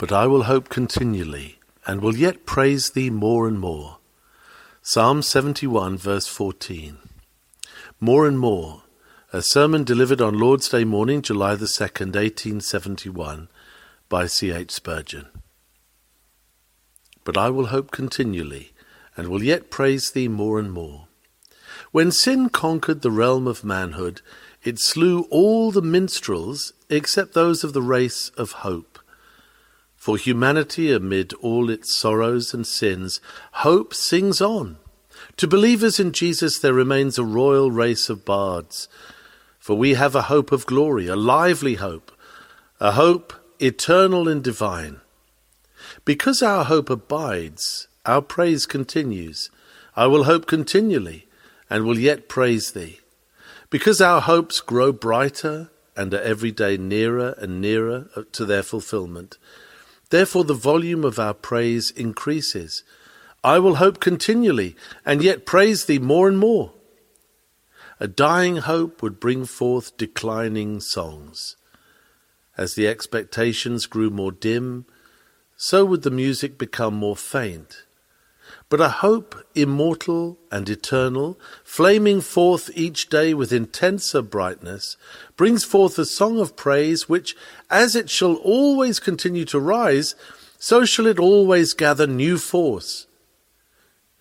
But 0.00 0.12
I 0.12 0.26
will 0.26 0.44
hope 0.44 0.70
continually, 0.70 1.58
and 1.86 2.00
will 2.00 2.16
yet 2.16 2.46
praise 2.46 2.92
thee 2.92 3.10
more 3.10 3.46
and 3.46 3.60
more. 3.60 3.98
Psalm 4.80 5.20
71, 5.20 5.98
verse 5.98 6.26
14. 6.26 6.96
More 8.00 8.26
and 8.26 8.38
more. 8.38 8.84
A 9.30 9.42
sermon 9.42 9.84
delivered 9.84 10.22
on 10.22 10.38
Lord's 10.38 10.70
Day 10.70 10.84
morning, 10.84 11.20
July 11.20 11.54
the 11.54 11.66
2nd, 11.66 12.14
1871, 12.16 13.48
by 14.08 14.24
C. 14.24 14.50
H. 14.50 14.70
Spurgeon. 14.70 15.26
But 17.22 17.36
I 17.36 17.50
will 17.50 17.66
hope 17.66 17.90
continually, 17.90 18.72
and 19.18 19.28
will 19.28 19.42
yet 19.42 19.70
praise 19.70 20.12
thee 20.12 20.28
more 20.28 20.58
and 20.58 20.72
more. 20.72 21.08
When 21.92 22.10
sin 22.10 22.48
conquered 22.48 23.02
the 23.02 23.10
realm 23.10 23.46
of 23.46 23.64
manhood, 23.64 24.22
it 24.64 24.80
slew 24.80 25.26
all 25.30 25.70
the 25.70 25.82
minstrels 25.82 26.72
except 26.88 27.34
those 27.34 27.62
of 27.62 27.74
the 27.74 27.82
race 27.82 28.30
of 28.38 28.52
hope. 28.64 28.89
For 30.00 30.16
humanity, 30.16 30.90
amid 30.92 31.34
all 31.42 31.68
its 31.68 31.94
sorrows 31.94 32.54
and 32.54 32.66
sins, 32.66 33.20
hope 33.52 33.92
sings 33.92 34.40
on. 34.40 34.78
To 35.36 35.46
believers 35.46 36.00
in 36.00 36.12
Jesus 36.12 36.58
there 36.58 36.72
remains 36.72 37.18
a 37.18 37.22
royal 37.24 37.70
race 37.70 38.08
of 38.08 38.24
bards. 38.24 38.88
For 39.58 39.76
we 39.76 39.92
have 39.92 40.14
a 40.14 40.22
hope 40.22 40.52
of 40.52 40.64
glory, 40.64 41.06
a 41.06 41.16
lively 41.16 41.74
hope, 41.74 42.12
a 42.80 42.92
hope 42.92 43.34
eternal 43.58 44.26
and 44.26 44.42
divine. 44.42 45.02
Because 46.06 46.42
our 46.42 46.64
hope 46.64 46.88
abides, 46.88 47.86
our 48.06 48.22
praise 48.22 48.64
continues. 48.64 49.50
I 49.94 50.06
will 50.06 50.24
hope 50.24 50.46
continually, 50.46 51.26
and 51.68 51.84
will 51.84 51.98
yet 51.98 52.26
praise 52.26 52.72
thee. 52.72 53.00
Because 53.68 54.00
our 54.00 54.22
hopes 54.22 54.62
grow 54.62 54.92
brighter 54.92 55.68
and 55.94 56.14
are 56.14 56.22
every 56.22 56.52
day 56.52 56.78
nearer 56.78 57.34
and 57.36 57.60
nearer 57.60 58.08
to 58.32 58.46
their 58.46 58.62
fulfillment, 58.62 59.36
Therefore, 60.10 60.44
the 60.44 60.54
volume 60.54 61.04
of 61.04 61.18
our 61.18 61.34
praise 61.34 61.90
increases. 61.90 62.84
I 63.42 63.58
will 63.58 63.76
hope 63.76 64.00
continually, 64.00 64.76
and 65.06 65.22
yet 65.22 65.46
praise 65.46 65.86
thee 65.86 65.98
more 65.98 66.28
and 66.28 66.38
more. 66.38 66.72
A 67.98 68.08
dying 68.08 68.56
hope 68.56 69.02
would 69.02 69.20
bring 69.20 69.44
forth 69.44 69.96
declining 69.96 70.80
songs. 70.80 71.56
As 72.56 72.74
the 72.74 72.86
expectations 72.86 73.86
grew 73.86 74.10
more 74.10 74.32
dim, 74.32 74.84
so 75.56 75.84
would 75.84 76.02
the 76.02 76.10
music 76.10 76.58
become 76.58 76.94
more 76.94 77.16
faint. 77.16 77.84
But 78.70 78.80
a 78.80 78.88
hope 78.88 79.34
immortal 79.56 80.38
and 80.52 80.68
eternal, 80.70 81.38
flaming 81.64 82.20
forth 82.20 82.70
each 82.74 83.08
day 83.08 83.34
with 83.34 83.52
intenser 83.52 84.22
brightness, 84.22 84.96
brings 85.36 85.64
forth 85.64 85.98
a 85.98 86.04
song 86.04 86.38
of 86.38 86.54
praise 86.54 87.08
which, 87.08 87.36
as 87.68 87.96
it 87.96 88.08
shall 88.08 88.36
always 88.36 89.00
continue 89.00 89.44
to 89.46 89.58
rise, 89.58 90.14
so 90.56 90.84
shall 90.84 91.08
it 91.08 91.18
always 91.18 91.72
gather 91.72 92.06
new 92.06 92.38
force. 92.38 93.08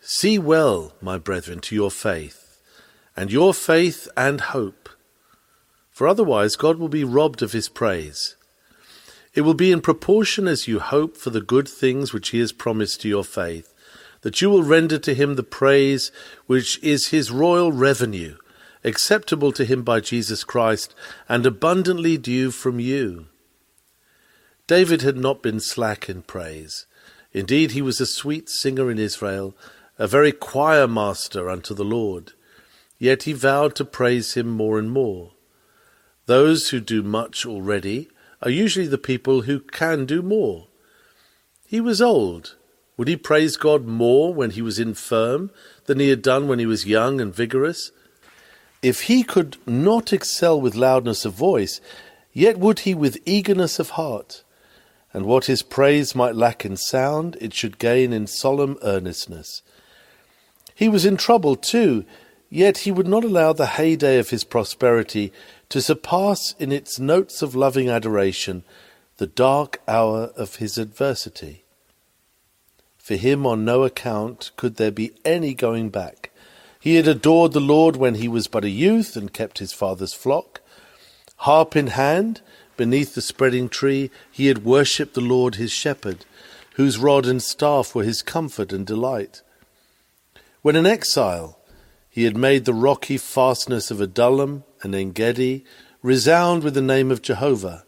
See 0.01 0.39
well, 0.39 0.93
my 0.99 1.19
brethren, 1.19 1.59
to 1.59 1.75
your 1.75 1.91
faith, 1.91 2.59
and 3.15 3.31
your 3.31 3.53
faith 3.53 4.07
and 4.17 4.41
hope, 4.41 4.89
for 5.91 6.07
otherwise 6.07 6.55
God 6.55 6.79
will 6.79 6.89
be 6.89 7.03
robbed 7.03 7.43
of 7.43 7.51
his 7.51 7.69
praise. 7.69 8.35
It 9.35 9.41
will 9.41 9.53
be 9.53 9.71
in 9.71 9.81
proportion 9.81 10.47
as 10.47 10.67
you 10.67 10.79
hope 10.79 11.17
for 11.17 11.29
the 11.29 11.39
good 11.39 11.67
things 11.67 12.13
which 12.13 12.29
he 12.29 12.39
has 12.39 12.51
promised 12.51 13.01
to 13.01 13.07
your 13.07 13.23
faith 13.23 13.75
that 14.21 14.41
you 14.41 14.49
will 14.49 14.63
render 14.63 14.97
to 14.99 15.13
him 15.13 15.35
the 15.35 15.43
praise 15.43 16.11
which 16.45 16.81
is 16.83 17.07
his 17.07 17.31
royal 17.31 17.71
revenue, 17.71 18.37
acceptable 18.83 19.51
to 19.51 19.65
him 19.65 19.83
by 19.83 19.99
Jesus 19.99 20.43
Christ, 20.43 20.93
and 21.27 21.45
abundantly 21.45 22.17
due 22.17 22.51
from 22.51 22.79
you. 22.79 23.27
David 24.67 25.01
had 25.01 25.17
not 25.17 25.41
been 25.41 25.59
slack 25.59 26.09
in 26.09 26.21
praise. 26.21 26.85
Indeed, 27.33 27.71
he 27.71 27.81
was 27.81 27.99
a 27.99 28.05
sweet 28.05 28.49
singer 28.49 28.91
in 28.91 28.99
Israel, 28.99 29.55
a 29.97 30.07
very 30.07 30.31
choir 30.31 30.87
master 30.87 31.49
unto 31.49 31.73
the 31.73 31.83
Lord. 31.83 32.33
Yet 32.97 33.23
he 33.23 33.33
vowed 33.33 33.75
to 33.75 33.85
praise 33.85 34.33
him 34.33 34.47
more 34.47 34.77
and 34.77 34.91
more. 34.91 35.31
Those 36.25 36.69
who 36.69 36.79
do 36.79 37.01
much 37.01 37.45
already 37.45 38.09
are 38.41 38.51
usually 38.51 38.87
the 38.87 38.97
people 38.97 39.41
who 39.41 39.59
can 39.59 40.05
do 40.05 40.21
more. 40.21 40.67
He 41.65 41.81
was 41.81 42.01
old, 42.01 42.55
would 42.99 43.07
he 43.07 43.15
praise 43.15 43.55
God 43.55 43.85
more 43.85 44.33
when 44.33 44.49
he 44.49 44.61
was 44.61 44.77
infirm 44.77 45.51
than 45.85 46.01
he 46.01 46.09
had 46.09 46.21
done 46.21 46.49
when 46.49 46.59
he 46.59 46.65
was 46.65 46.85
young 46.85 47.21
and 47.21 47.33
vigorous? 47.33 47.93
If 48.81 49.03
he 49.03 49.23
could 49.23 49.55
not 49.65 50.11
excel 50.11 50.59
with 50.59 50.75
loudness 50.75 51.23
of 51.23 51.31
voice, 51.31 51.79
yet 52.33 52.59
would 52.59 52.79
he 52.79 52.93
with 52.93 53.25
eagerness 53.25 53.79
of 53.79 53.91
heart. 53.91 54.43
And 55.13 55.25
what 55.25 55.45
his 55.45 55.63
praise 55.63 56.13
might 56.13 56.35
lack 56.35 56.65
in 56.65 56.75
sound, 56.75 57.37
it 57.39 57.53
should 57.53 57.79
gain 57.79 58.11
in 58.11 58.27
solemn 58.27 58.77
earnestness. 58.83 59.61
He 60.75 60.89
was 60.89 61.05
in 61.05 61.15
trouble 61.15 61.55
too, 61.55 62.03
yet 62.49 62.79
he 62.79 62.91
would 62.91 63.07
not 63.07 63.23
allow 63.23 63.53
the 63.53 63.77
heyday 63.77 64.19
of 64.19 64.31
his 64.31 64.43
prosperity 64.43 65.31
to 65.69 65.81
surpass 65.81 66.53
in 66.59 66.73
its 66.73 66.99
notes 66.99 67.41
of 67.41 67.55
loving 67.55 67.87
adoration 67.87 68.65
the 69.15 69.27
dark 69.27 69.81
hour 69.87 70.33
of 70.35 70.57
his 70.57 70.77
adversity. 70.77 71.63
For 73.09 73.15
him 73.15 73.47
on 73.47 73.65
no 73.65 73.85
account 73.85 74.51
could 74.55 74.75
there 74.75 74.91
be 74.91 75.13
any 75.25 75.55
going 75.55 75.89
back. 75.89 76.29
He 76.79 76.93
had 76.93 77.07
adored 77.07 77.53
the 77.53 77.59
Lord 77.59 77.95
when 77.95 78.13
he 78.13 78.27
was 78.27 78.47
but 78.47 78.63
a 78.63 78.69
youth 78.69 79.15
and 79.15 79.33
kept 79.33 79.57
his 79.57 79.73
father's 79.73 80.13
flock. 80.13 80.61
Harp 81.37 81.75
in 81.75 81.87
hand, 81.87 82.41
beneath 82.77 83.15
the 83.15 83.23
spreading 83.23 83.67
tree, 83.67 84.11
he 84.31 84.45
had 84.45 84.63
worshipped 84.63 85.15
the 85.15 85.21
Lord 85.21 85.55
his 85.55 85.71
shepherd, 85.71 86.23
whose 86.75 86.99
rod 86.99 87.25
and 87.25 87.41
staff 87.41 87.95
were 87.95 88.03
his 88.03 88.21
comfort 88.21 88.71
and 88.71 88.85
delight. 88.85 89.41
When 90.61 90.75
an 90.75 90.85
exile, 90.85 91.57
he 92.11 92.25
had 92.25 92.37
made 92.37 92.65
the 92.65 92.75
rocky 92.75 93.17
fastness 93.17 93.89
of 93.89 93.99
Adullam 93.99 94.65
and 94.83 94.93
Engedi 94.93 95.65
resound 96.03 96.63
with 96.63 96.75
the 96.75 96.81
name 96.83 97.09
of 97.09 97.23
Jehovah. 97.23 97.85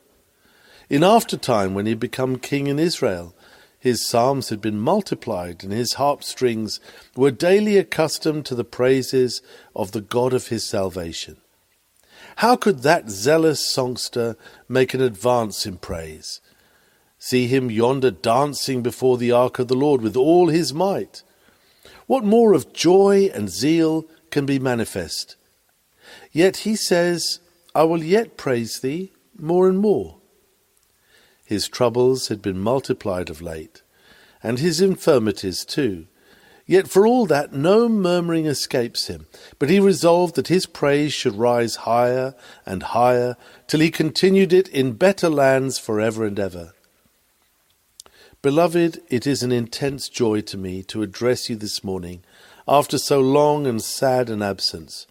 In 0.89 1.03
after 1.03 1.37
time, 1.37 1.75
when 1.75 1.85
he 1.85 1.91
had 1.91 1.99
become 1.99 2.39
king 2.39 2.65
in 2.65 2.79
Israel, 2.79 3.35
his 3.81 4.05
psalms 4.05 4.49
had 4.49 4.61
been 4.61 4.79
multiplied, 4.79 5.63
and 5.63 5.73
his 5.73 5.93
harp 5.93 6.23
strings 6.23 6.79
were 7.15 7.31
daily 7.31 7.79
accustomed 7.79 8.45
to 8.45 8.53
the 8.53 8.63
praises 8.63 9.41
of 9.75 9.91
the 9.91 10.01
God 10.01 10.33
of 10.33 10.49
his 10.49 10.63
salvation. 10.63 11.37
How 12.37 12.55
could 12.55 12.83
that 12.83 13.09
zealous 13.09 13.59
songster 13.67 14.37
make 14.69 14.93
an 14.93 15.01
advance 15.01 15.65
in 15.65 15.77
praise? 15.77 16.41
See 17.17 17.47
him 17.47 17.71
yonder 17.71 18.11
dancing 18.11 18.83
before 18.83 19.17
the 19.17 19.31
ark 19.31 19.57
of 19.57 19.67
the 19.67 19.75
Lord 19.75 20.01
with 20.01 20.15
all 20.15 20.49
his 20.49 20.75
might. 20.75 21.23
What 22.05 22.23
more 22.23 22.53
of 22.53 22.73
joy 22.73 23.31
and 23.33 23.49
zeal 23.49 24.05
can 24.29 24.45
be 24.45 24.59
manifest? 24.59 25.37
Yet 26.31 26.57
he 26.57 26.75
says, 26.75 27.39
I 27.73 27.83
will 27.85 28.03
yet 28.03 28.37
praise 28.37 28.81
thee 28.81 29.11
more 29.35 29.67
and 29.67 29.79
more. 29.79 30.20
His 31.51 31.67
troubles 31.67 32.29
had 32.29 32.41
been 32.41 32.59
multiplied 32.59 33.29
of 33.29 33.41
late, 33.41 33.81
and 34.41 34.57
his 34.57 34.79
infirmities 34.79 35.65
too. 35.65 36.07
Yet 36.65 36.87
for 36.87 37.05
all 37.05 37.25
that 37.25 37.51
no 37.51 37.89
murmuring 37.89 38.45
escapes 38.45 39.07
him, 39.07 39.27
but 39.59 39.69
he 39.69 39.77
resolved 39.77 40.35
that 40.35 40.47
his 40.47 40.65
praise 40.65 41.11
should 41.11 41.35
rise 41.35 41.83
higher 41.83 42.35
and 42.65 42.81
higher, 42.81 43.35
till 43.67 43.81
he 43.81 43.91
continued 43.91 44.53
it 44.53 44.69
in 44.69 44.93
better 44.93 45.27
lands 45.27 45.77
for 45.77 45.99
ever 45.99 46.25
and 46.25 46.39
ever. 46.39 46.71
Beloved, 48.41 49.01
it 49.09 49.27
is 49.27 49.43
an 49.43 49.51
intense 49.51 50.07
joy 50.07 50.39
to 50.39 50.57
me 50.57 50.83
to 50.83 51.03
address 51.03 51.49
you 51.49 51.57
this 51.57 51.83
morning 51.83 52.23
after 52.65 52.97
so 52.97 53.19
long 53.19 53.67
and 53.67 53.81
sad 53.81 54.29
an 54.29 54.41
absence. 54.41 55.05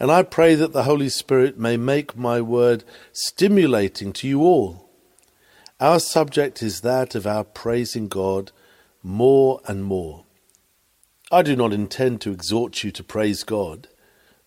And 0.00 0.10
I 0.10 0.24
pray 0.24 0.56
that 0.56 0.72
the 0.72 0.82
Holy 0.82 1.08
Spirit 1.08 1.56
may 1.56 1.76
make 1.76 2.16
my 2.16 2.40
word 2.40 2.82
stimulating 3.12 4.12
to 4.14 4.26
you 4.26 4.40
all 4.42 4.87
our 5.80 6.00
subject 6.00 6.62
is 6.62 6.80
that 6.80 7.14
of 7.14 7.26
our 7.26 7.44
praising 7.44 8.08
God 8.08 8.50
more 9.02 9.60
and 9.66 9.84
more. 9.84 10.24
I 11.30 11.42
do 11.42 11.54
not 11.54 11.72
intend 11.72 12.20
to 12.22 12.32
exhort 12.32 12.82
you 12.82 12.90
to 12.90 13.04
praise 13.04 13.44
God, 13.44 13.86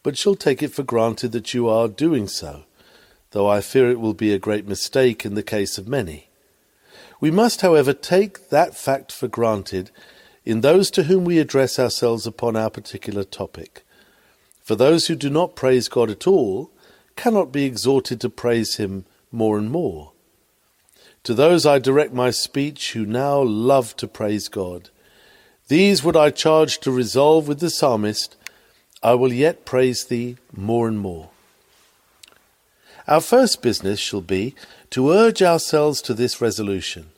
but 0.03 0.17
shall 0.17 0.35
take 0.35 0.61
it 0.61 0.73
for 0.73 0.83
granted 0.83 1.31
that 1.31 1.53
you 1.53 1.69
are 1.69 1.87
doing 1.87 2.27
so, 2.27 2.63
though 3.31 3.47
I 3.47 3.61
fear 3.61 3.89
it 3.89 3.99
will 3.99 4.13
be 4.13 4.33
a 4.33 4.39
great 4.39 4.67
mistake 4.67 5.25
in 5.25 5.35
the 5.35 5.43
case 5.43 5.77
of 5.77 5.87
many. 5.87 6.29
We 7.21 7.31
must, 7.31 7.61
however, 7.61 7.93
take 7.93 8.49
that 8.49 8.75
fact 8.75 9.11
for 9.11 9.27
granted 9.27 9.91
in 10.43 10.61
those 10.61 10.89
to 10.91 11.03
whom 11.03 11.23
we 11.23 11.39
address 11.39 11.77
ourselves 11.77 12.25
upon 12.25 12.55
our 12.55 12.69
particular 12.69 13.23
topic. 13.23 13.85
For 14.61 14.75
those 14.75 15.07
who 15.07 15.15
do 15.15 15.29
not 15.29 15.55
praise 15.55 15.87
God 15.87 16.09
at 16.09 16.27
all 16.27 16.71
cannot 17.15 17.51
be 17.51 17.65
exhorted 17.65 18.19
to 18.21 18.29
praise 18.29 18.77
Him 18.77 19.05
more 19.31 19.57
and 19.57 19.69
more. 19.69 20.13
To 21.23 21.33
those 21.33 21.65
I 21.65 21.77
direct 21.77 22.13
my 22.13 22.31
speech 22.31 22.93
who 22.93 23.05
now 23.05 23.39
love 23.41 23.95
to 23.97 24.07
praise 24.07 24.47
God. 24.47 24.89
These 25.67 26.03
would 26.03 26.17
I 26.17 26.31
charge 26.31 26.79
to 26.79 26.91
resolve 26.91 27.47
with 27.47 27.59
the 27.59 27.69
psalmist, 27.69 28.35
I 29.03 29.13
will 29.13 29.31
yet 29.31 29.65
praise 29.65 30.05
thee 30.05 30.37
more 30.51 30.87
and 30.87 30.99
more. 30.99 31.29
Our 33.07 33.21
first 33.21 33.61
business 33.61 33.99
shall 33.99 34.21
be 34.21 34.55
to 34.91 35.11
urge 35.11 35.41
ourselves 35.41 36.01
to 36.03 36.13
this 36.13 36.41
resolution. 36.41 37.11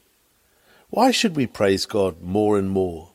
Why 0.90 1.12
should 1.12 1.36
we 1.36 1.48
praise 1.48 1.86
God 1.86 2.22
more 2.22 2.58
and 2.58 2.70
more? 2.70 3.10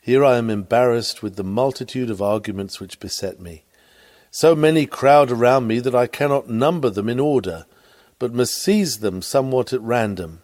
Here 0.00 0.24
I 0.24 0.36
am 0.38 0.48
embarrassed 0.48 1.22
with 1.22 1.36
the 1.36 1.44
multitude 1.44 2.08
of 2.08 2.22
arguments 2.22 2.80
which 2.80 3.00
beset 3.00 3.40
me. 3.40 3.64
So 4.30 4.54
many 4.54 4.86
crowd 4.86 5.30
around 5.30 5.66
me 5.66 5.80
that 5.80 5.94
I 5.94 6.06
cannot 6.06 6.48
number 6.48 6.88
them 6.88 7.08
in 7.08 7.18
order, 7.18 7.66
but 8.18 8.34
must 8.34 8.54
seize 8.54 8.98
them 8.98 9.22
somewhat 9.22 9.72
at 9.72 9.80
random. 9.80 10.40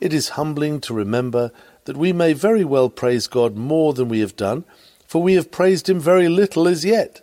It 0.00 0.12
is 0.12 0.30
humbling 0.30 0.80
to 0.82 0.94
remember 0.94 1.52
that 1.84 1.96
we 1.96 2.12
may 2.12 2.32
very 2.32 2.64
well 2.64 2.90
praise 2.90 3.26
God 3.26 3.56
more 3.56 3.92
than 3.92 4.08
we 4.08 4.20
have 4.20 4.36
done, 4.36 4.64
for 5.06 5.22
we 5.22 5.34
have 5.34 5.50
praised 5.50 5.88
Him 5.88 6.00
very 6.00 6.28
little 6.28 6.68
as 6.68 6.84
yet. 6.84 7.22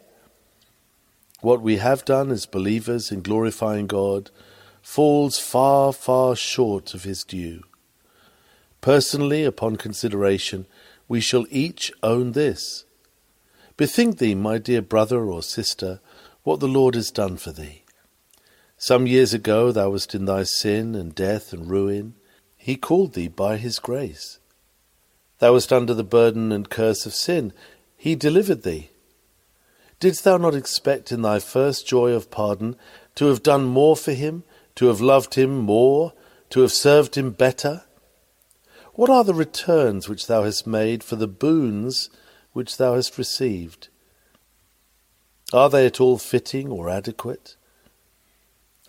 What 1.41 1.61
we 1.61 1.77
have 1.77 2.05
done 2.05 2.31
as 2.31 2.45
believers 2.45 3.11
in 3.11 3.21
glorifying 3.21 3.87
God 3.87 4.31
falls 4.81 5.37
far, 5.37 5.91
far 5.91 6.35
short 6.35 6.93
of 6.93 7.03
His 7.03 7.23
due. 7.23 7.63
Personally, 8.81 9.43
upon 9.43 9.75
consideration, 9.75 10.65
we 11.07 11.19
shall 11.19 11.45
each 11.49 11.91
own 12.01 12.31
this. 12.31 12.85
Bethink 13.77 14.17
thee, 14.17 14.35
my 14.35 14.57
dear 14.57 14.81
brother 14.81 15.25
or 15.25 15.43
sister, 15.43 15.99
what 16.43 16.59
the 16.59 16.67
Lord 16.67 16.95
has 16.95 17.11
done 17.11 17.37
for 17.37 17.51
thee. 17.51 17.82
Some 18.83 19.07
years 19.07 19.33
ago 19.33 19.71
thou 19.71 19.91
wast 19.91 20.13
in 20.13 20.25
thy 20.25 20.43
sin 20.43 20.93
and 20.93 21.15
death 21.15 21.53
and 21.53 21.69
ruin. 21.69 22.15
He 22.57 22.75
called 22.75 23.13
thee 23.13 23.29
by 23.29 23.55
his 23.55 23.79
grace. 23.79 24.39
Thou 25.39 25.53
wast 25.53 25.71
under 25.71 25.93
the 25.93 26.03
burden 26.03 26.51
and 26.51 26.69
curse 26.69 27.05
of 27.05 27.13
sin. 27.13 27.53
He 27.95 28.13
delivered 28.15 28.63
thee. 28.63 28.89
Didst 30.01 30.25
thou 30.25 30.35
not 30.35 30.53
expect 30.53 31.13
in 31.13 31.21
thy 31.21 31.39
first 31.39 31.87
joy 31.87 32.11
of 32.11 32.29
pardon 32.29 32.75
to 33.15 33.27
have 33.27 33.41
done 33.41 33.63
more 33.63 33.95
for 33.95 34.11
him, 34.11 34.43
to 34.75 34.87
have 34.87 34.99
loved 34.99 35.35
him 35.35 35.59
more, 35.59 36.11
to 36.49 36.59
have 36.59 36.73
served 36.73 37.15
him 37.15 37.31
better? 37.31 37.83
What 38.95 39.09
are 39.09 39.23
the 39.23 39.33
returns 39.33 40.09
which 40.09 40.27
thou 40.27 40.43
hast 40.43 40.67
made 40.67 41.05
for 41.05 41.15
the 41.15 41.25
boons 41.25 42.09
which 42.51 42.75
thou 42.75 42.95
hast 42.95 43.17
received? 43.17 43.87
Are 45.53 45.69
they 45.69 45.85
at 45.85 46.01
all 46.01 46.17
fitting 46.17 46.69
or 46.69 46.89
adequate? 46.89 47.55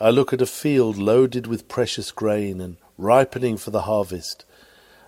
I 0.00 0.10
look 0.10 0.32
at 0.32 0.42
a 0.42 0.46
field 0.46 0.96
loaded 0.96 1.46
with 1.46 1.68
precious 1.68 2.10
grain 2.10 2.60
and 2.60 2.78
ripening 2.98 3.56
for 3.56 3.70
the 3.70 3.82
harvest. 3.82 4.44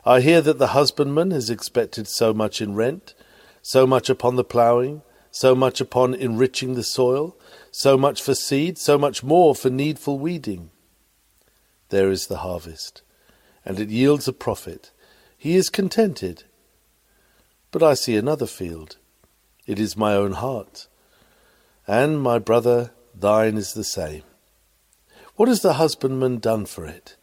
I 0.05 0.21
hear 0.21 0.41
that 0.43 0.59
the 0.59 0.69
husbandman 0.69 1.33
has 1.33 1.50
expected 1.50 2.06
so 2.06 2.33
much 2.33 2.61
in 2.61 2.77
rent, 2.77 3.15
so 3.62 3.85
much 3.85 4.09
upon 4.09 4.37
the 4.37 4.44
ploughing, 4.44 5.03
so 5.33 5.56
much 5.56 5.81
upon 5.81 6.15
enriching 6.15 6.75
the 6.75 6.85
soil, 6.85 7.37
so 7.73 7.99
much 7.99 8.23
for 8.23 8.35
seed, 8.35 8.79
so 8.79 8.97
much 8.97 9.25
more 9.25 9.56
for 9.56 9.71
needful 9.71 10.21
weeding. 10.21 10.71
There 11.88 12.11
is 12.11 12.29
the 12.29 12.38
harvest, 12.38 13.03
and 13.65 13.81
it 13.81 13.91
yields 13.91 14.29
a 14.29 14.33
profit. 14.33 14.93
He 15.37 15.56
is 15.56 15.69
contented. 15.69 16.44
But 17.73 17.83
I 17.83 17.94
see 17.94 18.17
another 18.17 18.47
field. 18.47 18.99
It 19.67 19.81
is 19.81 19.97
my 19.97 20.15
own 20.15 20.33
heart. 20.33 20.87
And, 21.88 22.21
my 22.21 22.38
brother, 22.38 22.93
thine 23.12 23.56
is 23.56 23.75
the 23.75 23.85
same. 23.85 24.23
What 25.37 25.49
has 25.49 25.61
the 25.61 25.75
husbandman 25.75 26.38
done 26.38 26.65
for 26.65 26.87
it? 26.87 27.17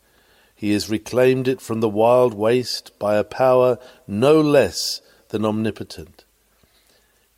He 0.56 0.72
has 0.74 0.90
reclaimed 0.90 1.48
it 1.48 1.60
from 1.60 1.80
the 1.80 1.90
wild 1.90 2.34
waste 2.34 2.98
by 3.00 3.18
a 3.18 3.24
power 3.24 3.80
no 4.08 4.40
less 4.40 5.02
than 5.30 5.44
omnipotent. 5.44 6.24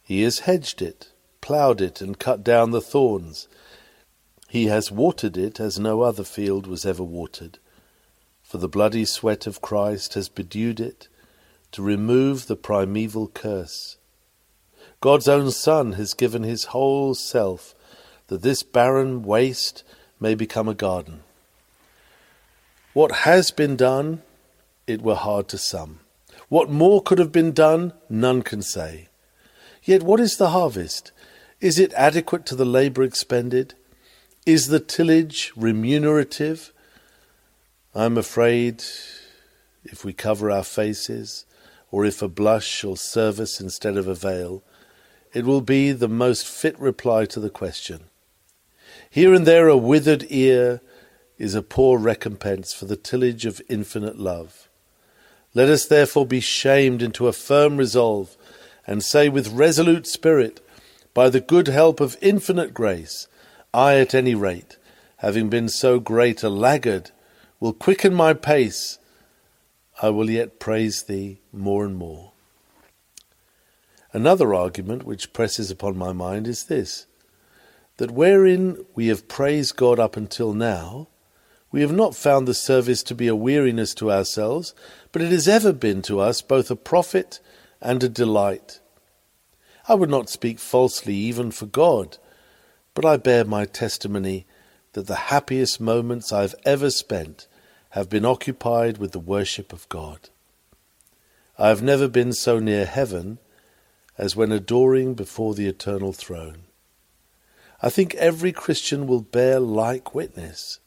He 0.03 0.21
has 0.23 0.39
hedged 0.39 0.81
it, 0.81 1.11
ploughed 1.39 1.81
it, 1.81 2.01
and 2.01 2.19
cut 2.19 2.43
down 2.43 2.71
the 2.71 2.81
thorns. 2.81 3.47
He 4.49 4.65
has 4.65 4.91
watered 4.91 5.37
it 5.37 5.59
as 5.59 5.79
no 5.79 6.01
other 6.01 6.25
field 6.25 6.67
was 6.67 6.85
ever 6.85 7.03
watered. 7.03 7.57
For 8.43 8.57
the 8.57 8.67
bloody 8.67 9.05
sweat 9.05 9.47
of 9.47 9.61
Christ 9.61 10.13
has 10.13 10.29
bedewed 10.29 10.79
it 10.79 11.07
to 11.71 11.81
remove 11.81 12.47
the 12.47 12.55
primeval 12.57 13.29
curse. 13.29 13.97
God's 14.99 15.27
own 15.27 15.51
Son 15.51 15.93
has 15.93 16.13
given 16.13 16.43
his 16.43 16.65
whole 16.65 17.15
self 17.15 17.73
that 18.27 18.41
this 18.41 18.61
barren 18.61 19.23
waste 19.23 19.83
may 20.19 20.35
become 20.35 20.67
a 20.67 20.73
garden. 20.73 21.21
What 22.93 23.11
has 23.11 23.51
been 23.51 23.75
done, 23.75 24.21
it 24.87 25.01
were 25.01 25.15
hard 25.15 25.47
to 25.49 25.57
sum. 25.57 25.99
What 26.47 26.69
more 26.69 27.01
could 27.01 27.19
have 27.19 27.31
been 27.31 27.51
done, 27.51 27.93
none 28.09 28.41
can 28.41 28.61
say. 28.61 29.09
Yet 29.83 30.03
what 30.03 30.19
is 30.19 30.37
the 30.37 30.49
harvest? 30.49 31.11
Is 31.59 31.79
it 31.79 31.93
adequate 31.93 32.45
to 32.47 32.55
the 32.55 32.65
labour 32.65 33.03
expended? 33.03 33.73
Is 34.45 34.67
the 34.67 34.79
tillage 34.79 35.51
remunerative? 35.55 36.71
I 37.93 38.05
am 38.05 38.17
afraid 38.17 38.83
if 39.83 40.03
we 40.03 40.13
cover 40.13 40.51
our 40.51 40.63
faces, 40.63 41.45
or 41.91 42.05
if 42.05 42.21
a 42.21 42.27
blush 42.27 42.67
shall 42.67 42.95
serve 42.95 43.39
us 43.39 43.61
instead 43.61 43.97
of 43.97 44.07
a 44.07 44.15
veil, 44.15 44.63
it 45.33 45.45
will 45.45 45.61
be 45.61 45.91
the 45.91 46.07
most 46.07 46.47
fit 46.47 46.79
reply 46.79 47.25
to 47.25 47.39
the 47.39 47.49
question. 47.49 48.05
Here 49.15 49.33
and 49.33 49.45
there 49.47 49.69
a 49.69 49.77
withered 49.77 50.25
ear 50.29 50.81
is 51.37 51.55
a 51.55 51.61
poor 51.61 51.97
recompense 51.97 52.73
for 52.73 52.83
the 52.83 52.97
tillage 52.97 53.45
of 53.45 53.61
infinite 53.69 54.19
love. 54.19 54.67
Let 55.53 55.69
us 55.69 55.85
therefore 55.85 56.25
be 56.25 56.41
shamed 56.41 57.01
into 57.01 57.29
a 57.29 57.31
firm 57.31 57.77
resolve, 57.77 58.35
and 58.85 59.01
say 59.01 59.29
with 59.29 59.53
resolute 59.53 60.05
spirit, 60.05 60.59
By 61.13 61.29
the 61.29 61.39
good 61.39 61.67
help 61.69 62.01
of 62.01 62.17
infinite 62.21 62.73
grace, 62.73 63.29
I 63.73 63.99
at 63.99 64.13
any 64.13 64.35
rate, 64.35 64.75
having 65.19 65.47
been 65.47 65.69
so 65.69 66.01
great 66.01 66.43
a 66.43 66.49
laggard, 66.49 67.11
will 67.61 67.71
quicken 67.71 68.13
my 68.13 68.33
pace. 68.33 68.97
I 70.01 70.09
will 70.09 70.29
yet 70.29 70.59
praise 70.59 71.03
thee 71.03 71.39
more 71.53 71.85
and 71.85 71.95
more. 71.95 72.33
Another 74.11 74.53
argument 74.53 75.03
which 75.03 75.31
presses 75.31 75.71
upon 75.71 75.97
my 75.97 76.11
mind 76.11 76.47
is 76.47 76.65
this 76.65 77.07
that 77.97 78.11
wherein 78.11 78.85
we 78.93 79.07
have 79.07 79.27
praised 79.27 79.75
God 79.75 79.99
up 79.99 80.17
until 80.17 80.53
now, 80.53 81.07
we 81.71 81.81
have 81.81 81.93
not 81.93 82.15
found 82.15 82.47
the 82.47 82.53
service 82.53 83.03
to 83.03 83.15
be 83.15 83.27
a 83.27 83.35
weariness 83.35 83.93
to 83.95 84.11
ourselves, 84.11 84.73
but 85.11 85.21
it 85.21 85.31
has 85.31 85.47
ever 85.47 85.73
been 85.73 86.01
to 86.03 86.19
us 86.19 86.41
both 86.41 86.71
a 86.71 86.75
profit 86.75 87.39
and 87.81 88.03
a 88.03 88.09
delight. 88.09 88.79
I 89.87 89.95
would 89.95 90.09
not 90.09 90.29
speak 90.29 90.59
falsely 90.59 91.15
even 91.15 91.51
for 91.51 91.65
God, 91.65 92.17
but 92.93 93.05
I 93.05 93.17
bear 93.17 93.45
my 93.45 93.65
testimony 93.65 94.45
that 94.93 95.07
the 95.07 95.15
happiest 95.15 95.81
moments 95.81 96.31
I 96.31 96.41
have 96.41 96.55
ever 96.65 96.89
spent 96.89 97.47
have 97.91 98.09
been 98.09 98.25
occupied 98.25 98.97
with 98.97 99.11
the 99.11 99.19
worship 99.19 99.71
of 99.71 99.87
God. 99.89 100.29
I 101.57 101.69
have 101.69 101.81
never 101.81 102.07
been 102.07 102.33
so 102.33 102.59
near 102.59 102.85
heaven 102.85 103.39
as 104.17 104.35
when 104.35 104.51
adoring 104.51 105.13
before 105.13 105.53
the 105.53 105.67
eternal 105.67 106.13
throne. 106.13 106.64
I 107.85 107.89
think 107.91 108.15
every 108.15 108.51
Christian 108.51 109.05
will 109.05 109.21
bear 109.21 109.59
like 109.59 110.15
witness. 110.15 110.79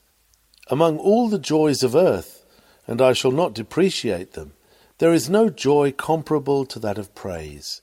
Among 0.67 0.99
all 0.99 1.29
the 1.29 1.39
joys 1.39 1.85
of 1.85 1.95
earth, 1.95 2.45
and 2.89 3.01
I 3.01 3.13
shall 3.13 3.31
not 3.31 3.55
depreciate 3.55 4.33
them, 4.33 4.55
there 4.99 5.13
is 5.13 5.31
no 5.31 5.49
joy 5.49 5.93
comparable 5.93 6.67
to 6.67 6.81
that 6.81 6.99
of 6.99 7.15
praise. 7.15 7.83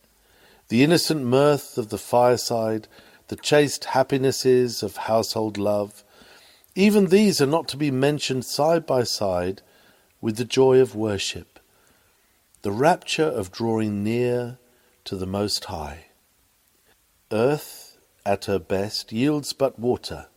The 0.67 0.83
innocent 0.83 1.23
mirth 1.23 1.77
of 1.77 1.87
the 1.87 1.97
fireside, 1.97 2.89
the 3.29 3.37
chaste 3.37 3.85
happinesses 3.85 4.83
of 4.83 4.97
household 4.97 5.57
love, 5.57 6.03
even 6.75 7.05
these 7.05 7.39
are 7.39 7.45
not 7.45 7.69
to 7.69 7.77
be 7.77 7.91
mentioned 7.91 8.43
side 8.43 8.85
by 8.85 9.03
side 9.03 9.61
with 10.19 10.35
the 10.35 10.43
joy 10.43 10.81
of 10.81 10.93
worship, 10.93 11.57
the 12.63 12.71
rapture 12.73 13.23
of 13.23 13.49
drawing 13.49 14.03
near 14.03 14.57
to 15.05 15.15
the 15.15 15.25
Most 15.25 15.63
High. 15.63 16.07
Earth, 17.31 17.84
at 18.25 18.45
her 18.45 18.59
best, 18.59 19.11
yields 19.11 19.53
but 19.53 19.79
water 19.79 20.27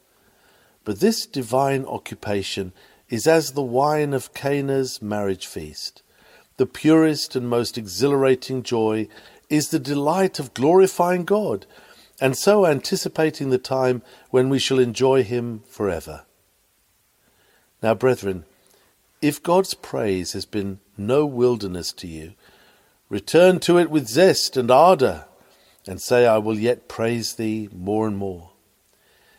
but 0.89 1.01
this 1.01 1.27
divine 1.27 1.85
occupation 1.85 2.73
is 3.11 3.27
as 3.27 3.53
the 3.53 3.61
wine 3.61 4.15
of 4.15 4.33
Cana's 4.33 5.03
marriage 5.03 5.47
feast. 5.47 6.03
The 6.57 6.65
purest 6.65 7.37
and 7.37 7.47
most 7.47 7.77
exhilarating 7.77 8.63
joy 8.63 9.07
is 9.51 9.69
the 9.69 9.79
delight 9.79 10.39
of 10.39 10.55
glorifying 10.55 11.27
God, 11.27 11.67
and 12.23 12.35
so 12.35 12.65
anticipating 12.65 13.51
the 13.51 13.59
time 13.59 14.01
when 14.31 14.49
we 14.49 14.59
shall 14.59 14.79
enjoy 14.79 15.23
Him 15.23 15.63
forever. 15.69 16.25
Now, 17.83 17.93
brethren, 17.93 18.47
if 19.21 19.43
God's 19.43 19.75
praise 19.75 20.33
has 20.33 20.47
been 20.47 20.81
no 20.97 21.27
wilderness 21.27 21.93
to 21.93 22.07
you, 22.07 22.33
return 23.11 23.61
to 23.61 23.77
it 23.77 23.91
with 23.91 24.09
zest 24.09 24.57
and 24.57 24.71
ardour, 24.71 25.27
and 25.89 26.03
say, 26.03 26.27
I 26.27 26.37
will 26.37 26.59
yet 26.59 26.87
praise 26.87 27.35
Thee 27.35 27.71
more 27.73 28.07
and 28.07 28.17
more. 28.17 28.51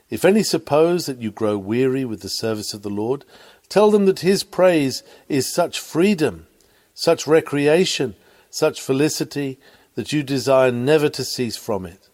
If 0.09 0.25
any 0.25 0.41
suppose 0.41 1.05
that 1.05 1.21
you 1.21 1.29
grow 1.29 1.59
weary 1.59 2.03
with 2.05 2.21
the 2.21 2.29
service 2.29 2.73
of 2.73 2.81
the 2.81 2.89
Lord, 2.89 3.23
tell 3.69 3.91
them 3.91 4.07
that 4.07 4.21
his 4.21 4.43
praise 4.43 5.03
is 5.27 5.53
such 5.53 5.79
freedom, 5.79 6.47
such 6.95 7.27
recreation, 7.27 8.15
such 8.49 8.81
felicity, 8.81 9.59
that 9.93 10.11
you 10.11 10.23
desire 10.23 10.71
never 10.71 11.07
to 11.09 11.23
cease 11.23 11.55
from 11.55 11.85
it. 11.85 12.09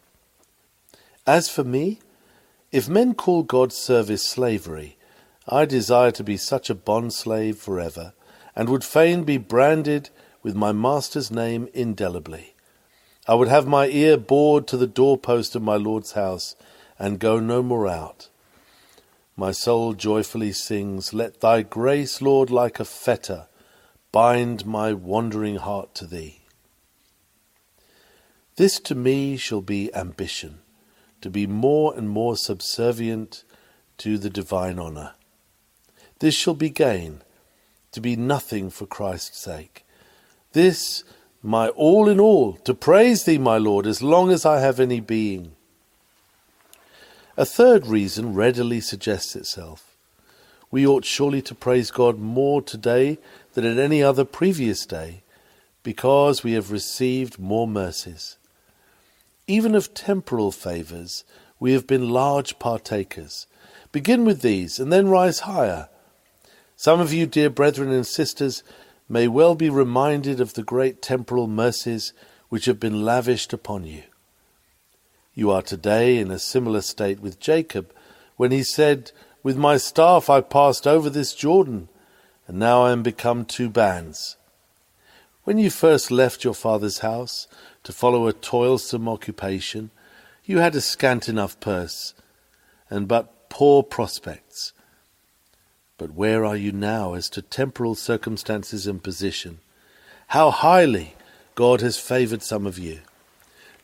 As 1.26 1.48
for 1.48 1.64
me, 1.64 2.00
if 2.74 2.90
men 2.90 3.14
call 3.14 3.44
God's 3.44 3.78
service 3.78 4.28
slavery, 4.28 4.98
I 5.48 5.64
desire 5.64 6.12
to 6.12 6.24
be 6.26 6.36
such 6.36 6.70
a 6.70 6.76
bond 6.76 7.14
slave 7.14 7.58
forever, 7.58 8.12
and 8.54 8.68
would 8.68 8.84
fain 8.84 9.24
be 9.24 9.38
branded 9.38 10.10
with 10.44 10.56
my 10.56 10.74
Master's 10.74 11.32
name 11.32 11.70
indelibly. 11.74 12.55
I 13.28 13.36
would 13.36 13.48
have 13.48 13.66
my 13.66 13.88
ear 13.88 14.18
bored 14.18 14.68
to 14.68 14.78
the 14.78 14.88
doorpost 14.88 15.56
of 15.56 15.62
my 15.62 15.76
Lord's 15.76 16.12
house, 16.12 16.56
and 17.00 17.20
go 17.20 17.40
no 17.40 17.64
more 17.64 17.88
out. 17.88 18.30
My 19.36 19.52
soul 19.52 19.94
joyfully 19.94 20.54
sings, 20.54 21.14
Let 21.14 21.42
thy 21.42 21.62
grace, 21.64 22.22
Lord, 22.22 22.50
like 22.50 22.80
a 22.80 22.86
fetter, 22.86 23.48
bind 24.12 24.66
my 24.66 24.94
wandering 24.94 25.58
heart 25.58 25.94
to 25.96 26.06
thee. 26.06 26.42
This 28.56 28.80
to 28.82 28.96
me 28.96 29.36
shall 29.36 29.62
be 29.62 29.94
ambition, 29.94 30.60
to 31.20 31.30
be 31.30 31.48
more 31.48 31.94
and 31.98 32.10
more 32.10 32.38
subservient 32.38 33.44
to 33.98 34.18
the 34.18 34.30
divine 34.30 34.80
honour. 34.80 35.16
This 36.20 36.36
shall 36.36 36.54
be 36.54 36.70
gain, 36.70 37.22
to 37.92 38.00
be 38.00 38.16
nothing 38.16 38.70
for 38.70 38.86
Christ's 38.86 39.40
sake. 39.40 39.86
This, 40.54 41.04
my 41.46 41.70
all 41.70 42.10
in 42.10 42.20
all, 42.20 42.54
to 42.54 42.74
praise 42.74 43.24
thee, 43.24 43.38
my 43.38 43.58
Lord, 43.58 43.86
as 43.86 44.02
long 44.02 44.32
as 44.32 44.48
I 44.48 44.60
have 44.62 44.80
any 44.80 45.00
being. 45.00 45.52
A 47.38 47.46
third 47.46 47.86
reason 47.86 48.34
readily 48.34 48.82
suggests 48.82 49.36
itself. 49.36 49.96
We 50.72 50.88
ought 50.88 51.06
surely 51.06 51.44
to 51.44 51.54
praise 51.54 51.92
God 51.92 52.18
more 52.18 52.64
today 52.64 53.20
than 53.54 53.64
at 53.64 53.78
any 53.78 54.02
other 54.02 54.26
previous 54.26 54.88
day, 54.88 55.22
because 55.84 56.44
we 56.44 56.54
have 56.54 56.72
received 56.72 57.38
more 57.38 57.68
mercies. 57.68 58.38
Even 59.46 59.76
of 59.76 59.94
temporal 59.94 60.52
favours, 60.52 61.24
we 61.60 61.74
have 61.74 61.86
been 61.86 62.10
large 62.10 62.58
partakers. 62.58 63.46
Begin 63.92 64.26
with 64.26 64.42
these, 64.42 64.80
and 64.80 64.92
then 64.92 65.10
rise 65.10 65.42
higher. 65.42 65.90
Some 66.76 67.00
of 67.00 67.14
you, 67.14 67.28
dear 67.28 67.52
brethren 67.52 67.92
and 67.92 68.06
sisters, 68.06 68.64
may 69.08 69.28
well 69.28 69.56
be 69.56 69.70
reminded 69.70 70.40
of 70.40 70.54
the 70.54 70.64
great 70.64 71.02
temporal 71.02 71.48
mercies 71.48 72.14
which 72.50 72.66
have 72.66 72.80
been 72.80 73.04
lavished 73.04 73.54
upon 73.54 73.86
you. 73.86 74.04
You 75.34 75.52
are 75.52 75.62
today 75.62 76.18
in 76.18 76.32
a 76.32 76.40
similar 76.40 76.82
state 76.82 77.20
with 77.20 77.40
Jacob, 77.40 77.94
when 78.38 78.52
he 78.52 78.64
said, 78.64 79.12
With 79.44 79.58
my 79.58 79.78
staff 79.78 80.30
I 80.30 80.42
passed 80.42 80.88
over 80.88 81.10
this 81.10 81.34
Jordan, 81.34 81.90
and 82.48 82.58
now 82.58 82.84
I 82.84 82.92
am 82.92 83.04
become 83.04 83.46
two 83.46 83.70
bands. 83.70 84.38
When 85.44 85.58
you 85.58 85.70
first 85.70 86.10
left 86.10 86.44
your 86.44 86.54
father's 86.54 87.00
house 87.00 87.48
to 87.84 87.92
follow 87.92 88.28
a 88.28 88.34
toilsome 88.34 89.08
occupation, 89.08 89.92
you 90.44 90.60
had 90.60 90.76
a 90.76 90.82
scant 90.82 91.30
enough 91.30 91.60
purse, 91.60 92.14
and 92.90 93.08
but 93.08 93.50
poor 93.50 93.84
prospects. 93.84 94.74
But 95.98 96.14
where 96.14 96.44
are 96.44 96.58
you 96.58 96.72
now 96.72 97.14
as 97.14 97.30
to 97.30 97.42
temporal 97.42 97.96
circumstances 97.96 98.86
and 98.86 99.02
position? 99.02 99.60
How 100.28 100.52
highly 100.52 101.16
God 101.56 101.82
has 101.82 101.98
favoured 101.98 102.44
some 102.44 102.66
of 102.66 102.78
you. 102.78 103.00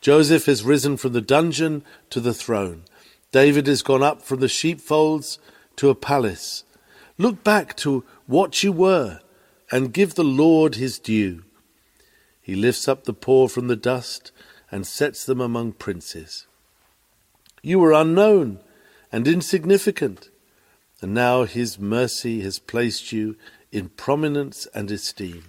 Joseph 0.01 0.45
has 0.45 0.63
risen 0.63 0.97
from 0.97 1.13
the 1.13 1.21
dungeon 1.21 1.83
to 2.09 2.19
the 2.19 2.33
throne. 2.33 2.83
David 3.31 3.67
has 3.67 3.81
gone 3.81 4.03
up 4.03 4.21
from 4.21 4.39
the 4.39 4.49
sheepfolds 4.49 5.39
to 5.77 5.89
a 5.89 5.95
palace. 5.95 6.63
Look 7.17 7.43
back 7.43 7.77
to 7.77 8.03
what 8.25 8.63
you 8.63 8.71
were 8.71 9.21
and 9.71 9.93
give 9.93 10.15
the 10.15 10.23
Lord 10.23 10.75
his 10.75 10.99
due. 10.99 11.43
He 12.41 12.55
lifts 12.55 12.87
up 12.87 13.03
the 13.05 13.13
poor 13.13 13.47
from 13.47 13.67
the 13.67 13.75
dust 13.75 14.31
and 14.71 14.85
sets 14.85 15.23
them 15.23 15.39
among 15.39 15.73
princes. 15.73 16.47
You 17.61 17.79
were 17.79 17.93
unknown 17.93 18.59
and 19.11 19.27
insignificant, 19.27 20.30
and 21.01 21.13
now 21.13 21.43
his 21.43 21.79
mercy 21.79 22.41
has 22.41 22.59
placed 22.59 23.11
you 23.11 23.35
in 23.71 23.89
prominence 23.89 24.67
and 24.73 24.91
esteem. 24.91 25.43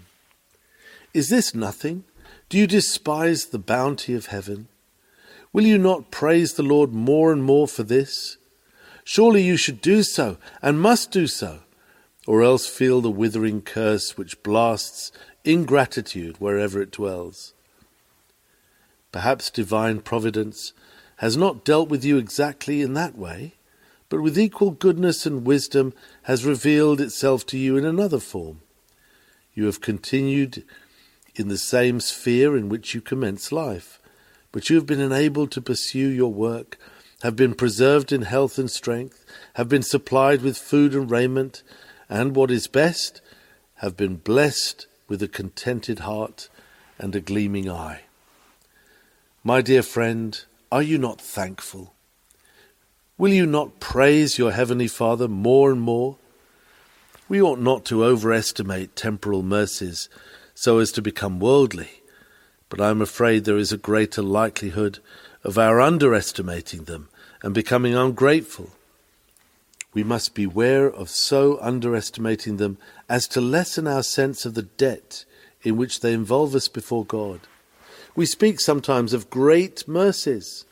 Is 1.13 1.29
this 1.29 1.55
nothing? 1.55 2.05
Do 2.49 2.59
you 2.59 2.67
despise 2.67 3.47
the 3.47 3.59
bounty 3.59 4.15
of 4.15 4.27
heaven? 4.27 4.69
Will 5.53 5.65
you 5.65 5.77
not 5.77 6.11
praise 6.11 6.55
the 6.55 6.63
Lord 6.63 6.93
more 6.93 7.33
and 7.33 7.45
more 7.45 7.69
for 7.69 7.83
this? 7.83 8.39
Surely 9.05 9.43
you 9.43 9.57
should 9.57 9.81
do 9.81 10.03
so, 10.03 10.39
and 10.63 10.81
must 10.81 11.11
do 11.11 11.27
so, 11.27 11.61
or 12.27 12.43
else 12.43 12.67
feel 12.67 13.01
the 13.01 13.11
withering 13.11 13.61
curse 13.61 14.17
which 14.17 14.43
blasts 14.43 15.13
ingratitude 15.45 16.37
wherever 16.39 16.81
it 16.81 16.93
dwells. 16.93 17.53
Perhaps 19.11 19.51
divine 19.51 20.01
providence 20.01 20.73
has 21.17 21.37
not 21.37 21.65
dealt 21.65 21.89
with 21.89 22.05
you 22.05 22.17
exactly 22.17 22.81
in 22.81 22.95
that 22.95 23.19
way, 23.19 23.55
but 24.12 24.21
with 24.21 24.38
equal 24.38 24.73
goodness 24.73 25.25
and 25.25 25.47
wisdom 25.47 25.95
has 26.25 26.45
revealed 26.45 27.00
itself 27.00 27.47
to 27.47 27.57
you 27.57 27.78
in 27.78 27.87
another 27.87 28.21
form. 28.21 28.61
You 29.54 29.64
have 29.64 29.81
continued 29.81 30.64
in 31.35 31.49
the 31.49 31.57
same 31.57 31.99
sphere 31.99 32.54
in 32.54 32.69
which 32.69 32.95
you 32.95 33.00
commenced 33.00 33.52
life, 33.52 33.99
but 34.52 34.69
you 34.69 34.76
have 34.76 34.85
been 34.85 35.00
enabled 35.00 35.50
to 35.52 35.62
pursue 35.62 36.11
your 36.11 36.31
work, 36.31 36.76
have 37.23 37.37
been 37.37 37.54
preserved 37.54 38.12
in 38.12 38.21
health 38.21 38.59
and 38.59 38.71
strength, 38.71 39.25
have 39.54 39.71
been 39.71 39.83
supplied 39.83 40.42
with 40.42 40.59
food 40.59 40.95
and 40.95 41.11
raiment, 41.11 41.62
and 42.11 42.37
what 42.37 42.50
is 42.50 42.66
best, 42.66 43.23
have 43.76 43.97
been 43.97 44.16
blessed 44.16 44.87
with 45.09 45.23
a 45.23 45.26
contented 45.26 46.00
heart 46.00 46.50
and 46.99 47.16
a 47.16 47.21
gleaming 47.23 47.71
eye. 47.71 48.02
My 49.42 49.62
dear 49.62 49.83
friend, 49.83 50.38
are 50.71 50.83
you 50.83 50.99
not 50.99 51.19
thankful? 51.19 51.95
Will 53.23 53.33
you 53.33 53.47
not 53.47 53.79
praise 53.79 54.37
your 54.37 54.50
Heavenly 54.50 54.88
Father 54.88 55.29
more 55.29 55.71
and 55.71 55.81
more? 55.81 56.17
We 57.29 57.41
ought 57.41 57.61
not 57.61 57.85
to 57.85 58.02
overestimate 58.05 58.97
temporal 58.97 59.45
mercies 59.45 60.09
so 60.57 60.81
as 60.81 60.91
to 60.91 61.02
become 61.02 61.38
worldly, 61.38 62.02
but 62.69 62.81
I 62.81 62.91
am 62.91 63.00
afraid 63.00 63.45
there 63.45 63.57
is 63.57 63.71
a 63.71 63.76
greater 63.76 64.23
likelihood 64.23 64.99
of 65.45 65.57
our 65.57 65.81
underestimating 65.81 66.87
them 66.87 67.11
and 67.45 67.55
becoming 67.55 67.95
ungrateful. 67.95 68.71
We 69.95 70.02
must 70.02 70.35
beware 70.35 70.91
of 70.91 71.09
so 71.09 71.61
underestimating 71.61 72.57
them 72.57 72.76
as 73.09 73.29
to 73.29 73.41
lessen 73.41 73.87
our 73.87 74.02
sense 74.02 74.45
of 74.45 74.55
the 74.55 74.62
debt 74.62 75.25
in 75.62 75.76
which 75.76 76.00
they 76.00 76.12
involve 76.12 76.57
us 76.57 76.67
before 76.67 77.05
God. 77.05 77.43
We 78.17 78.26
speak 78.26 78.59
sometimes 78.59 79.12
of 79.12 79.31
great 79.31 79.87
mercies. 79.87 80.64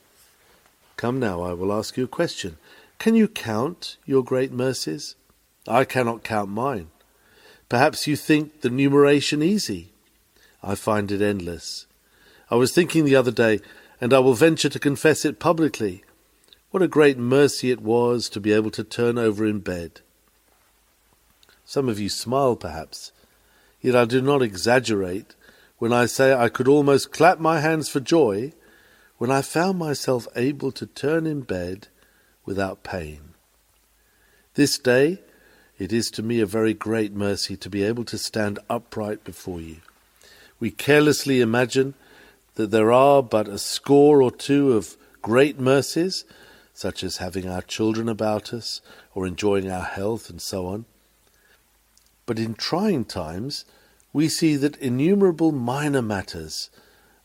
Come 1.01 1.19
now, 1.19 1.41
I 1.41 1.55
will 1.55 1.73
ask 1.73 1.97
you 1.97 2.05
a 2.05 2.19
question. 2.21 2.59
Can 2.99 3.15
you 3.15 3.27
count 3.27 3.97
your 4.05 4.23
great 4.23 4.53
mercies? 4.53 5.17
I 5.67 5.87
cannot 5.87 6.25
count 6.25 6.51
mine. 6.51 6.89
Perhaps 7.71 8.07
you 8.07 8.17
think 8.17 8.61
the 8.61 8.69
numeration 8.69 9.43
easy. 9.43 9.93
I 10.63 10.75
find 10.75 11.11
it 11.11 11.23
endless. 11.23 11.87
I 12.51 12.57
was 12.57 12.73
thinking 12.75 13.07
the 13.07 13.17
other 13.17 13.31
day, 13.31 13.61
and 13.99 14.13
I 14.13 14.19
will 14.19 14.35
venture 14.35 14.69
to 14.69 14.79
confess 14.79 15.25
it 15.25 15.39
publicly, 15.39 16.05
what 16.71 16.83
a 16.83 16.87
great 16.87 17.17
mercy 17.17 17.71
it 17.71 17.81
was 17.81 18.29
to 18.29 18.39
be 18.39 18.53
able 18.53 18.71
to 18.73 18.85
turn 18.85 19.17
over 19.17 19.47
in 19.47 19.61
bed. 19.61 20.03
Some 21.65 21.89
of 21.89 21.99
you 21.99 22.11
smile, 22.11 22.57
perhaps, 22.57 23.11
yet 23.81 23.97
I 23.97 24.05
do 24.05 24.21
not 24.21 24.43
exaggerate 24.43 25.35
when 25.79 25.95
I 25.95 26.05
say 26.05 26.35
I 26.35 26.51
could 26.51 26.69
almost 26.69 27.11
clap 27.11 27.41
my 27.41 27.61
hands 27.61 27.89
for 27.89 28.01
joy 28.01 28.53
when 29.21 29.31
I 29.31 29.43
found 29.43 29.79
myself 29.79 30.27
able 30.35 30.73
to 30.73 30.87
turn 30.87 31.27
in 31.27 31.43
bed 31.43 31.89
without 32.47 32.83
pain. 32.83 33.35
This 34.55 34.79
day 34.79 35.19
it 35.79 35.93
is 35.93 36.11
to 36.13 36.23
me 36.23 36.41
a 36.41 36.47
very 36.47 36.73
great 36.73 37.13
mercy 37.13 37.55
to 37.59 37.69
be 37.69 37.83
able 37.83 38.05
to 38.05 38.17
stand 38.17 38.59
upright 38.71 39.23
before 39.23 39.61
you. 39.61 39.77
We 40.59 40.71
carelessly 40.71 41.43
imagine 41.43 41.93
that 42.55 42.71
there 42.71 42.91
are 42.91 43.23
but 43.23 43.47
a 43.47 43.59
score 43.59 44.23
or 44.23 44.31
two 44.31 44.73
of 44.73 44.97
great 45.21 45.61
mercies 45.61 46.25
such 46.73 47.05
as 47.05 47.19
having 47.19 47.47
our 47.47 47.61
children 47.61 48.09
about 48.09 48.55
us 48.55 48.81
or 49.15 49.27
enjoying 49.27 49.71
our 49.71 49.85
health 49.85 50.31
and 50.31 50.41
so 50.41 50.67
on. 50.67 50.87
But 52.25 52.39
in 52.39 52.55
trying 52.55 53.05
times, 53.05 53.67
we 54.15 54.31
see 54.31 54.57
that 54.57 54.79
innumerable 54.79 55.53
minor 55.53 56.01
matters 56.01 56.71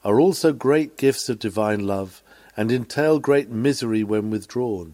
are 0.05 0.19
also 0.19 0.53
great 0.53 0.95
gifts 0.97 1.27
of 1.29 1.39
divine 1.39 1.85
love 1.85 2.21
and 2.55 2.71
entail 2.71 3.17
great 3.19 3.49
misery 3.49 4.03
when 4.03 4.29
withdrawn. 4.29 4.93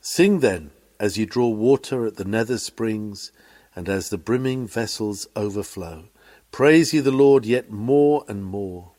Sing 0.00 0.38
then 0.38 0.70
as 1.00 1.18
ye 1.18 1.26
draw 1.26 1.48
water 1.48 2.06
at 2.06 2.16
the 2.16 2.24
nether 2.24 2.56
springs 2.56 3.32
and 3.74 3.88
as 3.88 4.08
the 4.08 4.16
brimming 4.16 4.66
vessels 4.66 5.26
overflow. 5.34 6.04
Praise 6.52 6.94
ye 6.94 7.00
the 7.00 7.10
Lord 7.10 7.44
yet 7.44 7.70
more 7.70 8.24
and 8.28 8.44
more. 8.44 8.92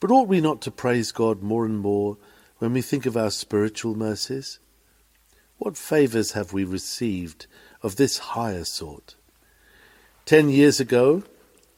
But 0.00 0.10
ought 0.10 0.28
we 0.28 0.40
not 0.40 0.60
to 0.62 0.70
praise 0.70 1.12
God 1.12 1.40
more 1.40 1.64
and 1.64 1.78
more 1.78 2.16
when 2.58 2.72
we 2.72 2.82
think 2.82 3.06
of 3.06 3.16
our 3.16 3.30
spiritual 3.30 3.94
mercies? 3.94 4.58
What 5.58 5.76
favours 5.76 6.32
have 6.32 6.52
we 6.52 6.64
received 6.64 7.46
of 7.80 7.96
this 7.96 8.18
higher 8.18 8.64
sort? 8.64 9.14
Ten 10.24 10.48
years 10.48 10.80
ago, 10.80 11.22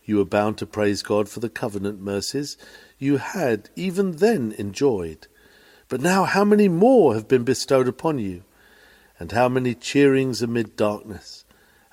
you 0.05 0.17
were 0.17 0.25
bound 0.25 0.59
to 0.59 0.67
praise 0.67 1.03
God 1.03 1.29
for 1.29 1.41
the 1.41 1.49
covenant 1.49 2.01
mercies 2.01 2.57
you 2.99 3.19
had 3.19 3.71
even 3.77 4.13
then 4.13 4.55
enjoyed. 4.59 5.27
But 5.89 6.01
now, 6.01 6.25
how 6.25 6.45
many 6.45 6.69
more 6.69 7.15
have 7.15 7.29
been 7.29 7.45
bestowed 7.45 7.89
upon 7.89 8.19
you? 8.19 8.45
And 9.19 9.33
how 9.33 9.49
many 9.49 9.75
cheerings 9.75 10.43
amid 10.43 10.77
darkness? 10.77 11.45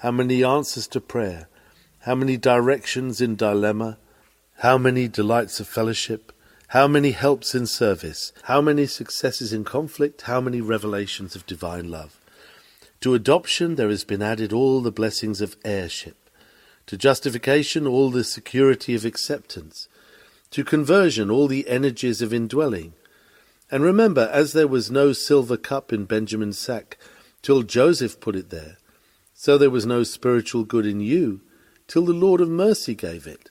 how 0.02 0.12
many 0.12 0.44
answers 0.44 0.88
to 0.88 1.02
prayer, 1.02 1.48
how 2.02 2.14
many 2.14 2.38
directions 2.38 3.20
in 3.20 3.36
dilemma, 3.36 3.98
how 4.60 4.78
many 4.78 5.08
delights 5.08 5.60
of 5.60 5.68
fellowship, 5.68 6.32
how 6.68 6.88
many 6.88 7.12
helps 7.12 7.56
in 7.56 7.66
service, 7.66 8.32
how 8.44 8.62
many 8.62 8.86
successes 8.86 9.52
in 9.52 9.64
conflict, 9.64 10.24
how 10.24 10.40
many 10.40 10.62
revelations 10.62 11.36
of 11.36 11.46
divine 11.48 11.90
love. 11.90 12.20
To 13.02 13.16
adoption 13.16 13.76
there 13.76 13.90
has 13.90 14.04
been 14.04 14.22
added 14.22 14.54
all 14.54 14.82
the 14.82 14.92
blessings 14.92 15.42
of 15.42 15.58
heirship. 15.66 16.27
To 16.88 16.98
justification, 16.98 17.86
all 17.86 18.10
the 18.10 18.24
security 18.24 18.96
of 18.96 19.06
acceptance. 19.06 19.88
To 20.52 20.64
conversion, 20.64 21.30
all 21.30 21.48
the 21.48 21.68
energies 21.68 22.22
of 22.22 22.34
indwelling. 22.34 22.94
And 23.70 23.84
remember, 23.84 24.30
as 24.32 24.54
there 24.54 24.68
was 24.68 24.90
no 24.90 25.14
silver 25.14 25.58
cup 25.58 25.92
in 25.92 26.06
Benjamin's 26.06 26.58
sack 26.58 26.98
till 27.42 27.64
Joseph 27.64 28.20
put 28.20 28.36
it 28.36 28.50
there, 28.50 28.78
so 29.34 29.58
there 29.58 29.70
was 29.70 29.86
no 29.86 30.04
spiritual 30.04 30.64
good 30.64 30.86
in 30.86 31.00
you 31.00 31.42
till 31.88 32.06
the 32.06 32.14
Lord 32.14 32.42
of 32.42 32.50
mercy 32.50 32.96
gave 32.96 33.28
it. 33.28 33.50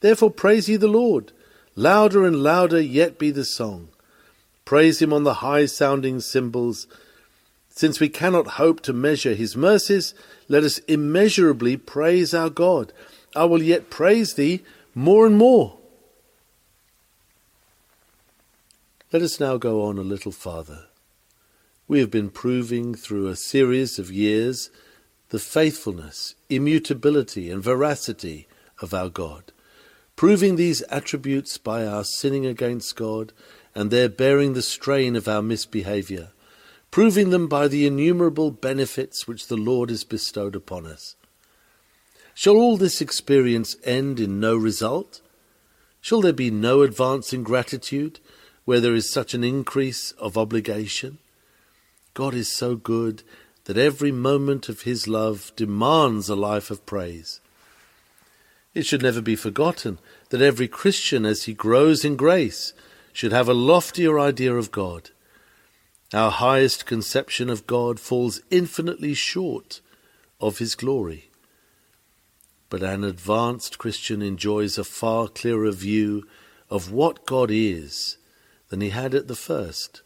Therefore 0.00 0.30
praise 0.30 0.68
ye 0.68 0.76
the 0.76 0.88
Lord. 0.88 1.32
Louder 1.76 2.24
and 2.24 2.42
louder 2.42 2.80
yet 2.80 3.18
be 3.18 3.30
the 3.30 3.44
song. 3.44 3.88
Praise 4.64 5.02
him 5.02 5.12
on 5.12 5.24
the 5.24 5.34
high 5.34 5.66
sounding 5.66 6.20
cymbals. 6.20 6.86
Since 7.70 8.00
we 8.00 8.08
cannot 8.08 8.58
hope 8.58 8.80
to 8.82 8.92
measure 8.92 9.34
his 9.34 9.56
mercies, 9.56 10.12
let 10.48 10.64
us 10.64 10.78
immeasurably 10.80 11.76
praise 11.76 12.34
our 12.34 12.50
God. 12.50 12.92
I 13.34 13.44
will 13.44 13.62
yet 13.62 13.90
praise 13.90 14.34
thee 14.34 14.62
more 14.94 15.26
and 15.26 15.36
more. 15.36 15.78
Let 19.12 19.22
us 19.22 19.40
now 19.40 19.56
go 19.56 19.82
on 19.84 19.98
a 19.98 20.02
little 20.02 20.32
farther. 20.32 20.86
We 21.88 21.98
have 22.00 22.10
been 22.10 22.30
proving 22.30 22.94
through 22.94 23.28
a 23.28 23.36
series 23.36 23.98
of 23.98 24.10
years 24.10 24.70
the 25.30 25.38
faithfulness, 25.38 26.34
immutability, 26.48 27.50
and 27.50 27.62
veracity 27.62 28.46
of 28.80 28.94
our 28.94 29.08
God, 29.08 29.52
proving 30.14 30.56
these 30.56 30.82
attributes 30.82 31.58
by 31.58 31.86
our 31.86 32.04
sinning 32.04 32.46
against 32.46 32.94
God 32.94 33.32
and 33.74 33.90
their 33.90 34.08
bearing 34.08 34.52
the 34.52 34.62
strain 34.62 35.16
of 35.16 35.28
our 35.28 35.42
misbehaviour, 35.42 36.30
proving 36.90 37.30
them 37.30 37.46
by 37.46 37.68
the 37.68 37.86
innumerable 37.86 38.50
benefits 38.50 39.26
which 39.26 39.46
the 39.46 39.56
Lord 39.56 39.90
has 39.90 40.04
bestowed 40.04 40.56
upon 40.56 40.86
us. 40.86 41.16
Shall 42.34 42.56
all 42.56 42.76
this 42.76 43.00
experience 43.00 43.76
end 43.84 44.18
in 44.18 44.40
no 44.40 44.56
result? 44.56 45.20
Shall 46.00 46.20
there 46.20 46.32
be 46.32 46.50
no 46.50 46.82
advance 46.82 47.32
in 47.32 47.42
gratitude? 47.42 48.20
where 48.70 48.80
there 48.80 48.94
is 48.94 49.10
such 49.10 49.34
an 49.34 49.42
increase 49.42 50.12
of 50.12 50.38
obligation. 50.38 51.18
God 52.14 52.34
is 52.34 52.54
so 52.54 52.76
good 52.76 53.24
that 53.64 53.76
every 53.76 54.12
moment 54.12 54.68
of 54.68 54.82
His 54.82 55.08
love 55.08 55.50
demands 55.56 56.28
a 56.28 56.36
life 56.36 56.70
of 56.70 56.86
praise. 56.86 57.40
It 58.74 58.86
should 58.86 59.02
never 59.02 59.20
be 59.20 59.34
forgotten 59.34 59.98
that 60.28 60.40
every 60.40 60.68
Christian, 60.68 61.26
as 61.26 61.42
he 61.42 61.52
grows 61.52 62.04
in 62.04 62.14
grace, 62.14 62.72
should 63.12 63.32
have 63.32 63.48
a 63.48 63.54
loftier 63.54 64.20
idea 64.20 64.54
of 64.54 64.70
God. 64.70 65.10
Our 66.12 66.30
highest 66.30 66.86
conception 66.86 67.48
of 67.48 67.66
God 67.66 68.00
falls 68.00 68.40
infinitely 68.50 69.14
short 69.14 69.80
of 70.40 70.58
His 70.58 70.74
glory. 70.74 71.30
But 72.68 72.82
an 72.82 73.04
advanced 73.04 73.78
Christian 73.78 74.22
enjoys 74.22 74.78
a 74.78 74.84
far 74.84 75.28
clearer 75.28 75.70
view 75.70 76.26
of 76.68 76.92
what 76.92 77.26
God 77.26 77.50
is 77.50 78.16
than 78.68 78.80
he 78.80 78.90
had 78.90 79.14
at 79.14 79.28
the 79.28 79.36
first. 79.36 80.02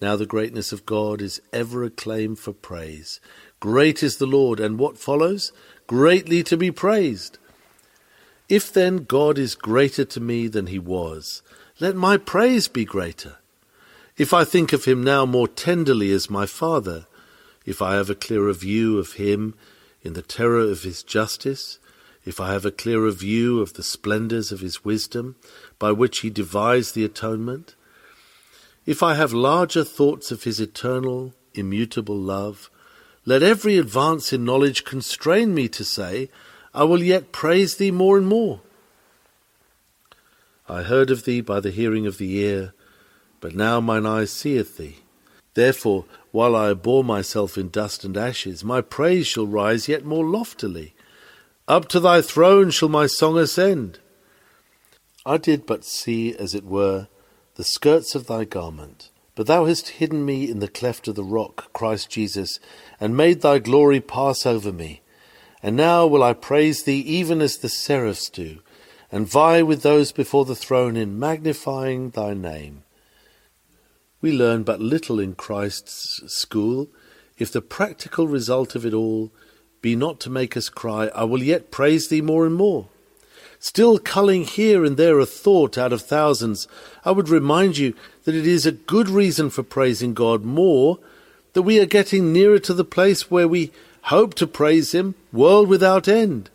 Now 0.00 0.16
the 0.16 0.26
greatness 0.26 0.72
of 0.72 0.86
God 0.86 1.20
is 1.20 1.40
ever 1.52 1.84
a 1.84 1.90
claim 1.90 2.36
for 2.36 2.52
praise. 2.52 3.20
Great 3.60 4.02
is 4.02 4.16
the 4.16 4.26
Lord, 4.26 4.60
and 4.60 4.78
what 4.78 4.98
follows? 4.98 5.52
Greatly 5.86 6.42
to 6.44 6.56
be 6.56 6.70
praised. 6.70 7.38
If 8.48 8.72
then 8.72 8.98
God 8.98 9.36
is 9.38 9.54
greater 9.54 10.04
to 10.06 10.20
me 10.20 10.48
than 10.48 10.68
he 10.68 10.78
was, 10.78 11.42
let 11.80 11.94
my 11.94 12.16
praise 12.16 12.68
be 12.68 12.84
greater. 12.84 13.36
If 14.18 14.34
I 14.34 14.42
think 14.42 14.72
of 14.72 14.84
him 14.84 15.04
now 15.04 15.24
more 15.24 15.46
tenderly 15.46 16.10
as 16.10 16.28
my 16.28 16.44
Father, 16.44 17.06
if 17.64 17.80
I 17.80 17.94
have 17.94 18.10
a 18.10 18.16
clearer 18.16 18.52
view 18.52 18.98
of 18.98 19.12
him 19.12 19.54
in 20.02 20.14
the 20.14 20.22
terror 20.22 20.58
of 20.58 20.82
his 20.82 21.04
justice, 21.04 21.78
if 22.24 22.40
I 22.40 22.52
have 22.52 22.64
a 22.66 22.72
clearer 22.72 23.12
view 23.12 23.60
of 23.60 23.74
the 23.74 23.84
splendours 23.84 24.50
of 24.50 24.58
his 24.58 24.84
wisdom, 24.84 25.36
by 25.78 25.92
which 25.92 26.18
he 26.18 26.30
devised 26.30 26.96
the 26.96 27.04
atonement, 27.04 27.76
if 28.86 29.04
I 29.04 29.14
have 29.14 29.32
larger 29.32 29.84
thoughts 29.84 30.32
of 30.32 30.42
his 30.42 30.58
eternal, 30.58 31.32
immutable 31.54 32.18
love, 32.18 32.70
let 33.24 33.44
every 33.44 33.78
advance 33.78 34.32
in 34.32 34.44
knowledge 34.44 34.84
constrain 34.84 35.54
me 35.54 35.68
to 35.68 35.84
say, 35.84 36.28
I 36.74 36.82
will 36.82 37.04
yet 37.04 37.30
praise 37.30 37.76
thee 37.76 37.92
more 37.92 38.18
and 38.18 38.26
more. 38.26 38.62
I 40.68 40.82
heard 40.82 41.10
of 41.12 41.24
thee 41.24 41.40
by 41.40 41.60
the 41.60 41.70
hearing 41.70 42.04
of 42.06 42.18
the 42.18 42.36
ear, 42.38 42.72
but 43.40 43.54
now 43.54 43.80
mine 43.80 44.06
eye 44.06 44.24
seeth 44.24 44.76
thee. 44.76 44.96
Therefore, 45.54 46.04
while 46.30 46.54
I 46.54 46.70
abhor 46.70 47.02
myself 47.02 47.58
in 47.58 47.68
dust 47.70 48.04
and 48.04 48.16
ashes, 48.16 48.62
my 48.62 48.80
praise 48.80 49.26
shall 49.26 49.46
rise 49.46 49.88
yet 49.88 50.04
more 50.04 50.24
loftily. 50.24 50.94
Up 51.66 51.88
to 51.88 52.00
thy 52.00 52.22
throne 52.22 52.70
shall 52.70 52.88
my 52.88 53.06
song 53.06 53.36
ascend. 53.36 53.98
I 55.26 55.36
did 55.36 55.66
but 55.66 55.84
see, 55.84 56.34
as 56.34 56.54
it 56.54 56.64
were, 56.64 57.08
the 57.56 57.64
skirts 57.64 58.14
of 58.14 58.26
thy 58.26 58.44
garment. 58.44 59.10
But 59.34 59.46
thou 59.46 59.66
hast 59.66 59.88
hidden 59.88 60.24
me 60.24 60.50
in 60.50 60.60
the 60.60 60.68
cleft 60.68 61.06
of 61.08 61.14
the 61.14 61.24
rock, 61.24 61.72
Christ 61.72 62.08
Jesus, 62.10 62.58
and 63.00 63.16
made 63.16 63.40
thy 63.40 63.58
glory 63.58 64.00
pass 64.00 64.46
over 64.46 64.72
me. 64.72 65.02
And 65.62 65.76
now 65.76 66.06
will 66.06 66.22
I 66.22 66.32
praise 66.32 66.84
thee 66.84 67.00
even 67.00 67.40
as 67.40 67.58
the 67.58 67.68
seraphs 67.68 68.30
do, 68.30 68.60
and 69.12 69.28
vie 69.28 69.62
with 69.62 69.82
those 69.82 70.12
before 70.12 70.44
the 70.44 70.56
throne 70.56 70.96
in 70.96 71.18
magnifying 71.18 72.10
thy 72.10 72.34
name. 72.34 72.84
We 74.20 74.32
learn 74.32 74.64
but 74.64 74.80
little 74.80 75.20
in 75.20 75.34
Christ's 75.34 76.32
school, 76.32 76.88
if 77.38 77.52
the 77.52 77.62
practical 77.62 78.26
result 78.26 78.74
of 78.74 78.84
it 78.84 78.92
all 78.92 79.30
be 79.80 79.94
not 79.94 80.18
to 80.20 80.30
make 80.30 80.56
us 80.56 80.68
cry, 80.68 81.06
I 81.14 81.22
will 81.22 81.42
yet 81.42 81.70
praise 81.70 82.08
thee 82.08 82.20
more 82.20 82.44
and 82.44 82.54
more. 82.54 82.88
Still 83.60 83.98
culling 83.98 84.44
here 84.44 84.84
and 84.84 84.96
there 84.96 85.20
a 85.20 85.26
thought 85.26 85.78
out 85.78 85.92
of 85.92 86.02
thousands, 86.02 86.66
I 87.04 87.12
would 87.12 87.28
remind 87.28 87.78
you 87.78 87.94
that 88.24 88.34
it 88.34 88.46
is 88.46 88.66
a 88.66 88.72
good 88.72 89.08
reason 89.08 89.50
for 89.50 89.62
praising 89.62 90.14
God 90.14 90.44
more 90.44 90.98
that 91.52 91.62
we 91.62 91.80
are 91.80 91.86
getting 91.86 92.32
nearer 92.32 92.58
to 92.60 92.74
the 92.74 92.84
place 92.84 93.30
where 93.30 93.48
we 93.48 93.72
hope 94.02 94.34
to 94.34 94.46
praise 94.46 94.92
Him, 94.92 95.14
world 95.32 95.68
without 95.68 96.08
end, 96.08 96.50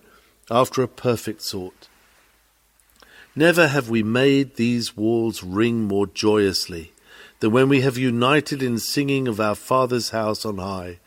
after 0.49 0.82
a 0.82 0.88
perfect 0.88 1.41
sort. 1.41 1.88
Never 3.36 3.67
have 3.67 3.89
we 3.89 4.04
made 4.04 4.56
these 4.56 4.95
walls 4.95 5.43
ring 5.43 5.84
more 5.84 6.08
joyously 6.08 6.92
than 7.43 7.51
when 7.51 7.67
we 7.67 7.82
have 7.82 7.97
united 7.97 8.63
in 8.63 8.79
singing 8.79 9.27
of 9.27 9.38
our 9.38 9.53
Father's 9.53 10.12
house 10.12 10.45
on 10.45 10.60
high, 10.60 10.97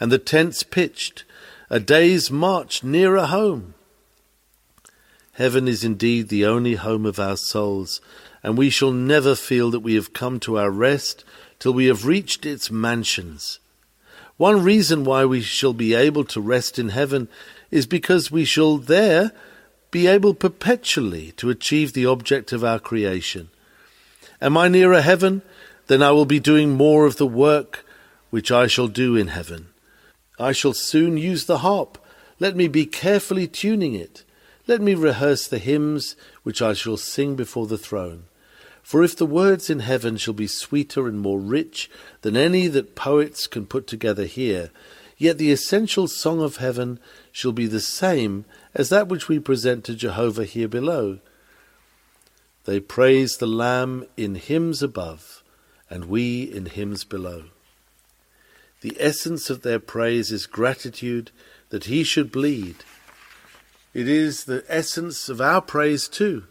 and 0.00 0.10
the 0.10 0.16
tents 0.16 0.62
pitched, 0.62 1.22
a 1.68 1.78
day's 1.78 2.30
march 2.30 2.82
nearer 2.82 3.26
home. 3.26 3.74
Heaven 5.32 5.68
is 5.68 5.84
indeed 5.84 6.30
the 6.30 6.46
only 6.46 6.76
home 6.76 7.04
of 7.04 7.20
our 7.20 7.36
souls, 7.36 8.00
and 8.42 8.56
we 8.56 8.70
shall 8.70 8.90
never 8.90 9.34
feel 9.34 9.70
that 9.70 9.80
we 9.80 9.94
have 9.94 10.14
come 10.14 10.40
to 10.40 10.58
our 10.58 10.70
rest 10.70 11.26
till 11.58 11.74
we 11.74 11.84
have 11.88 12.06
reached 12.06 12.46
its 12.46 12.70
mansions. 12.70 13.58
One 14.38 14.64
reason 14.64 15.04
why 15.04 15.26
we 15.26 15.42
shall 15.42 15.74
be 15.74 15.92
able 15.92 16.24
to 16.24 16.40
rest 16.40 16.78
in 16.78 16.88
heaven 16.88 17.28
is 17.70 17.84
because 17.84 18.30
we 18.30 18.46
shall 18.46 18.78
there 18.78 19.32
be 19.90 20.06
able 20.06 20.32
perpetually 20.32 21.32
to 21.32 21.50
achieve 21.50 21.92
the 21.92 22.06
object 22.06 22.50
of 22.50 22.64
our 22.64 22.78
creation. 22.78 23.50
Am 24.40 24.56
I 24.56 24.68
nearer 24.68 25.02
heaven? 25.02 25.42
Then 25.86 26.02
I 26.02 26.12
will 26.12 26.24
be 26.24 26.40
doing 26.40 26.70
more 26.70 27.06
of 27.06 27.16
the 27.16 27.26
work 27.26 27.84
which 28.30 28.50
I 28.50 28.66
shall 28.66 28.88
do 28.88 29.16
in 29.16 29.28
heaven. 29.28 29.68
I 30.38 30.52
shall 30.52 30.72
soon 30.72 31.16
use 31.16 31.44
the 31.44 31.58
harp. 31.58 31.98
Let 32.40 32.56
me 32.56 32.68
be 32.68 32.86
carefully 32.86 33.46
tuning 33.46 33.94
it. 33.94 34.24
Let 34.66 34.80
me 34.80 34.94
rehearse 34.94 35.46
the 35.46 35.58
hymns 35.58 36.16
which 36.42 36.62
I 36.62 36.72
shall 36.72 36.96
sing 36.96 37.36
before 37.36 37.66
the 37.66 37.78
throne. 37.78 38.24
For 38.82 39.02
if 39.04 39.16
the 39.16 39.26
words 39.26 39.70
in 39.70 39.80
heaven 39.80 40.16
shall 40.16 40.34
be 40.34 40.46
sweeter 40.46 41.06
and 41.06 41.20
more 41.20 41.38
rich 41.38 41.90
than 42.22 42.36
any 42.36 42.66
that 42.68 42.94
poets 42.94 43.46
can 43.46 43.66
put 43.66 43.86
together 43.86 44.24
here, 44.24 44.70
yet 45.16 45.38
the 45.38 45.52
essential 45.52 46.08
song 46.08 46.42
of 46.42 46.56
heaven 46.56 46.98
shall 47.30 47.52
be 47.52 47.66
the 47.66 47.80
same 47.80 48.44
as 48.74 48.88
that 48.88 49.08
which 49.08 49.28
we 49.28 49.38
present 49.38 49.84
to 49.84 49.94
Jehovah 49.94 50.44
here 50.44 50.68
below. 50.68 51.18
They 52.64 52.80
praise 52.80 53.36
the 53.36 53.46
Lamb 53.46 54.06
in 54.16 54.34
hymns 54.34 54.82
above, 54.82 55.41
and 55.92 56.06
we 56.06 56.44
in 56.44 56.64
hymns 56.64 57.04
below. 57.04 57.44
The 58.80 58.96
essence 58.98 59.50
of 59.50 59.60
their 59.60 59.78
praise 59.78 60.32
is 60.32 60.46
gratitude 60.46 61.30
that 61.68 61.84
he 61.84 62.02
should 62.02 62.32
bleed. 62.32 62.76
It 63.92 64.08
is 64.08 64.44
the 64.44 64.64
essence 64.68 65.28
of 65.28 65.38
our 65.38 65.60
praise 65.60 66.08
too. 66.08 66.44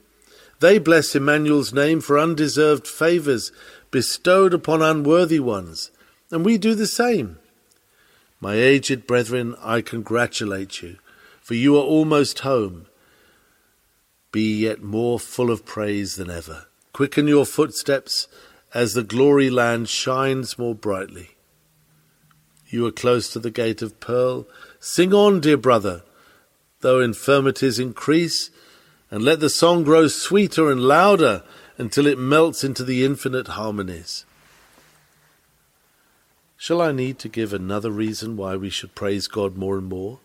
They 0.59 0.77
bless 0.77 1.15
Emmanuel's 1.15 1.73
name 1.73 2.01
for 2.01 2.19
undeserved 2.19 2.85
favours 2.85 3.51
bestowed 3.89 4.53
upon 4.53 4.83
unworthy 4.83 5.39
ones, 5.39 5.89
and 6.29 6.45
we 6.45 6.59
do 6.59 6.75
the 6.75 6.85
same. 6.85 7.39
My 8.39 8.53
aged 8.53 9.07
brethren, 9.07 9.55
I 9.59 9.81
congratulate 9.81 10.83
you, 10.83 10.97
for 11.41 11.55
you 11.55 11.77
are 11.77 11.83
almost 11.83 12.41
home. 12.41 12.85
Be 14.31 14.59
yet 14.61 14.83
more 14.83 15.19
full 15.19 15.49
of 15.49 15.65
praise 15.65 16.15
than 16.15 16.29
ever. 16.29 16.67
Quicken 16.93 17.27
your 17.27 17.47
footsteps 17.47 18.27
as 18.73 18.93
the 18.93 19.03
glory 19.03 19.49
land 19.49 19.89
shines 19.89 20.57
more 20.57 20.75
brightly. 20.75 21.31
You 22.67 22.85
are 22.85 22.91
close 22.91 23.31
to 23.33 23.39
the 23.39 23.51
gate 23.51 23.81
of 23.81 23.99
pearl. 23.99 24.47
Sing 24.79 25.13
on, 25.13 25.41
dear 25.41 25.57
brother, 25.57 26.03
though 26.79 27.01
infirmities 27.01 27.79
increase, 27.79 28.49
and 29.09 29.23
let 29.23 29.41
the 29.41 29.49
song 29.49 29.83
grow 29.83 30.07
sweeter 30.07 30.71
and 30.71 30.81
louder 30.81 31.43
until 31.77 32.07
it 32.07 32.17
melts 32.17 32.63
into 32.63 32.83
the 32.83 33.03
infinite 33.03 33.49
harmonies. 33.49 34.25
Shall 36.55 36.81
I 36.81 36.91
need 36.91 37.19
to 37.19 37.27
give 37.27 37.53
another 37.53 37.91
reason 37.91 38.37
why 38.37 38.55
we 38.55 38.69
should 38.69 38.95
praise 38.95 39.27
God 39.27 39.57
more 39.57 39.77
and 39.77 39.89
more? 39.89 40.19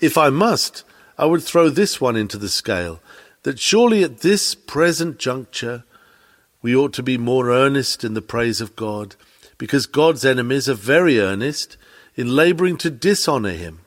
If 0.00 0.16
I 0.16 0.30
must, 0.30 0.84
I 1.18 1.26
would 1.26 1.42
throw 1.42 1.68
this 1.68 2.00
one 2.00 2.16
into 2.16 2.38
the 2.38 2.48
scale 2.48 3.00
that 3.42 3.58
surely 3.58 4.02
at 4.02 4.20
this 4.20 4.54
present 4.54 5.18
juncture 5.18 5.84
we 6.62 6.76
ought 6.76 6.92
to 6.94 7.02
be 7.02 7.16
more 7.16 7.50
earnest 7.50 8.04
in 8.04 8.14
the 8.14 8.22
praise 8.22 8.60
of 8.60 8.76
God, 8.76 9.16
because 9.58 9.86
God's 9.86 10.24
enemies 10.24 10.68
are 10.68 10.74
very 10.74 11.18
earnest 11.18 11.76
in 12.16 12.34
labouring 12.34 12.76
to 12.78 12.90
dishonour 12.90 13.52
him. 13.52 13.80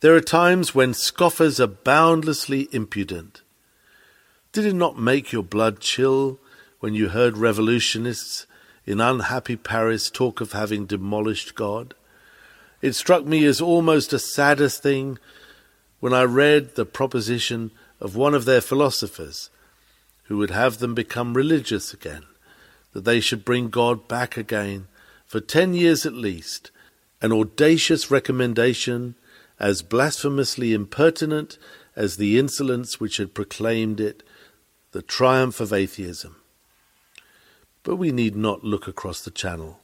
There 0.00 0.14
are 0.14 0.20
times 0.20 0.74
when 0.74 0.92
scoffers 0.92 1.58
are 1.58 1.66
boundlessly 1.66 2.68
impudent. 2.72 3.42
Did 4.52 4.66
it 4.66 4.74
not 4.74 4.98
make 4.98 5.32
your 5.32 5.42
blood 5.42 5.80
chill 5.80 6.38
when 6.80 6.94
you 6.94 7.08
heard 7.08 7.38
revolutionists 7.38 8.46
in 8.84 9.00
unhappy 9.00 9.56
Paris 9.56 10.10
talk 10.10 10.40
of 10.40 10.52
having 10.52 10.86
demolished 10.86 11.54
God? 11.54 11.94
It 12.82 12.94
struck 12.94 13.24
me 13.24 13.44
as 13.46 13.60
almost 13.60 14.12
a 14.12 14.18
sadder 14.18 14.68
thing 14.68 15.18
when 16.00 16.12
I 16.12 16.22
read 16.24 16.74
the 16.74 16.84
proposition 16.84 17.70
of 18.00 18.16
one 18.16 18.34
of 18.34 18.44
their 18.44 18.60
philosophers 18.60 19.48
who 20.28 20.36
would 20.36 20.50
have 20.50 20.78
them 20.78 20.94
become 20.94 21.34
religious 21.34 21.92
again, 21.92 22.24
that 22.92 23.04
they 23.04 23.20
should 23.20 23.44
bring 23.44 23.68
God 23.68 24.08
back 24.08 24.36
again 24.36 24.88
for 25.26 25.40
ten 25.40 25.74
years 25.74 26.06
at 26.06 26.12
least, 26.12 26.70
an 27.20 27.32
audacious 27.32 28.10
recommendation 28.10 29.14
as 29.58 29.82
blasphemously 29.82 30.72
impertinent 30.72 31.58
as 31.94 32.16
the 32.16 32.38
insolence 32.38 33.00
which 33.00 33.16
had 33.16 33.34
proclaimed 33.34 34.00
it 34.00 34.22
the 34.92 35.02
triumph 35.02 35.60
of 35.60 35.72
atheism. 35.72 36.36
But 37.82 37.96
we 37.96 38.12
need 38.12 38.36
not 38.36 38.64
look 38.64 38.86
across 38.86 39.22
the 39.22 39.30
channel. 39.30 39.80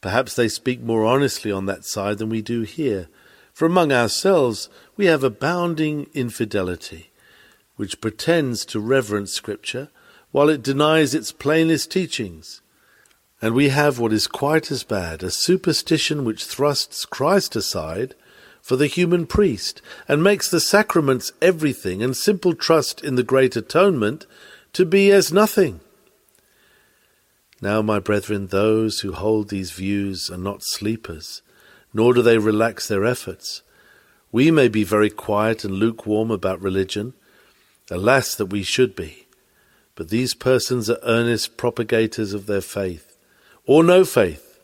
Perhaps 0.00 0.34
they 0.34 0.48
speak 0.48 0.80
more 0.80 1.04
honestly 1.04 1.52
on 1.52 1.66
that 1.66 1.84
side 1.84 2.18
than 2.18 2.28
we 2.28 2.42
do 2.42 2.62
here, 2.62 3.08
for 3.52 3.66
among 3.66 3.92
ourselves 3.92 4.68
we 4.96 5.06
have 5.06 5.22
abounding 5.22 6.08
infidelity 6.14 7.11
which 7.76 8.00
pretends 8.00 8.64
to 8.66 8.80
reverence 8.80 9.32
Scripture 9.32 9.88
while 10.30 10.48
it 10.48 10.62
denies 10.62 11.14
its 11.14 11.32
plainest 11.32 11.90
teachings. 11.90 12.60
And 13.40 13.54
we 13.54 13.70
have 13.70 13.98
what 13.98 14.12
is 14.12 14.26
quite 14.26 14.70
as 14.70 14.84
bad 14.84 15.22
a 15.22 15.30
superstition 15.30 16.24
which 16.24 16.44
thrusts 16.44 17.04
Christ 17.04 17.56
aside 17.56 18.14
for 18.60 18.76
the 18.76 18.86
human 18.86 19.26
priest 19.26 19.82
and 20.06 20.22
makes 20.22 20.48
the 20.48 20.60
sacraments 20.60 21.32
everything 21.42 22.02
and 22.02 22.16
simple 22.16 22.54
trust 22.54 23.02
in 23.02 23.16
the 23.16 23.24
great 23.24 23.56
atonement 23.56 24.26
to 24.72 24.86
be 24.86 25.10
as 25.10 25.32
nothing. 25.32 25.80
Now, 27.60 27.82
my 27.82 27.98
brethren, 27.98 28.48
those 28.48 29.00
who 29.00 29.12
hold 29.12 29.48
these 29.48 29.70
views 29.70 30.30
are 30.30 30.38
not 30.38 30.62
sleepers, 30.64 31.42
nor 31.92 32.14
do 32.14 32.22
they 32.22 32.38
relax 32.38 32.88
their 32.88 33.04
efforts. 33.04 33.62
We 34.32 34.50
may 34.50 34.68
be 34.68 34.82
very 34.82 35.10
quiet 35.10 35.64
and 35.64 35.74
lukewarm 35.74 36.30
about 36.30 36.60
religion, 36.60 37.14
Alas, 37.90 38.34
that 38.34 38.46
we 38.46 38.62
should 38.62 38.94
be. 38.94 39.26
But 39.94 40.08
these 40.08 40.34
persons 40.34 40.88
are 40.88 40.98
earnest 41.02 41.56
propagators 41.56 42.32
of 42.32 42.46
their 42.46 42.60
faith, 42.60 43.16
or 43.66 43.84
no 43.84 44.04
faith. 44.04 44.60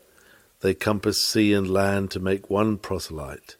They 0.60 0.74
compass 0.74 1.22
sea 1.22 1.52
and 1.52 1.70
land 1.70 2.10
to 2.12 2.20
make 2.20 2.50
one 2.50 2.78
proselyte. 2.78 3.56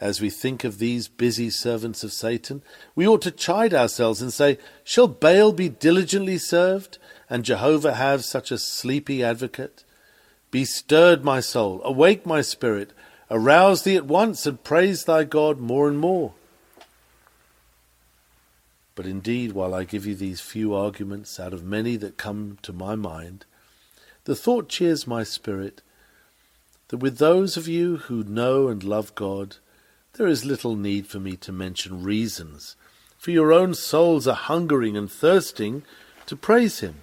As 0.00 0.20
we 0.20 0.30
think 0.30 0.64
of 0.64 0.78
these 0.78 1.06
busy 1.06 1.48
servants 1.48 2.02
of 2.02 2.12
Satan, 2.12 2.62
we 2.96 3.06
ought 3.06 3.22
to 3.22 3.30
chide 3.30 3.72
ourselves 3.72 4.20
and 4.20 4.32
say, 4.32 4.58
Shall 4.82 5.06
Baal 5.06 5.52
be 5.52 5.68
diligently 5.68 6.38
served, 6.38 6.98
and 7.30 7.44
Jehovah 7.44 7.94
have 7.94 8.24
such 8.24 8.50
a 8.50 8.58
sleepy 8.58 9.22
advocate? 9.22 9.84
Be 10.50 10.64
stirred, 10.64 11.24
my 11.24 11.38
soul, 11.38 11.80
awake, 11.84 12.26
my 12.26 12.42
spirit, 12.42 12.90
arouse 13.30 13.84
thee 13.84 13.96
at 13.96 14.04
once, 14.04 14.44
and 14.44 14.62
praise 14.64 15.04
thy 15.04 15.22
God 15.22 15.60
more 15.60 15.88
and 15.88 16.00
more. 16.00 16.34
But 18.94 19.06
indeed, 19.06 19.52
while 19.52 19.74
I 19.74 19.84
give 19.84 20.06
you 20.06 20.14
these 20.14 20.40
few 20.40 20.74
arguments 20.74 21.40
out 21.40 21.54
of 21.54 21.64
many 21.64 21.96
that 21.96 22.18
come 22.18 22.58
to 22.62 22.72
my 22.72 22.94
mind, 22.94 23.46
the 24.24 24.36
thought 24.36 24.68
cheers 24.68 25.06
my 25.06 25.24
spirit 25.24 25.82
that 26.88 26.98
with 26.98 27.18
those 27.18 27.56
of 27.56 27.66
you 27.66 27.96
who 27.96 28.22
know 28.22 28.68
and 28.68 28.84
love 28.84 29.14
God, 29.14 29.56
there 30.14 30.26
is 30.26 30.44
little 30.44 30.76
need 30.76 31.06
for 31.06 31.18
me 31.18 31.36
to 31.36 31.50
mention 31.50 32.02
reasons, 32.02 32.76
for 33.16 33.30
your 33.30 33.50
own 33.50 33.72
souls 33.72 34.28
are 34.28 34.34
hungering 34.34 34.94
and 34.94 35.10
thirsting 35.10 35.84
to 36.26 36.36
praise 36.36 36.80
Him. 36.80 36.96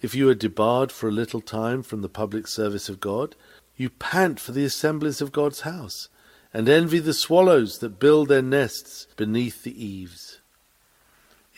If 0.00 0.16
you 0.16 0.28
are 0.28 0.34
debarred 0.34 0.90
for 0.90 1.08
a 1.08 1.12
little 1.12 1.40
time 1.40 1.84
from 1.84 2.02
the 2.02 2.08
public 2.08 2.48
service 2.48 2.88
of 2.88 2.98
God, 2.98 3.36
you 3.76 3.90
pant 3.90 4.40
for 4.40 4.50
the 4.50 4.64
assemblies 4.64 5.20
of 5.20 5.30
God's 5.30 5.60
house, 5.60 6.08
and 6.52 6.68
envy 6.68 6.98
the 6.98 7.14
swallows 7.14 7.78
that 7.78 8.00
build 8.00 8.28
their 8.28 8.42
nests 8.42 9.06
beneath 9.16 9.62
the 9.62 9.84
eaves. 9.84 10.31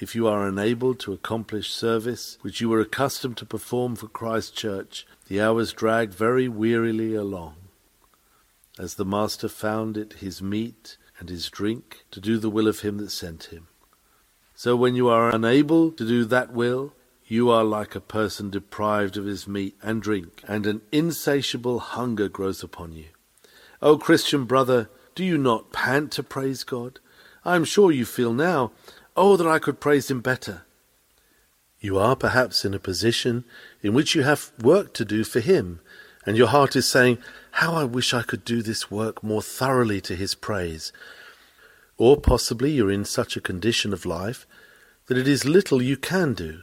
If 0.01 0.17
you 0.17 0.27
are 0.27 0.47
unable 0.47 0.95
to 0.97 1.13
accomplish 1.13 1.73
service 1.73 2.37
which 2.43 2.61
you 2.61 2.69
were 2.69 2.81
accustomed 2.81 3.37
to 3.37 3.47
perform 3.47 3.95
for 3.95 4.09
Christ's 4.09 4.51
church, 4.51 5.07
the 5.29 5.41
hours 5.41 5.73
drag 5.73 6.11
very 6.11 6.49
wearily 6.49 7.15
along. 7.15 7.55
As 8.77 8.97
the 8.97 9.05
Master 9.05 9.49
found 9.49 9.97
it 9.97 10.15
his 10.15 10.43
meat 10.43 10.97
and 11.21 11.29
his 11.29 11.49
drink 11.49 12.05
to 12.11 12.21
do 12.21 12.39
the 12.39 12.51
will 12.51 12.67
of 12.67 12.81
him 12.81 12.99
that 12.99 13.11
sent 13.11 13.45
him. 13.45 13.69
So 14.57 14.75
when 14.75 14.97
you 14.97 15.09
are 15.09 15.31
unable 15.31 15.93
to 15.93 16.05
do 16.07 16.25
that 16.25 16.53
will, 16.53 16.93
you 17.27 17.51
are 17.51 17.65
like 17.65 17.95
a 17.95 18.01
person 18.01 18.51
deprived 18.51 19.17
of 19.17 19.27
his 19.27 19.47
meat 19.47 19.77
and 19.81 20.03
drink, 20.03 20.43
and 20.47 20.67
an 20.67 20.83
insatiable 20.91 21.79
hunger 21.79 22.29
grows 22.29 22.63
upon 22.65 22.93
you. 22.93 23.07
O 23.81 23.97
Christian 23.97 24.45
brother, 24.45 24.91
do 25.15 25.25
you 25.25 25.39
not 25.39 25.73
pant 25.73 26.11
to 26.13 26.23
praise 26.25 26.65
God? 26.65 26.99
I 27.45 27.57
am 27.57 27.65
sure 27.65 27.93
you 27.93 28.05
feel 28.05 28.33
now, 28.33 28.73
Oh, 29.17 29.37
that 29.37 29.47
I 29.47 29.59
could 29.59 29.81
praise 29.81 30.11
him 30.11 30.21
better. 30.21 30.63
You 31.81 31.99
are 31.99 32.17
perhaps 32.17 32.65
in 32.65 32.75
a 32.75 32.79
position 32.79 33.45
in 33.83 33.95
which 33.95 34.15
you 34.15 34.23
have 34.23 34.51
work 34.61 34.93
to 34.95 35.05
do 35.05 35.23
for 35.23 35.41
him, 35.41 35.81
and 36.27 36.37
your 36.37 36.49
heart 36.49 36.75
is 36.75 36.91
saying, 36.91 37.19
How 37.53 37.75
I 37.75 37.85
wish 37.85 38.13
I 38.13 38.23
could 38.23 38.45
do 38.45 38.63
this 38.63 38.91
work 38.91 39.23
more 39.23 39.43
thoroughly 39.43 40.01
to 40.01 40.17
his 40.17 40.35
praise. 40.35 40.93
Or 41.97 42.17
possibly 42.17 42.73
you're 42.73 42.91
in 42.91 43.05
such 43.05 43.37
a 43.37 43.41
condition 43.41 43.93
of 43.93 44.07
life 44.07 44.47
that 45.07 45.19
it 45.19 45.29
is 45.29 45.45
little 45.45 45.83
you 45.83 45.97
can 45.97 46.35
do, 46.35 46.63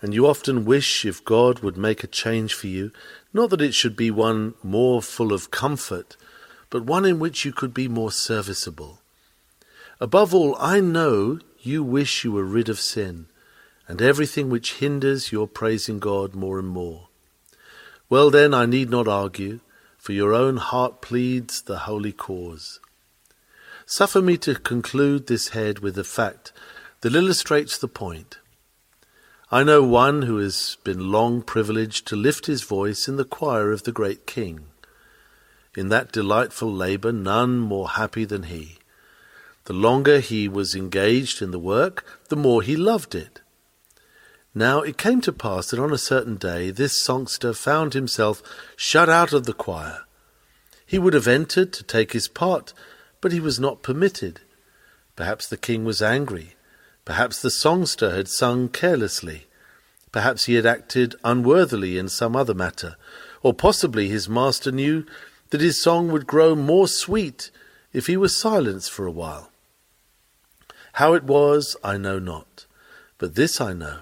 and 0.00 0.14
you 0.14 0.26
often 0.26 0.64
wish 0.64 1.04
if 1.04 1.24
God 1.24 1.58
would 1.58 1.76
make 1.76 2.02
a 2.02 2.06
change 2.06 2.54
for 2.54 2.68
you, 2.68 2.90
not 3.32 3.50
that 3.50 3.60
it 3.60 3.74
should 3.74 3.96
be 3.96 4.10
one 4.10 4.54
more 4.62 5.02
full 5.02 5.32
of 5.32 5.50
comfort, 5.50 6.16
but 6.70 6.84
one 6.84 7.04
in 7.04 7.18
which 7.18 7.44
you 7.44 7.52
could 7.52 7.74
be 7.74 7.88
more 7.88 8.12
serviceable. 8.12 9.00
Above 10.00 10.34
all, 10.34 10.56
I 10.58 10.80
know 10.80 11.38
you 11.62 11.82
wish 11.82 12.24
you 12.24 12.32
were 12.32 12.44
rid 12.44 12.68
of 12.68 12.80
sin 12.80 13.26
and 13.88 14.00
everything 14.00 14.50
which 14.50 14.74
hinders 14.74 15.32
your 15.32 15.46
praising 15.46 15.98
God 15.98 16.34
more 16.34 16.58
and 16.58 16.68
more. 16.68 17.08
Well, 18.08 18.30
then, 18.30 18.52
I 18.52 18.66
need 18.66 18.90
not 18.90 19.08
argue, 19.08 19.60
for 19.96 20.12
your 20.12 20.32
own 20.32 20.56
heart 20.56 21.00
pleads 21.00 21.62
the 21.62 21.80
holy 21.80 22.12
cause. 22.12 22.80
Suffer 23.86 24.22
me 24.22 24.36
to 24.38 24.54
conclude 24.54 25.26
this 25.26 25.48
head 25.48 25.78
with 25.80 25.98
a 25.98 26.04
fact 26.04 26.52
that 27.00 27.14
illustrates 27.14 27.78
the 27.78 27.88
point. 27.88 28.38
I 29.50 29.64
know 29.64 29.82
one 29.82 30.22
who 30.22 30.38
has 30.38 30.78
been 30.84 31.12
long 31.12 31.42
privileged 31.42 32.06
to 32.08 32.16
lift 32.16 32.46
his 32.46 32.62
voice 32.62 33.06
in 33.06 33.16
the 33.16 33.24
choir 33.24 33.70
of 33.70 33.82
the 33.82 33.92
great 33.92 34.26
King. 34.26 34.66
In 35.76 35.88
that 35.90 36.12
delightful 36.12 36.72
labour, 36.72 37.12
none 37.12 37.58
more 37.58 37.90
happy 37.90 38.24
than 38.24 38.44
he. 38.44 38.78
The 39.64 39.72
longer 39.72 40.18
he 40.18 40.48
was 40.48 40.74
engaged 40.74 41.40
in 41.40 41.52
the 41.52 41.58
work, 41.58 42.04
the 42.28 42.36
more 42.36 42.62
he 42.62 42.74
loved 42.74 43.14
it. 43.14 43.40
Now 44.54 44.80
it 44.80 44.98
came 44.98 45.20
to 45.20 45.32
pass 45.32 45.70
that 45.70 45.78
on 45.78 45.92
a 45.92 45.98
certain 45.98 46.36
day 46.36 46.70
this 46.70 47.02
songster 47.02 47.52
found 47.52 47.94
himself 47.94 48.42
shut 48.76 49.08
out 49.08 49.32
of 49.32 49.46
the 49.46 49.52
choir. 49.52 50.00
He 50.84 50.98
would 50.98 51.14
have 51.14 51.28
entered 51.28 51.72
to 51.74 51.84
take 51.84 52.12
his 52.12 52.26
part, 52.26 52.74
but 53.20 53.32
he 53.32 53.38
was 53.38 53.60
not 53.60 53.82
permitted. 53.84 54.40
Perhaps 55.14 55.46
the 55.46 55.56
king 55.56 55.84
was 55.84 56.02
angry. 56.02 56.56
Perhaps 57.04 57.40
the 57.40 57.50
songster 57.50 58.10
had 58.10 58.28
sung 58.28 58.68
carelessly. 58.68 59.46
Perhaps 60.10 60.44
he 60.44 60.54
had 60.54 60.66
acted 60.66 61.14
unworthily 61.22 61.96
in 61.98 62.08
some 62.08 62.34
other 62.34 62.52
matter. 62.52 62.96
Or 63.42 63.54
possibly 63.54 64.08
his 64.08 64.28
master 64.28 64.72
knew 64.72 65.06
that 65.50 65.60
his 65.60 65.80
song 65.80 66.10
would 66.10 66.26
grow 66.26 66.56
more 66.56 66.88
sweet 66.88 67.50
if 67.92 68.08
he 68.08 68.16
were 68.16 68.28
silenced 68.28 68.90
for 68.90 69.06
a 69.06 69.10
while. 69.10 69.51
How 70.92 71.14
it 71.14 71.24
was, 71.24 71.76
I 71.82 71.96
know 71.96 72.18
not, 72.18 72.66
but 73.18 73.34
this 73.34 73.60
I 73.60 73.72
know, 73.72 74.00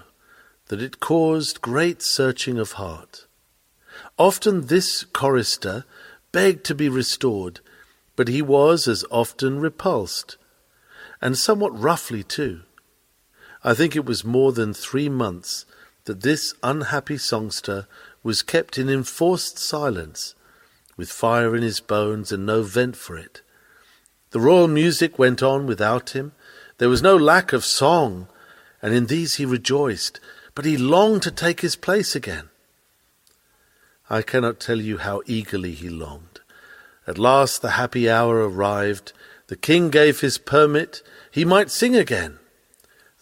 that 0.67 0.81
it 0.81 0.99
caused 0.99 1.61
great 1.61 2.01
searching 2.01 2.59
of 2.59 2.73
heart. 2.73 3.27
Often 4.17 4.67
this 4.67 5.03
chorister 5.05 5.85
begged 6.31 6.65
to 6.65 6.75
be 6.75 6.89
restored, 6.89 7.61
but 8.15 8.27
he 8.27 8.41
was 8.41 8.87
as 8.87 9.05
often 9.09 9.59
repulsed, 9.59 10.37
and 11.21 11.37
somewhat 11.37 11.77
roughly 11.79 12.23
too. 12.23 12.61
I 13.63 13.73
think 13.73 13.95
it 13.95 14.05
was 14.05 14.25
more 14.25 14.51
than 14.51 14.73
three 14.73 15.07
months 15.07 15.65
that 16.05 16.21
this 16.21 16.53
unhappy 16.63 17.17
songster 17.17 17.87
was 18.23 18.41
kept 18.41 18.77
in 18.77 18.89
enforced 18.89 19.57
silence, 19.57 20.35
with 20.97 21.09
fire 21.09 21.55
in 21.55 21.63
his 21.63 21.79
bones 21.79 22.31
and 22.31 22.45
no 22.45 22.63
vent 22.63 22.95
for 22.95 23.17
it. 23.17 23.41
The 24.31 24.39
royal 24.39 24.67
music 24.67 25.19
went 25.19 25.43
on 25.43 25.67
without 25.67 26.11
him. 26.11 26.31
There 26.81 26.89
was 26.89 27.03
no 27.03 27.15
lack 27.15 27.53
of 27.53 27.63
song, 27.63 28.27
and 28.81 28.91
in 28.91 29.05
these 29.05 29.35
he 29.35 29.45
rejoiced, 29.45 30.19
but 30.55 30.65
he 30.65 30.77
longed 30.77 31.21
to 31.21 31.29
take 31.29 31.61
his 31.61 31.75
place 31.75 32.15
again. 32.15 32.49
I 34.09 34.23
cannot 34.23 34.59
tell 34.59 34.81
you 34.81 34.97
how 34.97 35.21
eagerly 35.27 35.73
he 35.73 35.89
longed. 35.89 36.39
At 37.05 37.19
last 37.19 37.61
the 37.61 37.77
happy 37.77 38.09
hour 38.09 38.49
arrived. 38.49 39.13
The 39.45 39.55
king 39.55 39.91
gave 39.91 40.21
his 40.21 40.39
permit. 40.39 41.03
He 41.29 41.45
might 41.45 41.69
sing 41.69 41.95
again. 41.95 42.39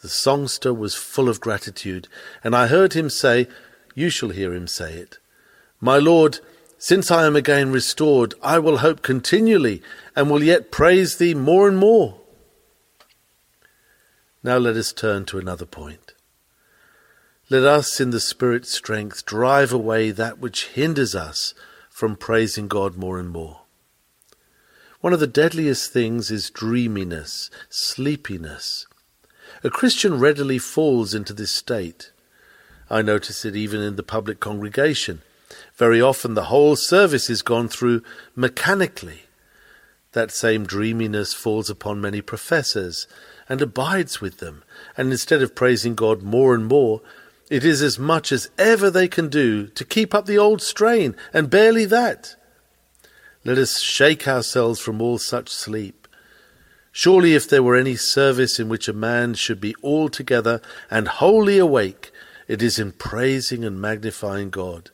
The 0.02 0.08
songster 0.08 0.74
was 0.74 0.96
full 0.96 1.28
of 1.28 1.42
gratitude, 1.42 2.08
and 2.42 2.56
I 2.56 2.68
heard 2.68 2.94
him 2.94 3.10
say, 3.10 3.50
You 3.94 4.10
shall 4.10 4.30
hear 4.30 4.54
him 4.54 4.68
say 4.68 4.94
it, 4.94 5.18
My 5.82 5.98
lord, 5.98 6.40
since 6.78 7.12
I 7.12 7.26
am 7.26 7.36
again 7.36 7.74
restored, 7.74 8.36
I 8.42 8.58
will 8.58 8.78
hope 8.78 9.02
continually, 9.02 9.82
and 10.16 10.32
will 10.32 10.44
yet 10.44 10.72
praise 10.72 11.18
thee 11.18 11.34
more 11.34 11.68
and 11.68 11.78
more. 11.78 12.19
Now 14.42 14.58
let 14.58 14.78
us 14.78 14.94
turn 14.94 15.26
to 15.26 15.38
another 15.38 15.66
point. 15.66 16.14
Let 17.50 17.64
us, 17.64 18.00
in 18.00 18.12
the 18.12 18.20
Spirit's 18.20 18.70
strength, 18.70 19.26
drive 19.26 19.74
away 19.74 20.12
that 20.12 20.40
which 20.40 20.68
hinders 20.68 21.16
us 21.16 21.54
from 21.90 22.16
praising 22.16 22.68
God 22.68 22.96
more 22.96 23.20
and 23.20 23.30
more. 23.30 23.62
One 25.02 25.14
of 25.14 25.20
the 25.20 25.28
deadliest 25.28 25.92
things 25.92 26.30
is 26.30 26.50
dreaminess, 26.50 27.50
sleepiness. 27.70 28.86
A 29.64 29.70
Christian 29.70 30.20
readily 30.20 30.60
falls 30.60 31.14
into 31.14 31.34
this 31.34 31.52
state. 31.52 32.12
I 32.90 33.02
notice 33.02 33.44
it 33.46 33.56
even 33.56 33.82
in 33.82 33.96
the 33.96 34.04
public 34.04 34.40
congregation. 34.40 35.22
Very 35.76 36.02
often 36.02 36.34
the 36.34 36.46
whole 36.46 36.76
service 36.76 37.30
is 37.30 37.42
gone 37.42 37.68
through 37.68 38.04
mechanically. 38.36 39.24
That 40.14 40.32
same 40.32 40.66
dreaminess 40.66 41.34
falls 41.34 41.70
upon 41.70 42.00
many 42.00 42.22
professors 42.22 43.08
and 43.50 43.62
abides 43.62 44.22
with 44.22 44.38
them, 44.38 44.64
and 44.96 45.12
instead 45.12 45.42
of 45.42 45.56
praising 45.56 45.96
God 45.96 46.22
more 46.22 46.54
and 46.54 46.68
more, 46.68 47.02
it 47.50 47.66
is 47.66 47.82
as 47.82 47.98
much 47.98 48.32
as 48.32 48.50
ever 48.58 48.92
they 48.92 49.08
can 49.08 49.28
do 49.28 49.68
to 49.68 49.84
keep 49.84 50.14
up 50.14 50.28
the 50.28 50.38
old 50.38 50.62
strain, 50.62 51.16
and 51.34 51.50
barely 51.50 51.86
that. 51.86 52.36
Let 53.44 53.58
us 53.58 53.80
shake 53.80 54.28
ourselves 54.28 54.80
from 54.80 55.02
all 55.02 55.18
such 55.18 55.50
sleep. 55.50 56.08
Surely, 56.92 57.34
if 57.34 57.50
there 57.50 57.64
were 57.64 57.76
any 57.76 57.96
service 57.96 58.60
in 58.60 58.70
which 58.70 58.88
a 58.88 58.94
man 58.94 59.34
should 59.34 59.60
be 59.60 59.76
altogether 59.84 60.62
and 60.92 61.08
wholly 61.08 61.58
awake, 61.58 62.12
it 62.48 62.62
is 62.62 62.78
in 62.78 62.92
praising 62.92 63.64
and 63.64 63.80
magnifying 63.80 64.50
God. 64.50 64.92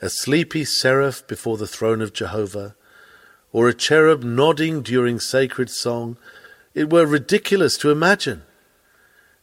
A 0.00 0.08
sleepy 0.08 0.64
seraph 0.64 1.26
before 1.26 1.56
the 1.56 1.66
throne 1.66 2.00
of 2.00 2.12
Jehovah, 2.12 2.74
or 3.52 3.68
a 3.68 3.74
cherub 3.74 4.22
nodding 4.22 4.80
during 4.82 5.20
sacred 5.20 5.68
song, 5.68 6.16
it 6.74 6.90
were 6.90 7.06
ridiculous 7.06 7.76
to 7.78 7.90
imagine. 7.90 8.42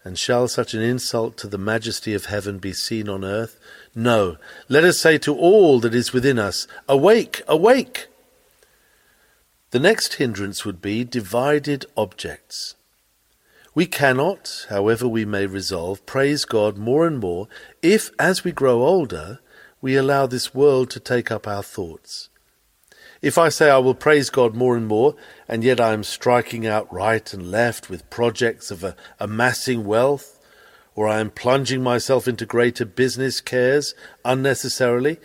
And 0.04 0.18
shall 0.18 0.48
such 0.48 0.74
an 0.74 0.82
insult 0.82 1.38
to 1.38 1.48
the 1.48 1.58
majesty 1.58 2.14
of 2.14 2.26
heaven 2.26 2.60
be 2.60 2.72
seen 2.72 3.10
on 3.10 3.26
earth? 3.26 3.60
No, 3.94 4.38
let 4.70 4.84
us 4.84 5.00
say 5.00 5.18
to 5.20 5.36
all 5.36 5.80
that 5.82 5.94
is 5.94 6.14
within 6.14 6.40
us, 6.40 6.68
Awake, 6.88 7.42
awake! 7.48 8.08
The 9.72 9.80
next 9.80 10.14
hindrance 10.14 10.64
would 10.64 10.82
be 10.82 11.04
divided 11.04 11.86
objects. 11.98 12.76
We 13.76 13.86
cannot, 13.86 14.66
however 14.70 15.08
we 15.08 15.26
may 15.26 15.46
resolve, 15.46 16.06
praise 16.06 16.46
God 16.46 16.78
more 16.78 17.06
and 17.06 17.20
more 17.20 17.48
if, 17.82 18.10
as 18.18 18.44
we 18.44 18.52
grow 18.52 18.84
older, 18.84 19.40
we 19.82 19.96
allow 19.96 20.26
this 20.26 20.56
world 20.56 20.90
to 20.92 21.00
take 21.00 21.30
up 21.30 21.48
our 21.48 21.62
thoughts. 21.62 22.30
If 23.28 23.38
I 23.38 23.50
say 23.50 23.70
I 23.70 23.80
will 23.80 23.94
praise 23.94 24.30
God 24.30 24.56
more 24.56 24.78
and 24.78 24.88
more, 24.88 25.14
and 25.50 25.62
yet 25.62 25.82
I 25.82 25.92
am 25.92 26.06
striking 26.06 26.66
out 26.66 26.92
right 26.94 27.34
and 27.34 27.52
left 27.52 27.90
with 27.90 28.10
projects 28.10 28.72
of 28.72 28.96
amassing 29.20 29.84
wealth, 29.84 30.40
or 30.96 31.10
I 31.10 31.20
am 31.20 31.32
plunging 31.32 31.84
myself 31.84 32.26
into 32.26 32.46
greater 32.46 32.86
business 32.86 33.42
cares 33.42 33.96
unnecessarily, 34.24 35.18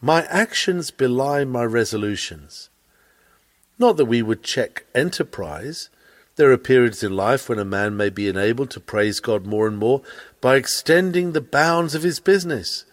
my 0.00 0.24
actions 0.24 0.90
belie 0.90 1.44
my 1.44 1.62
resolutions. 1.62 2.68
Not 3.78 3.96
that 3.98 4.06
we 4.06 4.22
would 4.22 4.42
check 4.42 4.86
enterprise. 4.92 5.88
There 6.34 6.50
are 6.50 6.58
periods 6.58 7.04
in 7.04 7.14
life 7.14 7.48
when 7.48 7.60
a 7.60 7.64
man 7.64 7.96
may 7.96 8.08
be 8.08 8.26
enabled 8.26 8.70
to 8.70 8.80
praise 8.80 9.20
God 9.20 9.46
more 9.46 9.68
and 9.68 9.78
more 9.78 10.02
by 10.40 10.56
extending 10.56 11.30
the 11.30 11.40
bounds 11.40 11.94
of 11.94 12.02
his 12.02 12.18
business. 12.18 12.86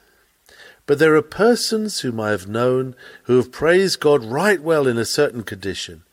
But 0.87 0.99
there 0.99 1.15
are 1.15 1.21
persons 1.21 1.99
whom 1.99 2.19
I 2.19 2.31
have 2.31 2.47
known 2.47 2.95
who 3.23 3.35
have 3.35 3.51
praised 3.51 3.99
God 3.99 4.23
right 4.23 4.61
well 4.61 4.87
in 4.87 4.97
a 4.97 5.05
certain 5.05 5.43
condition, 5.43 6.03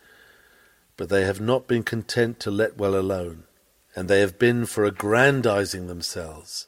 but 0.97 1.09
they 1.09 1.25
have 1.25 1.41
not 1.41 1.69
been 1.69 1.85
content 1.85 2.41
to 2.41 2.51
let 2.51 2.77
well 2.77 2.97
alone, 2.97 3.45
and 3.95 4.09
they 4.09 4.19
have 4.19 4.37
been 4.37 4.67
for 4.67 4.85
aggrandizing 4.85 5.87
themselves, 5.87 6.67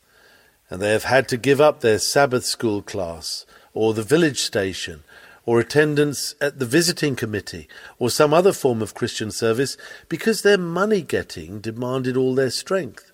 and 0.71 0.81
they 0.81 0.92
have 0.92 1.03
had 1.03 1.29
to 1.29 1.37
give 1.37 1.61
up 1.61 1.81
their 1.81 1.99
Sabbath 1.99 2.45
school 2.45 2.81
class, 2.81 3.45
or 3.75 3.92
the 3.92 4.05
village 4.05 4.40
station, 4.40 5.03
or 5.45 5.59
attendance 5.59 6.37
at 6.40 6.61
the 6.61 6.66
visiting 6.66 7.16
committee 7.16 7.69
or 7.99 8.11
some 8.11 8.33
other 8.35 8.53
form 8.53 8.83
of 8.83 8.95
Christian 8.95 9.31
service 9.31 9.77
because 10.09 10.42
their 10.42 10.59
money 10.59 11.03
getting 11.03 11.61
demanded 11.61 12.16
all 12.16 12.35
their 12.35 12.51
strength. 12.51 13.12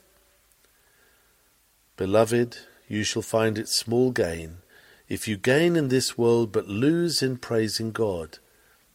Beloved, 1.98 2.58
you 2.88 3.04
shall 3.04 3.20
find 3.20 3.58
it 3.58 3.68
small 3.68 4.10
gain 4.12 4.61
if 5.12 5.28
you 5.28 5.36
gain 5.36 5.76
in 5.76 5.88
this 5.88 6.16
world 6.16 6.50
but 6.50 6.66
lose 6.66 7.22
in 7.22 7.36
praising 7.36 7.92
God. 7.92 8.38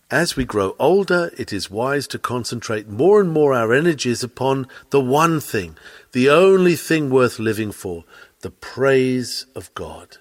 As 0.10 0.36
we 0.36 0.46
grow 0.46 0.76
older, 0.80 1.30
it 1.38 1.54
is 1.54 1.70
wise 1.70 2.08
to 2.08 2.18
concentrate 2.18 2.90
more 2.90 3.22
and 3.22 3.30
more 3.30 3.54
our 3.54 3.72
energies 3.72 4.24
upon 4.24 4.68
the 4.90 5.00
one 5.00 5.40
thing, 5.40 5.78
the 6.14 6.28
only 6.28 6.76
thing 6.76 7.12
worth 7.12 7.38
living 7.38 7.72
for, 7.72 8.04
the 8.42 8.50
praise 8.50 9.46
of 9.54 9.72
God. 9.76 10.18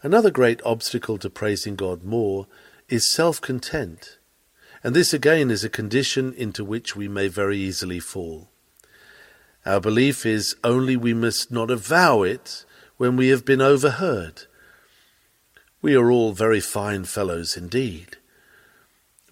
Another 0.00 0.30
great 0.30 0.62
obstacle 0.64 1.18
to 1.18 1.28
praising 1.28 1.74
God 1.74 2.04
more 2.04 2.46
is 2.88 3.12
self 3.12 3.40
content, 3.40 4.18
and 4.84 4.94
this 4.94 5.12
again 5.12 5.50
is 5.50 5.64
a 5.64 5.68
condition 5.68 6.32
into 6.34 6.64
which 6.64 6.94
we 6.94 7.08
may 7.08 7.26
very 7.26 7.58
easily 7.58 7.98
fall. 7.98 8.48
Our 9.66 9.80
belief 9.80 10.24
is 10.24 10.54
only 10.62 10.96
we 10.96 11.14
must 11.14 11.50
not 11.50 11.68
avow 11.68 12.22
it 12.22 12.64
when 13.00 13.16
we 13.16 13.28
have 13.28 13.46
been 13.46 13.62
overheard. 13.62 14.42
We 15.80 15.96
are 15.96 16.10
all 16.10 16.32
very 16.32 16.60
fine 16.60 17.04
fellows 17.04 17.56
indeed. 17.56 18.18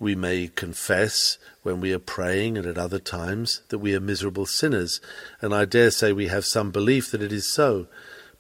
We 0.01 0.15
may 0.15 0.49
confess 0.49 1.37
when 1.65 1.79
we 1.79 1.93
are 1.93 1.99
praying 1.99 2.57
and 2.57 2.67
at 2.67 2.79
other 2.79 2.99
times 2.99 3.61
that 3.69 3.81
we 3.81 3.95
are 3.95 4.01
miserable 4.01 4.47
sinners, 4.47 5.03
and 5.43 5.55
I 5.55 5.67
dare 5.67 5.91
say 5.91 6.15
we 6.15 6.29
have 6.29 6.47
some 6.47 6.71
belief 6.71 7.11
that 7.11 7.21
it 7.21 7.31
is 7.31 7.53
so. 7.53 7.89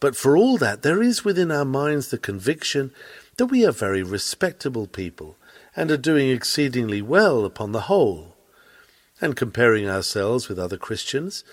But 0.01 0.17
for 0.17 0.35
all 0.35 0.57
that, 0.57 0.81
there 0.81 1.03
is 1.03 1.27
within 1.27 1.53
our 1.53 1.67
minds 1.67 2.09
the 2.09 2.17
conviction 2.17 2.91
that 3.37 3.49
we 3.49 3.67
are 3.67 3.71
very 3.71 4.03
respectable 4.03 4.87
people 4.87 5.37
and 5.77 5.91
are 5.91 5.99
doing 5.99 6.31
exceedingly 6.31 7.03
well 7.03 7.45
upon 7.45 7.73
the 7.73 7.83
whole. 7.83 8.35
And 9.21 9.37
comparing 9.37 9.91
ourselves 9.91 10.49
with 10.49 10.59
other 10.59 10.79
Christians, 10.79 11.45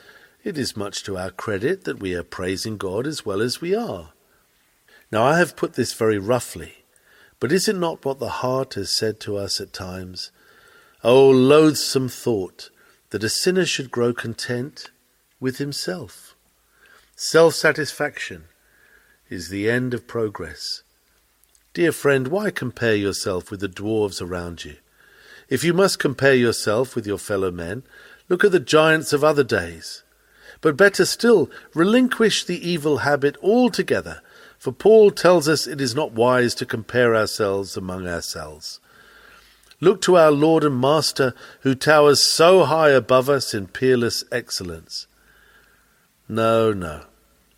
it 0.45 0.60
is 0.60 0.77
much 0.77 1.01
to 1.03 1.17
our 1.17 1.31
credit 1.31 1.86
that 1.86 1.99
we 1.99 2.13
are 2.13 2.23
praising 2.23 2.77
God 2.77 3.08
as 3.08 3.25
well 3.25 3.41
as 3.41 3.60
we 3.60 3.73
are. 3.75 4.13
Now, 5.12 5.23
I 5.23 5.39
have 5.39 5.55
put 5.55 5.73
this 5.73 5.93
very 5.93 6.19
roughly, 6.19 6.86
but 7.39 7.51
is 7.51 7.67
it 7.67 7.75
not 7.75 8.05
what 8.05 8.19
the 8.19 8.29
heart 8.29 8.75
has 8.75 8.91
said 8.91 9.19
to 9.21 9.38
us 9.38 9.60
at 9.60 9.73
times? 9.73 10.31
Oh, 11.03 11.27
loathsome 11.27 12.10
thought 12.10 12.69
that 13.10 13.23
a 13.23 13.29
sinner 13.29 13.65
should 13.65 13.89
grow 13.89 14.13
content 14.13 14.91
with 15.39 15.58
himself! 15.58 16.36
Self 17.15 17.55
satisfaction 17.55 18.43
is 19.29 19.49
the 19.49 19.67
end 19.67 19.95
of 19.95 20.08
progress. 20.08 20.84
Dear 21.73 21.91
friend, 21.91 22.27
why 22.27 22.51
compare 22.51 22.95
yourself 22.95 23.49
with 23.49 23.62
the 23.62 23.67
dwarfs 23.67 24.21
around 24.21 24.63
you? 24.63 24.75
If 25.49 25.63
you 25.63 25.73
must 25.73 25.97
compare 25.97 26.36
yourself 26.36 26.95
with 26.95 27.08
your 27.08 27.17
fellow 27.17 27.49
men, 27.49 27.81
look 28.29 28.43
at 28.43 28.51
the 28.51 28.60
giants 28.60 29.12
of 29.12 29.23
other 29.23 29.43
days. 29.43 30.03
But 30.65 30.78
better 30.78 31.06
still, 31.06 31.51
relinquish 31.75 32.43
the 32.43 32.58
evil 32.67 32.97
habit 33.06 33.38
altogether, 33.43 34.21
For 34.58 34.71
Paul 34.71 35.12
tells 35.12 35.47
us 35.47 35.67
it 35.67 35.80
is 35.80 35.93
not 35.93 36.13
wise 36.13 36.56
to 36.56 36.65
compare 36.65 37.15
ourselves 37.15 37.78
among 37.78 38.08
ourselves. 38.08 38.80
Look 39.80 40.01
to 40.01 40.17
our 40.17 40.32
Lord 40.32 40.63
and 40.63 40.82
Master, 40.82 41.36
who 41.60 41.75
towers 41.75 42.23
so 42.23 42.63
high 42.63 42.89
above 42.89 43.30
us 43.30 43.54
in 43.54 43.67
peerless 43.67 44.23
excellence. 44.32 45.06
No, 46.28 46.73
no, 46.73 47.04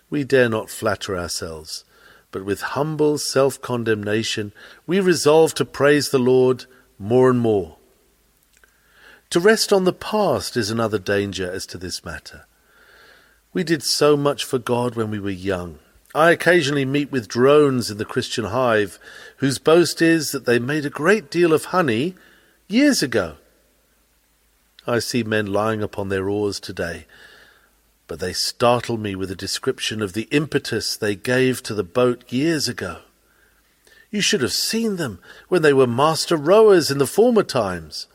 we 0.10 0.26
dare 0.26 0.50
not 0.50 0.70
flatter 0.70 1.18
ourselves, 1.18 1.86
but 2.32 2.44
with 2.44 2.60
humble 2.76 3.18
self 3.18 3.62
condemnation 3.62 4.52
we 4.86 5.00
resolve 5.00 5.54
to 5.54 5.64
praise 5.64 6.10
the 6.10 6.20
Lord 6.20 6.66
more 7.00 7.30
and 7.30 7.40
more. 7.40 7.78
To 9.30 9.40
rest 9.40 9.72
on 9.72 9.86
the 9.86 9.94
past 9.94 10.58
is 10.58 10.70
another 10.70 11.00
danger 11.00 11.50
as 11.50 11.66
to 11.68 11.78
this 11.78 12.04
matter. 12.04 12.44
We 13.58 13.64
did 13.64 13.82
so 13.82 14.16
much 14.16 14.46
for 14.46 14.60
God 14.60 14.94
when 14.94 15.10
we 15.10 15.20
were 15.20 15.32
young. 15.32 15.80
I 16.14 16.30
occasionally 16.30 16.86
meet 16.86 17.12
with 17.12 17.28
drones 17.28 17.90
in 17.90 17.98
the 17.98 18.06
Christian 18.06 18.46
hive 18.46 19.00
whose 19.38 19.58
boast 19.58 20.00
is 20.00 20.32
that 20.32 20.46
they 20.46 20.60
made 20.60 20.86
a 20.86 20.92
great 20.92 21.32
deal 21.32 21.52
of 21.52 21.66
honey 21.66 22.14
years 22.68 23.02
ago. 23.02 23.38
I 24.86 25.00
see 25.00 25.24
men 25.24 25.48
lying 25.48 25.82
upon 25.82 26.10
their 26.10 26.30
oars 26.30 26.60
today, 26.60 27.08
but 28.06 28.20
they 28.20 28.32
startle 28.32 29.00
me 29.00 29.16
with 29.16 29.32
a 29.32 29.36
description 29.36 30.04
of 30.04 30.14
the 30.14 30.28
impetus 30.30 30.96
they 30.96 31.16
gave 31.16 31.64
to 31.64 31.74
the 31.74 31.84
boat 31.84 32.32
years 32.32 32.68
ago. 32.68 33.00
You 34.12 34.22
should 34.22 34.42
have 34.42 34.54
seen 34.54 34.98
them 34.98 35.18
when 35.48 35.64
they 35.64 35.74
were 35.74 35.88
master 35.88 36.38
rowers 36.38 36.92
in 36.92 37.00
the 37.00 37.08
former 37.08 37.42
times. 37.42 38.06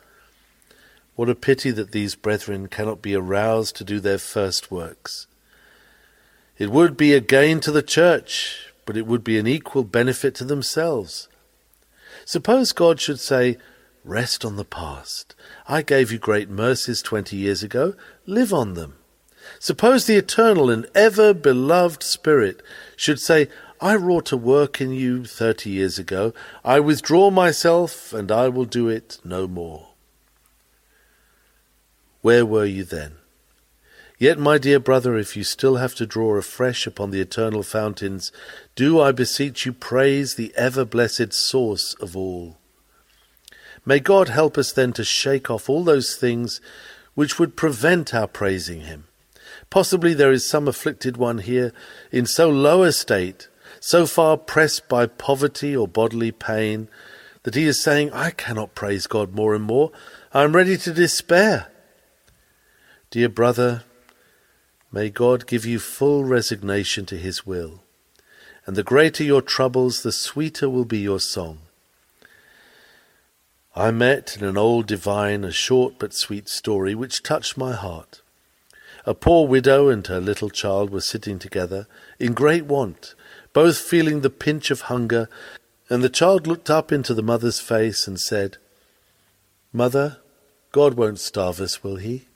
What 1.17 1.29
a 1.29 1.35
pity 1.35 1.73
that 1.73 1.91
these 1.91 2.15
brethren 2.15 2.69
cannot 2.69 3.03
be 3.03 3.17
aroused 3.17 3.75
to 3.75 3.85
do 3.85 3.99
their 3.99 4.19
first 4.19 4.71
works. 4.71 5.27
It 6.63 6.71
would 6.71 6.97
be 6.97 7.13
a 7.13 7.19
gain 7.19 7.59
to 7.63 7.73
the 7.73 7.83
church, 7.83 8.69
but 8.87 8.97
it 8.97 9.05
would 9.05 9.25
be 9.25 9.37
an 9.37 9.49
equal 9.49 9.83
benefit 9.83 10.33
to 10.37 10.45
themselves. 10.45 11.29
Suppose 12.25 12.71
God 12.71 13.01
should 13.01 13.19
say, 13.19 13.59
Rest 14.05 14.45
on 14.45 14.55
the 14.55 14.65
past. 14.65 15.35
I 15.67 15.83
gave 15.83 16.13
you 16.13 16.21
great 16.21 16.49
mercies 16.49 17.03
twenty 17.03 17.37
years 17.37 17.65
ago. 17.65 17.95
Live 18.27 18.53
on 18.53 18.75
them. 18.75 18.95
Suppose 19.59 20.07
the 20.07 20.15
eternal 20.15 20.71
and 20.71 20.87
ever 20.95 21.35
beloved 21.35 22.05
Spirit 22.05 22.63
should 22.95 23.19
say, 23.19 23.49
I 23.81 23.97
wrought 23.97 24.31
a 24.31 24.37
work 24.37 24.81
in 24.81 24.93
you 24.93 25.25
thirty 25.25 25.71
years 25.71 25.99
ago. 25.99 26.33
I 26.65 26.79
withdraw 26.79 27.31
myself, 27.31 28.13
and 28.13 28.31
I 28.31 28.49
will 28.49 28.67
do 28.67 28.89
it 28.89 29.19
no 29.25 29.49
more. 29.49 29.89
Where 32.21 32.47
were 32.47 32.67
you 32.67 32.85
then? 32.85 33.17
Yet, 34.23 34.39
my 34.39 34.57
dear 34.57 34.79
brother, 34.79 35.19
if 35.19 35.37
you 35.37 35.43
still 35.43 35.79
have 35.79 35.97
to 35.97 36.07
draw 36.07 36.37
afresh 36.37 36.87
upon 36.87 37.11
the 37.11 37.21
eternal 37.21 37.65
fountains, 37.65 38.31
do, 38.77 39.01
I 39.01 39.11
beseech 39.11 39.67
you, 39.67 39.73
praise 39.73 40.37
the 40.37 40.55
ever 40.55 40.85
blessed 40.85 41.33
source 41.33 41.95
of 41.95 42.17
all. 42.17 42.57
May 43.85 43.99
God 43.99 44.29
help 44.29 44.57
us 44.57 44.71
then 44.71 44.93
to 44.93 45.03
shake 45.03 45.51
off 45.51 45.69
all 45.69 45.83
those 45.83 46.15
things 46.15 46.61
which 47.15 47.41
would 47.41 47.57
prevent 47.57 48.15
our 48.15 48.29
praising 48.29 48.83
Him. 48.83 49.09
Possibly 49.71 50.15
there 50.15 50.31
is 50.31 50.49
some 50.49 50.69
afflicted 50.69 51.17
one 51.17 51.39
here 51.39 51.73
in 52.13 52.25
so 52.25 52.49
low 52.49 52.85
a 52.85 52.93
state, 52.93 53.49
so 53.81 54.07
far 54.07 54.37
pressed 54.37 54.89
by 54.89 55.07
poverty 55.07 55.77
or 55.77 55.89
bodily 55.89 56.31
pain, 56.31 56.87
that 57.43 57.57
he 57.57 57.65
is 57.65 57.83
saying, 57.83 58.13
I 58.13 58.31
cannot 58.31 58.77
praise 58.77 59.09
God 59.09 59.35
more 59.35 59.53
and 59.53 59.65
more. 59.65 59.91
I 60.33 60.45
am 60.45 60.55
ready 60.55 60.77
to 60.77 60.93
despair. 60.93 61.73
Dear 63.11 63.29
brother, 63.29 63.83
May 64.95 65.09
God 65.09 65.47
give 65.47 65.65
you 65.65 65.79
full 65.79 66.25
resignation 66.25 67.07
to 67.07 67.17
His 67.17 67.47
will, 67.47 67.81
and 68.67 68.77
the 68.77 68.83
greater 68.83 69.25
your 69.25 69.41
troubles, 69.41 70.03
the 70.03 70.13
sweeter 70.13 70.69
will 70.69 70.85
be 70.85 70.99
your 70.99 71.19
song. 71.19 71.61
I 73.75 73.91
met 73.91 74.37
in 74.37 74.45
an 74.45 74.59
old 74.59 74.87
divine 74.87 75.45
a 75.45 75.51
short 75.51 75.95
but 75.99 76.13
sweet 76.13 76.47
story 76.47 76.95
which 76.95 77.23
touched 77.23 77.57
my 77.57 77.73
heart. 77.73 78.21
A 79.07 79.15
poor 79.15 79.49
widow 79.49 79.89
and 79.89 80.07
her 80.09 80.21
little 80.21 80.51
child 80.51 80.91
were 80.91 81.01
sitting 81.01 81.39
together 81.39 81.87
in 82.19 82.35
great 82.35 82.67
want, 82.67 83.15
both 83.55 83.79
feeling 83.79 84.21
the 84.21 84.29
pinch 84.29 84.71
of 84.71 84.83
hunger, 84.83 85.27
and 85.89 86.05
the 86.05 86.11
child 86.11 86.47
looked 86.47 86.69
up 86.69 86.93
into 86.93 87.15
the 87.15 87.23
mother's 87.23 87.61
face 87.61 88.07
and 88.07 88.21
said, 88.21 88.59
Mother, 89.73 90.19
God 90.71 90.95
won't 90.95 91.19
starve 91.19 91.61
us, 91.61 91.83
will 91.83 91.97
he? 91.97 92.27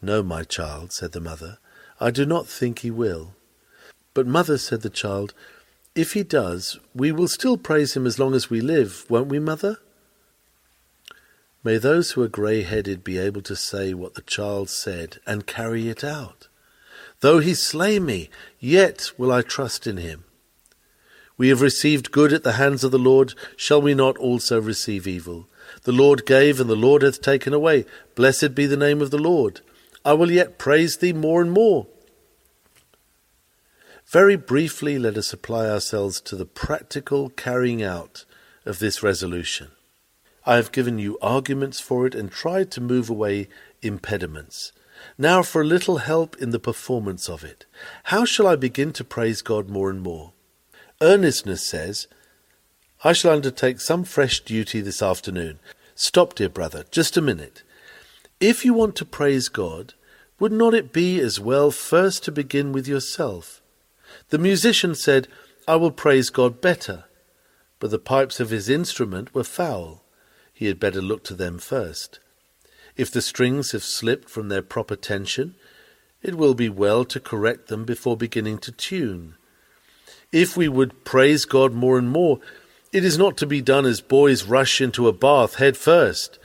No, 0.00 0.22
my 0.22 0.44
child, 0.44 0.92
said 0.92 1.12
the 1.12 1.20
mother, 1.20 1.58
I 2.00 2.10
do 2.10 2.24
not 2.24 2.46
think 2.46 2.80
he 2.80 2.90
will. 2.90 3.34
But, 4.14 4.26
mother, 4.26 4.58
said 4.58 4.82
the 4.82 4.90
child, 4.90 5.34
if 5.94 6.12
he 6.12 6.22
does, 6.22 6.78
we 6.94 7.10
will 7.10 7.28
still 7.28 7.56
praise 7.56 7.96
him 7.96 8.06
as 8.06 8.18
long 8.18 8.34
as 8.34 8.48
we 8.48 8.60
live, 8.60 9.04
won't 9.08 9.28
we, 9.28 9.38
mother? 9.38 9.78
May 11.64 11.76
those 11.76 12.12
who 12.12 12.22
are 12.22 12.28
grey 12.28 12.62
headed 12.62 13.02
be 13.02 13.18
able 13.18 13.42
to 13.42 13.56
say 13.56 13.92
what 13.92 14.14
the 14.14 14.22
child 14.22 14.70
said 14.70 15.18
and 15.26 15.46
carry 15.46 15.88
it 15.88 16.04
out. 16.04 16.46
Though 17.20 17.40
he 17.40 17.54
slay 17.54 17.98
me, 17.98 18.30
yet 18.60 19.10
will 19.18 19.32
I 19.32 19.42
trust 19.42 19.86
in 19.86 19.96
him. 19.96 20.24
We 21.36 21.48
have 21.48 21.60
received 21.60 22.12
good 22.12 22.32
at 22.32 22.44
the 22.44 22.52
hands 22.52 22.84
of 22.84 22.92
the 22.92 22.98
Lord, 22.98 23.34
shall 23.56 23.82
we 23.82 23.94
not 23.94 24.16
also 24.18 24.60
receive 24.60 25.06
evil? 25.08 25.48
The 25.82 25.92
Lord 25.92 26.26
gave, 26.26 26.60
and 26.60 26.70
the 26.70 26.76
Lord 26.76 27.02
hath 27.02 27.20
taken 27.20 27.52
away. 27.52 27.84
Blessed 28.14 28.54
be 28.54 28.66
the 28.66 28.76
name 28.76 29.02
of 29.02 29.10
the 29.10 29.18
Lord. 29.18 29.60
I 30.08 30.14
will 30.14 30.30
yet 30.30 30.56
praise 30.56 30.96
thee 30.96 31.12
more 31.12 31.42
and 31.42 31.52
more. 31.52 31.86
Very 34.06 34.36
briefly, 34.36 34.98
let 34.98 35.18
us 35.18 35.34
apply 35.34 35.68
ourselves 35.68 36.18
to 36.22 36.34
the 36.34 36.46
practical 36.46 37.28
carrying 37.28 37.82
out 37.82 38.24
of 38.64 38.78
this 38.78 39.02
resolution. 39.02 39.68
I 40.46 40.56
have 40.56 40.72
given 40.72 40.98
you 40.98 41.18
arguments 41.20 41.78
for 41.78 42.06
it 42.06 42.14
and 42.14 42.32
tried 42.32 42.70
to 42.70 42.80
move 42.80 43.10
away 43.10 43.50
impediments. 43.82 44.72
Now 45.18 45.42
for 45.42 45.60
a 45.60 45.66
little 45.66 45.98
help 45.98 46.38
in 46.38 46.52
the 46.52 46.58
performance 46.58 47.28
of 47.28 47.44
it. 47.44 47.66
How 48.04 48.24
shall 48.24 48.46
I 48.46 48.56
begin 48.56 48.94
to 48.94 49.04
praise 49.04 49.42
God 49.42 49.68
more 49.68 49.90
and 49.90 50.00
more? 50.00 50.32
Earnestness 51.02 51.66
says, 51.66 52.06
I 53.04 53.12
shall 53.12 53.32
undertake 53.32 53.78
some 53.78 54.04
fresh 54.04 54.40
duty 54.40 54.80
this 54.80 55.02
afternoon. 55.02 55.58
Stop, 55.94 56.34
dear 56.34 56.48
brother, 56.48 56.86
just 56.90 57.18
a 57.18 57.20
minute. 57.20 57.62
If 58.40 58.64
you 58.64 58.72
want 58.72 58.96
to 58.96 59.04
praise 59.04 59.50
God, 59.50 59.92
would 60.38 60.52
not 60.52 60.74
it 60.74 60.92
be 60.92 61.20
as 61.20 61.40
well 61.40 61.70
first 61.70 62.24
to 62.24 62.32
begin 62.32 62.72
with 62.72 62.86
yourself? 62.86 63.60
The 64.30 64.38
musician 64.38 64.94
said, 64.94 65.28
I 65.66 65.76
will 65.76 65.90
praise 65.90 66.30
God 66.30 66.60
better. 66.60 67.04
But 67.80 67.90
the 67.90 67.98
pipes 67.98 68.40
of 68.40 68.50
his 68.50 68.68
instrument 68.68 69.34
were 69.34 69.44
foul. 69.44 70.02
He 70.52 70.66
had 70.66 70.80
better 70.80 71.00
look 71.00 71.24
to 71.24 71.34
them 71.34 71.58
first. 71.58 72.18
If 72.96 73.10
the 73.10 73.22
strings 73.22 73.72
have 73.72 73.84
slipped 73.84 74.28
from 74.28 74.48
their 74.48 74.62
proper 74.62 74.96
tension, 74.96 75.54
it 76.22 76.34
will 76.34 76.54
be 76.54 76.68
well 76.68 77.04
to 77.04 77.20
correct 77.20 77.68
them 77.68 77.84
before 77.84 78.16
beginning 78.16 78.58
to 78.58 78.72
tune. 78.72 79.36
If 80.32 80.56
we 80.56 80.68
would 80.68 81.04
praise 81.04 81.44
God 81.44 81.72
more 81.72 81.96
and 81.96 82.10
more, 82.10 82.40
it 82.92 83.04
is 83.04 83.16
not 83.16 83.36
to 83.36 83.46
be 83.46 83.62
done 83.62 83.86
as 83.86 84.00
boys 84.00 84.44
rush 84.44 84.80
into 84.80 85.06
a 85.06 85.12
bath 85.12 85.56
head 85.56 85.76
first. 85.76 86.38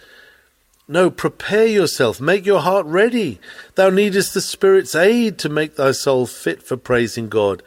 No, 0.87 1.09
prepare 1.09 1.65
yourself, 1.65 2.19
make 2.19 2.45
your 2.45 2.59
heart 2.59 2.85
ready. 2.85 3.39
Thou 3.75 3.89
needest 3.89 4.33
the 4.33 4.41
Spirit's 4.41 4.95
aid 4.95 5.37
to 5.39 5.49
make 5.49 5.75
thy 5.75 5.91
soul 5.91 6.25
fit 6.25 6.61
for 6.61 6.75
praising 6.75 7.29
God. 7.29 7.63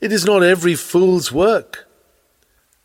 It 0.00 0.12
is 0.12 0.24
not 0.24 0.44
every 0.44 0.76
fool's 0.76 1.32
work. 1.32 1.88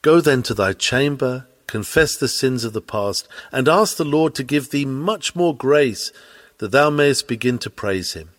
Go 0.02 0.22
then 0.22 0.42
to 0.44 0.54
thy 0.54 0.74
chamber, 0.74 1.46
confess 1.68 2.16
the 2.16 2.28
sins 2.28 2.64
of 2.64 2.74
the 2.74 2.82
past, 2.82 3.28
and 3.52 3.68
ask 3.68 3.98
the 3.98 4.06
Lord 4.06 4.34
to 4.36 4.44
give 4.44 4.72
thee 4.72 4.86
much 4.86 5.36
more 5.36 5.56
grace 5.56 6.12
that 6.58 6.72
thou 6.72 6.90
mayest 6.90 7.28
begin 7.28 7.60
to 7.60 7.70
praise 7.70 8.14
him. 8.14 8.30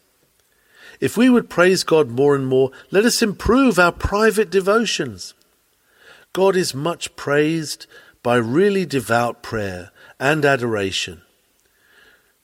If 0.99 1.17
we 1.17 1.31
would 1.31 1.49
praise 1.49 1.85
God 1.85 2.11
more 2.11 2.35
and 2.35 2.47
more, 2.47 2.71
let 2.91 3.05
us 3.05 3.23
improve 3.23 3.79
our 3.79 3.93
private 3.93 4.51
devotions. 4.51 5.35
God 6.33 6.57
is 6.57 6.75
much 6.75 7.15
praised 7.17 7.87
by 8.23 8.37
really 8.37 8.85
devout 8.85 9.43
prayer 9.43 9.91
and 10.21 10.45
adoration. 10.45 11.23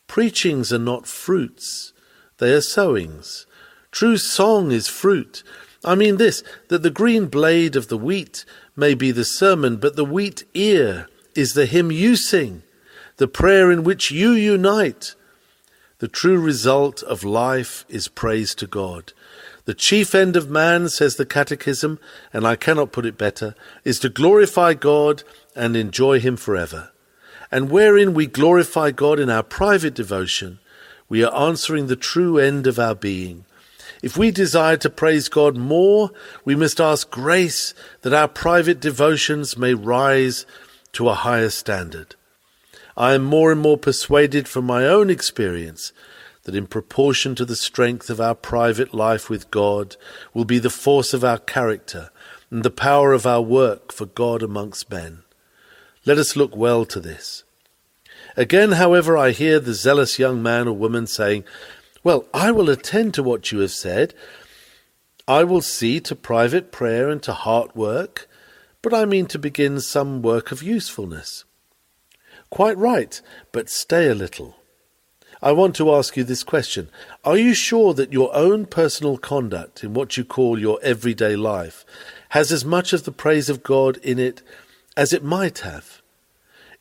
Preachings 0.09 0.73
are 0.73 0.79
not 0.79 1.07
fruits, 1.07 1.93
they 2.39 2.53
are 2.53 2.63
sowings. 2.63 3.47
True 3.93 4.17
song 4.17 4.73
is 4.73 4.89
fruit. 4.89 5.43
I 5.85 5.95
mean 5.95 6.17
this, 6.17 6.43
that 6.69 6.83
the 6.83 6.91
green 6.91 7.27
blade 7.27 7.77
of 7.77 7.89
the 7.89 7.99
wheat 7.99 8.45
may 8.75 8.95
be 8.95 9.11
the 9.11 9.25
sermon, 9.25 9.77
but 9.77 9.95
the 9.95 10.05
wheat 10.05 10.45
ear 10.55 11.09
is 11.35 11.53
the 11.53 11.67
hymn 11.67 11.93
you 11.93 12.17
sing, 12.17 12.63
the 13.19 13.29
prayer 13.29 13.71
in 13.71 13.85
which 13.85 14.11
you 14.11 14.33
unite. 14.33 15.15
The 15.99 16.09
true 16.09 16.39
result 16.39 17.03
of 17.03 17.25
life 17.25 17.85
is 17.89 18.09
praise 18.09 18.55
to 18.57 18.67
God. 18.67 19.13
The 19.65 19.75
chief 19.75 20.15
end 20.15 20.37
of 20.37 20.51
man, 20.51 20.89
says 20.89 21.17
the 21.17 21.27
Catechism, 21.27 21.99
and 22.33 22.47
I 22.47 22.57
cannot 22.57 22.93
put 22.93 23.07
it 23.07 23.19
better, 23.19 23.55
is 23.85 23.99
to 24.01 24.09
glorify 24.09 24.75
God 24.75 25.25
and 25.55 25.77
enjoy 25.77 26.21
Him 26.21 26.37
forever 26.37 26.91
and 27.51 27.71
wherein 27.71 28.15
we 28.15 28.27
glorify 28.27 28.91
God 28.91 29.19
in 29.19 29.31
our 29.31 29.43
private 29.43 29.95
devotion, 29.95 30.59
we 31.09 31.23
are 31.25 31.35
answering 31.35 31.87
the 31.87 31.97
true 31.97 32.39
end 32.39 32.67
of 32.67 32.79
our 32.79 32.95
being. 32.95 33.45
If 34.03 34.17
we 34.17 34.31
desire 34.31 34.77
to 34.79 34.91
praise 34.91 35.29
God 35.29 35.57
more, 35.57 36.11
we 36.45 36.55
must 36.55 36.81
ask 36.81 37.11
grace 37.11 37.75
that 38.03 38.13
our 38.13 38.29
private 38.29 38.81
devotions 38.81 39.57
may 39.57 39.75
rise 39.75 40.47
to 40.93 41.09
a 41.09 41.15
higher 41.15 41.51
standard. 41.51 42.15
I 42.97 43.15
am 43.15 43.25
more 43.25 43.53
and 43.53 43.61
more 43.61 43.79
persuaded 43.79 44.49
from 44.49 44.65
my 44.65 44.87
own 44.87 45.11
experience 45.11 45.93
that 46.45 46.55
in 46.55 46.67
proportion 46.67 47.35
to 47.35 47.45
the 47.45 47.57
strength 47.57 48.09
of 48.09 48.21
our 48.21 48.35
private 48.35 48.95
life 48.95 49.29
with 49.29 49.51
God 49.51 49.97
will 50.33 50.45
be 50.45 50.59
the 50.59 50.71
force 50.71 51.13
of 51.13 51.25
our 51.25 51.39
character 51.39 52.11
and 52.51 52.63
the 52.63 52.71
power 52.71 53.13
of 53.13 53.27
our 53.27 53.43
work 53.43 53.93
for 53.93 54.07
God 54.07 54.43
amongst 54.43 54.91
men. 54.91 55.23
Let 56.07 56.19
us 56.19 56.37
look 56.37 56.55
well 56.55 56.85
to 56.87 57.01
this. 57.01 57.43
Again, 58.37 58.73
however, 58.73 59.17
I 59.19 59.33
hear 59.33 59.59
the 59.59 59.75
zealous 59.75 60.21
young 60.21 60.41
man 60.41 60.69
or 60.69 60.73
woman 60.73 61.09
saying, 61.09 61.43
Well, 62.05 62.27
I 62.33 62.53
will 62.53 62.71
attend 62.71 63.13
to 63.15 63.25
what 63.25 63.51
you 63.51 63.59
have 63.59 63.73
said. 63.73 64.15
I 65.27 65.43
will 65.43 65.63
see 65.63 65.99
to 66.01 66.15
private 66.15 66.71
prayer 66.71 67.09
and 67.09 67.21
to 67.25 67.33
heart 67.33 67.75
work, 67.75 68.29
but 68.83 68.95
I 68.95 69.05
mean 69.05 69.27
to 69.27 69.39
begin 69.39 69.81
some 69.81 70.23
work 70.23 70.53
of 70.53 70.63
usefulness. 70.63 71.45
Quite 72.51 72.79
right, 72.79 73.21
but 73.51 73.69
stay 73.69 74.09
a 74.09 74.15
little. 74.15 74.55
I 75.43 75.51
want 75.51 75.75
to 75.77 75.93
ask 75.93 76.17
you 76.17 76.23
this 76.23 76.45
question. 76.45 76.89
Are 77.25 77.37
you 77.37 77.53
sure 77.53 77.93
that 77.95 78.13
your 78.13 78.33
own 78.33 78.67
personal 78.67 79.19
conduct 79.19 79.83
in 79.83 79.93
what 79.93 80.17
you 80.17 80.25
call 80.25 80.57
your 80.57 80.79
everyday 80.83 81.35
life 81.35 81.85
has 82.29 82.53
as 82.53 82.65
much 82.65 82.93
of 82.93 83.05
the 83.05 83.13
praise 83.13 83.51
of 83.51 83.65
God 83.65 83.97
in 83.99 84.21
it 84.21 84.43
as 84.97 85.13
it 85.13 85.23
might 85.23 85.61
have? 85.61 86.03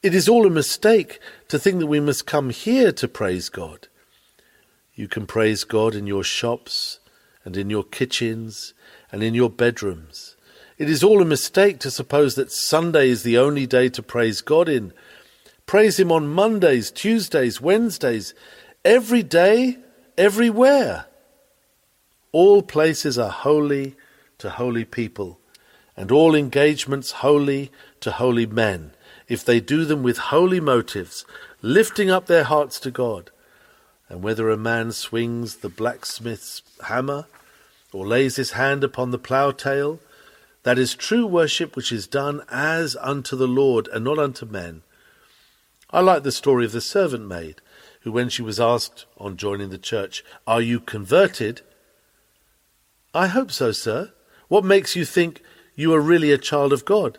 It 0.02 0.14
is 0.14 0.30
all 0.30 0.46
a 0.46 0.52
mistake 0.52 1.20
to 1.48 1.58
think 1.58 1.80
that 1.80 1.88
we 1.88 2.00
must 2.00 2.26
come 2.26 2.52
here 2.52 2.92
to 2.92 3.08
praise 3.08 3.50
God. 3.50 3.88
You 4.94 5.08
can 5.08 5.26
praise 5.26 5.64
God 5.64 5.96
in 5.96 6.08
your 6.08 6.24
shops 6.24 7.00
and 7.44 7.58
in 7.58 7.70
your 7.70 7.84
kitchens 7.84 8.74
and 9.12 9.24
in 9.24 9.34
your 9.34 9.50
bedrooms. 9.50 10.36
It 10.78 10.90
is 10.90 11.04
all 11.04 11.22
a 11.22 11.26
mistake 11.26 11.80
to 11.80 11.92
suppose 11.92 12.36
that 12.36 12.52
Sunday 12.52 13.10
is 13.10 13.24
the 13.24 13.38
only 13.38 13.66
day 13.66 13.90
to 13.90 14.04
praise 14.04 14.42
God 14.42 14.68
in. 14.70 14.94
Praise 15.66 16.00
Him 16.00 16.12
on 16.12 16.28
Mondays, 16.28 16.92
Tuesdays, 16.92 17.60
Wednesdays, 17.60 18.34
every 18.84 19.24
day, 19.24 19.78
everywhere. 20.18 21.06
All 22.32 22.62
places 22.62 23.18
are 23.18 23.32
holy 23.32 23.96
to 24.38 24.50
holy 24.50 24.86
people, 24.86 25.40
and 25.96 26.12
all 26.12 26.36
engagements 26.36 27.12
holy 27.12 27.72
to 28.06 28.12
holy 28.12 28.46
men 28.46 28.92
if 29.28 29.44
they 29.44 29.60
do 29.60 29.84
them 29.84 30.04
with 30.04 30.30
holy 30.30 30.60
motives, 30.60 31.26
lifting 31.64 32.12
up 32.12 32.28
their 32.28 32.44
hearts 32.44 32.80
to 32.80 32.92
God. 32.92 33.32
And 34.08 34.22
whether 34.22 34.48
a 34.52 34.58
man 34.58 34.92
swings 34.92 35.56
the 35.56 35.70
blacksmith's 35.70 36.62
hammer 36.84 37.26
or 37.92 38.06
lays 38.06 38.36
his 38.36 38.52
hand 38.52 38.84
upon 38.84 39.10
the 39.10 39.18
plough 39.18 39.50
tail, 39.50 40.00
that 40.62 40.78
is 40.78 40.94
true 40.94 41.26
worship 41.26 41.76
which 41.76 41.92
is 41.92 42.06
done 42.06 42.44
as 42.48 42.96
unto 42.98 43.36
the 43.36 43.48
Lord 43.48 43.88
and 43.88 44.06
not 44.06 44.20
unto 44.20 44.46
men. 44.46 44.84
I 45.90 46.02
like 46.02 46.22
the 46.22 46.32
story 46.32 46.64
of 46.64 46.74
the 46.74 46.82
servant 46.82 47.28
maid, 47.28 47.60
who, 48.02 48.12
when 48.12 48.30
she 48.30 48.44
was 48.44 48.60
asked 48.60 49.08
on 49.18 49.36
joining 49.36 49.72
the 49.72 49.80
church, 49.80 50.24
Are 50.46 50.62
you 50.62 50.80
converted? 50.80 51.62
I 53.16 53.26
hope 53.26 53.52
so, 53.52 53.72
sir. 53.72 54.12
What 54.48 54.64
makes 54.64 54.96
you 54.96 55.06
think 55.06 55.42
you 55.74 55.92
are 55.96 56.00
really 56.00 56.32
a 56.32 56.38
child 56.38 56.72
of 56.72 56.86
God? 56.86 57.18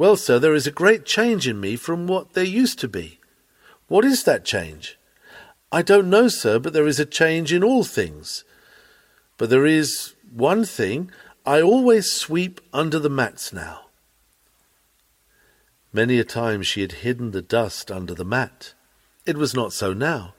Well, 0.00 0.16
sir, 0.16 0.38
there 0.38 0.54
is 0.54 0.66
a 0.66 0.70
great 0.70 1.04
change 1.04 1.46
in 1.46 1.60
me 1.60 1.76
from 1.76 2.06
what 2.06 2.32
there 2.32 2.42
used 2.42 2.78
to 2.78 2.88
be. 2.88 3.20
What 3.86 4.02
is 4.02 4.24
that 4.24 4.46
change? 4.46 4.98
I 5.70 5.82
don't 5.82 6.08
know, 6.08 6.28
sir, 6.28 6.58
but 6.58 6.72
there 6.72 6.86
is 6.86 6.98
a 6.98 7.04
change 7.04 7.52
in 7.52 7.62
all 7.62 7.84
things. 7.84 8.42
But 9.36 9.50
there 9.50 9.66
is 9.66 10.14
one 10.32 10.64
thing 10.64 11.10
I 11.44 11.60
always 11.60 12.10
sweep 12.10 12.62
under 12.72 12.98
the 12.98 13.10
mats 13.10 13.52
now. 13.52 13.88
Many 15.92 16.18
a 16.18 16.24
time 16.24 16.62
she 16.62 16.80
had 16.80 17.04
hidden 17.04 17.32
the 17.32 17.42
dust 17.42 17.90
under 17.90 18.14
the 18.14 18.24
mat. 18.24 18.72
It 19.26 19.36
was 19.36 19.52
not 19.52 19.74
so 19.74 19.92
now. 19.92 20.32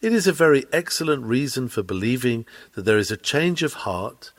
It 0.00 0.12
is 0.12 0.28
a 0.28 0.32
very 0.32 0.66
excellent 0.72 1.24
reason 1.24 1.68
for 1.68 1.82
believing 1.82 2.46
that 2.76 2.84
there 2.84 2.98
is 2.98 3.10
a 3.10 3.16
change 3.16 3.64
of 3.64 3.82
heart 3.88 4.30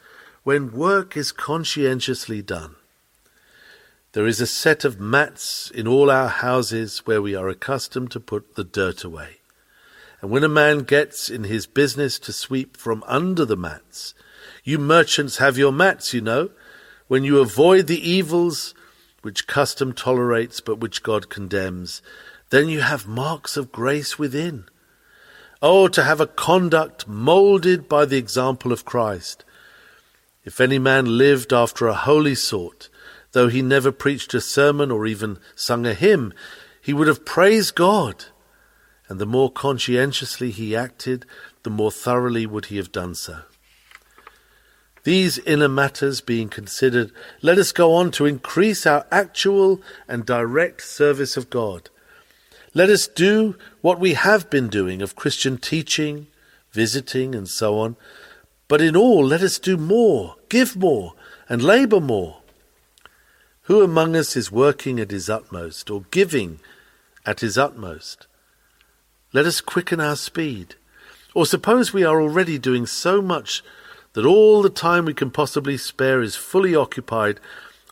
when 0.44 0.72
work 0.72 1.18
is 1.18 1.34
conscientiously 1.34 2.42
done. 2.42 2.78
There 4.14 4.26
is 4.26 4.42
a 4.42 4.48
set 4.48 4.86
of 4.86 5.00
mats 5.00 5.70
in 5.70 5.88
all 5.88 6.10
our 6.10 6.30
houses 6.30 7.00
where 7.06 7.22
we 7.22 7.36
are 7.36 7.48
accustomed 7.48 8.10
to 8.12 8.20
put 8.20 8.56
the 8.56 8.64
dirt 8.64 9.04
away. 9.04 9.38
And 10.22 10.32
when 10.32 10.44
a 10.44 10.50
man 10.50 10.80
gets 10.80 11.30
in 11.30 11.44
his 11.44 11.68
business 11.68 12.18
to 12.20 12.34
sweep 12.34 12.76
from 12.76 13.04
under 13.06 13.46
the 13.46 13.56
mats, 13.56 14.16
you 14.64 14.80
merchants 14.80 15.38
have 15.38 15.60
your 15.60 15.72
mats, 15.72 16.12
you 16.12 16.22
know, 16.22 16.50
when 17.08 17.24
you 17.24 17.40
avoid 17.40 17.86
the 17.86 18.10
evils 18.10 18.74
which 19.22 19.46
custom 19.46 19.94
tolerates 19.94 20.60
but 20.60 20.80
which 20.80 21.04
God 21.04 21.30
condemns, 21.30 22.02
then 22.50 22.68
you 22.68 22.82
have 22.82 23.08
marks 23.08 23.58
of 23.58 23.72
grace 23.72 24.18
within. 24.18 24.66
Oh, 25.62 25.88
to 25.88 26.04
have 26.04 26.20
a 26.20 26.28
conduct 26.28 27.08
moulded 27.08 27.88
by 27.88 28.06
the 28.06 28.18
example 28.18 28.72
of 28.72 28.86
Christ. 28.86 29.46
If 30.46 30.60
any 30.60 30.80
man 30.80 31.18
lived 31.18 31.54
after 31.54 31.88
a 31.88 31.94
holy 31.94 32.34
sort, 32.34 32.90
Though 33.32 33.48
he 33.48 33.62
never 33.62 33.92
preached 33.92 34.34
a 34.34 34.42
sermon 34.42 34.92
or 34.92 35.06
even 35.06 35.38
sung 35.56 35.86
a 35.86 35.94
hymn, 35.94 36.34
he 36.82 36.94
would 36.94 37.08
have 37.08 37.26
praised 37.26 37.76
God. 37.76 38.26
And 39.08 39.20
the 39.20 39.26
more 39.26 39.52
conscientiously 39.52 40.52
he 40.52 40.76
acted, 40.76 41.26
the 41.64 41.70
more 41.70 41.92
thoroughly 41.92 42.46
would 42.46 42.68
he 42.68 42.78
have 42.78 42.92
done 42.92 43.16
so. 43.16 43.42
These 45.04 45.40
inner 45.40 45.70
matters 45.70 46.22
being 46.22 46.50
considered, 46.50 47.12
let 47.42 47.58
us 47.58 47.72
go 47.72 47.94
on 47.94 48.12
to 48.12 48.26
increase 48.26 48.86
our 48.86 49.06
actual 49.12 49.82
and 50.08 50.26
direct 50.26 50.84
service 50.84 51.38
of 51.38 51.50
God. 51.50 51.90
Let 52.74 52.90
us 52.90 53.08
do 53.08 53.56
what 53.82 54.00
we 54.00 54.14
have 54.14 54.50
been 54.50 54.68
doing 54.68 55.02
of 55.02 55.16
Christian 55.16 55.58
teaching, 55.58 56.28
visiting, 56.72 57.34
and 57.34 57.48
so 57.48 57.80
on. 57.80 57.96
But 58.68 58.82
in 58.82 58.96
all, 58.96 59.26
let 59.26 59.42
us 59.42 59.58
do 59.58 59.78
more, 59.78 60.36
give 60.50 60.76
more, 60.76 61.14
and 61.48 61.64
labour 61.64 62.00
more. 62.00 62.39
Who 63.70 63.84
among 63.84 64.16
us 64.16 64.36
is 64.36 64.52
working 64.52 65.00
at 65.00 65.12
his 65.12 65.30
utmost 65.30 65.92
or 65.92 66.06
giving 66.10 66.60
at 67.24 67.42
his 67.42 67.56
utmost? 67.56 68.26
Let 69.32 69.46
us 69.46 69.62
quicken 69.62 70.00
our 70.00 70.16
speed. 70.16 70.74
Or 71.36 71.46
suppose 71.46 71.94
we 71.94 72.04
are 72.04 72.20
already 72.20 72.58
doing 72.58 72.88
so 72.88 73.22
much 73.22 73.62
that 74.14 74.26
all 74.26 74.64
the 74.64 74.72
time 74.72 75.06
we 75.06 75.14
can 75.14 75.30
possibly 75.30 75.78
spare 75.78 76.20
is 76.20 76.36
fully 76.36 76.74
occupied. 76.74 77.40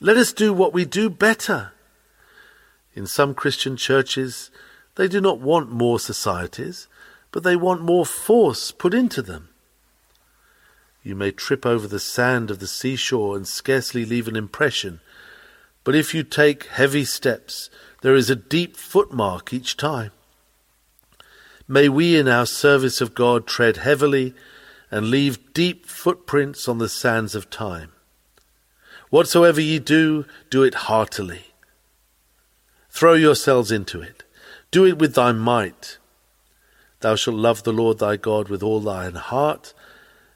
Let 0.02 0.18
us 0.18 0.34
do 0.34 0.52
what 0.52 0.74
we 0.74 0.84
do 0.84 1.12
better. 1.12 1.74
In 2.96 3.06
some 3.06 3.36
Christian 3.36 3.78
churches, 3.78 4.50
they 4.96 5.08
do 5.08 5.22
not 5.22 5.40
want 5.40 5.72
more 5.72 6.00
societies, 6.00 6.88
but 7.32 7.44
they 7.44 7.56
want 7.56 7.84
more 7.84 8.04
force 8.04 8.72
put 8.72 8.96
into 8.96 9.22
them. 9.22 9.50
You 11.04 11.14
may 11.16 11.30
trip 11.30 11.68
over 11.68 11.88
the 11.88 12.00
sand 12.00 12.50
of 12.50 12.58
the 12.58 12.66
seashore 12.66 13.36
and 13.36 13.48
scarcely 13.48 14.06
leave 14.06 14.28
an 14.28 14.36
impression 14.36 15.02
but 15.88 15.96
if 15.96 16.14
you 16.14 16.22
take 16.22 16.66
heavy 16.66 17.06
steps, 17.06 17.70
there 18.02 18.14
is 18.14 18.30
a 18.30 18.36
deep 18.36 18.76
footmark 18.76 19.54
each 19.54 19.78
time. 19.78 20.12
May 21.66 21.88
we 21.88 22.18
in 22.18 22.28
our 22.28 22.46
service 22.46 23.00
of 23.00 23.16
God 23.16 23.48
tread 23.48 23.78
heavily 23.78 24.34
and 24.92 25.10
leave 25.10 25.54
deep 25.54 25.86
footprints 25.86 26.68
on 26.68 26.80
the 26.80 26.90
sands 26.90 27.36
of 27.36 27.50
time. 27.50 27.94
Whatsoever 29.12 29.62
ye 29.62 29.80
do, 29.80 30.26
do 30.50 30.62
it 30.62 30.74
heartily. 30.92 31.54
Throw 32.90 33.14
yourselves 33.14 33.72
into 33.72 34.02
it. 34.02 34.26
Do 34.72 34.86
it 34.86 35.00
with 35.00 35.16
thy 35.16 35.32
might. 35.32 36.00
Thou 37.00 37.16
shalt 37.16 37.38
love 37.38 37.64
the 37.64 37.72
Lord 37.72 38.00
thy 38.00 38.18
God 38.18 38.50
with 38.50 38.62
all 38.62 38.82
thine 38.82 39.16
heart, 39.16 39.74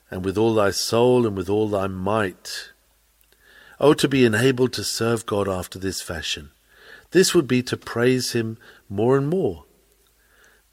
and 0.10 0.24
with 0.24 0.38
all 0.38 0.54
thy 0.54 0.72
soul, 0.72 1.28
and 1.28 1.36
with 1.36 1.50
all 1.50 1.68
thy 1.68 1.88
might. 1.88 2.71
Oh, 3.84 3.96
to 3.96 4.08
be 4.08 4.26
enabled 4.26 4.74
to 4.74 4.84
serve 4.84 5.26
God 5.26 5.50
after 5.50 5.80
this 5.80 6.04
fashion. 6.04 6.52
This 7.10 7.34
would 7.34 7.48
be 7.48 7.64
to 7.64 7.76
praise 7.76 8.34
Him 8.34 8.60
more 8.88 9.18
and 9.18 9.28
more. 9.28 9.66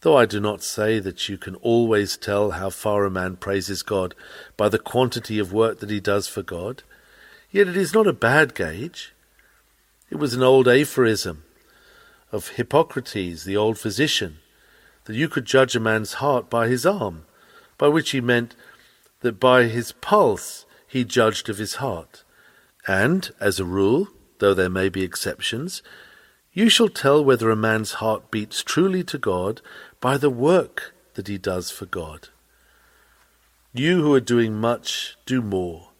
Though 0.02 0.18
I 0.18 0.26
do 0.26 0.38
not 0.40 0.62
say 0.62 0.98
that 0.98 1.26
you 1.26 1.38
can 1.38 1.54
always 1.56 2.18
tell 2.18 2.50
how 2.50 2.68
far 2.68 3.06
a 3.06 3.10
man 3.10 3.36
praises 3.36 3.82
God 3.82 4.14
by 4.58 4.68
the 4.68 4.78
quantity 4.78 5.38
of 5.38 5.54
work 5.54 5.80
that 5.80 5.88
he 5.88 6.00
does 6.00 6.28
for 6.28 6.42
God, 6.42 6.82
yet 7.50 7.66
it 7.66 7.78
is 7.78 7.94
not 7.94 8.06
a 8.06 8.12
bad 8.12 8.54
gauge. 8.54 9.14
It 10.10 10.16
was 10.16 10.34
an 10.34 10.42
old 10.42 10.68
aphorism 10.68 11.44
of 12.30 12.48
Hippocrates, 12.48 13.44
the 13.44 13.56
old 13.56 13.78
physician, 13.78 14.36
that 15.06 15.16
you 15.16 15.30
could 15.30 15.46
judge 15.46 15.74
a 15.74 15.80
man's 15.80 16.14
heart 16.14 16.50
by 16.50 16.68
his 16.68 16.84
arm, 16.84 17.24
by 17.78 17.88
which 17.88 18.10
he 18.10 18.20
meant 18.20 18.54
that 19.20 19.40
by 19.40 19.64
his 19.64 19.92
pulse 19.92 20.66
he 20.86 21.04
judged 21.04 21.48
of 21.48 21.56
his 21.56 21.76
heart. 21.76 22.22
And, 22.88 23.30
as 23.38 23.60
a 23.60 23.66
rule, 23.66 24.08
though 24.38 24.54
there 24.54 24.70
may 24.70 24.88
be 24.88 25.04
exceptions, 25.04 25.82
you 26.54 26.70
shall 26.70 26.88
tell 26.88 27.22
whether 27.22 27.50
a 27.50 27.56
man's 27.56 27.94
heart 27.94 28.30
beats 28.30 28.62
truly 28.62 29.04
to 29.04 29.18
God 29.18 29.60
by 30.00 30.16
the 30.16 30.30
work 30.30 30.94
that 31.12 31.28
he 31.28 31.36
does 31.36 31.70
for 31.70 31.84
God. 31.84 32.30
You 33.74 34.00
who 34.00 34.14
are 34.14 34.20
doing 34.20 34.54
much, 34.54 35.18
do 35.26 35.42
more. 35.42 35.90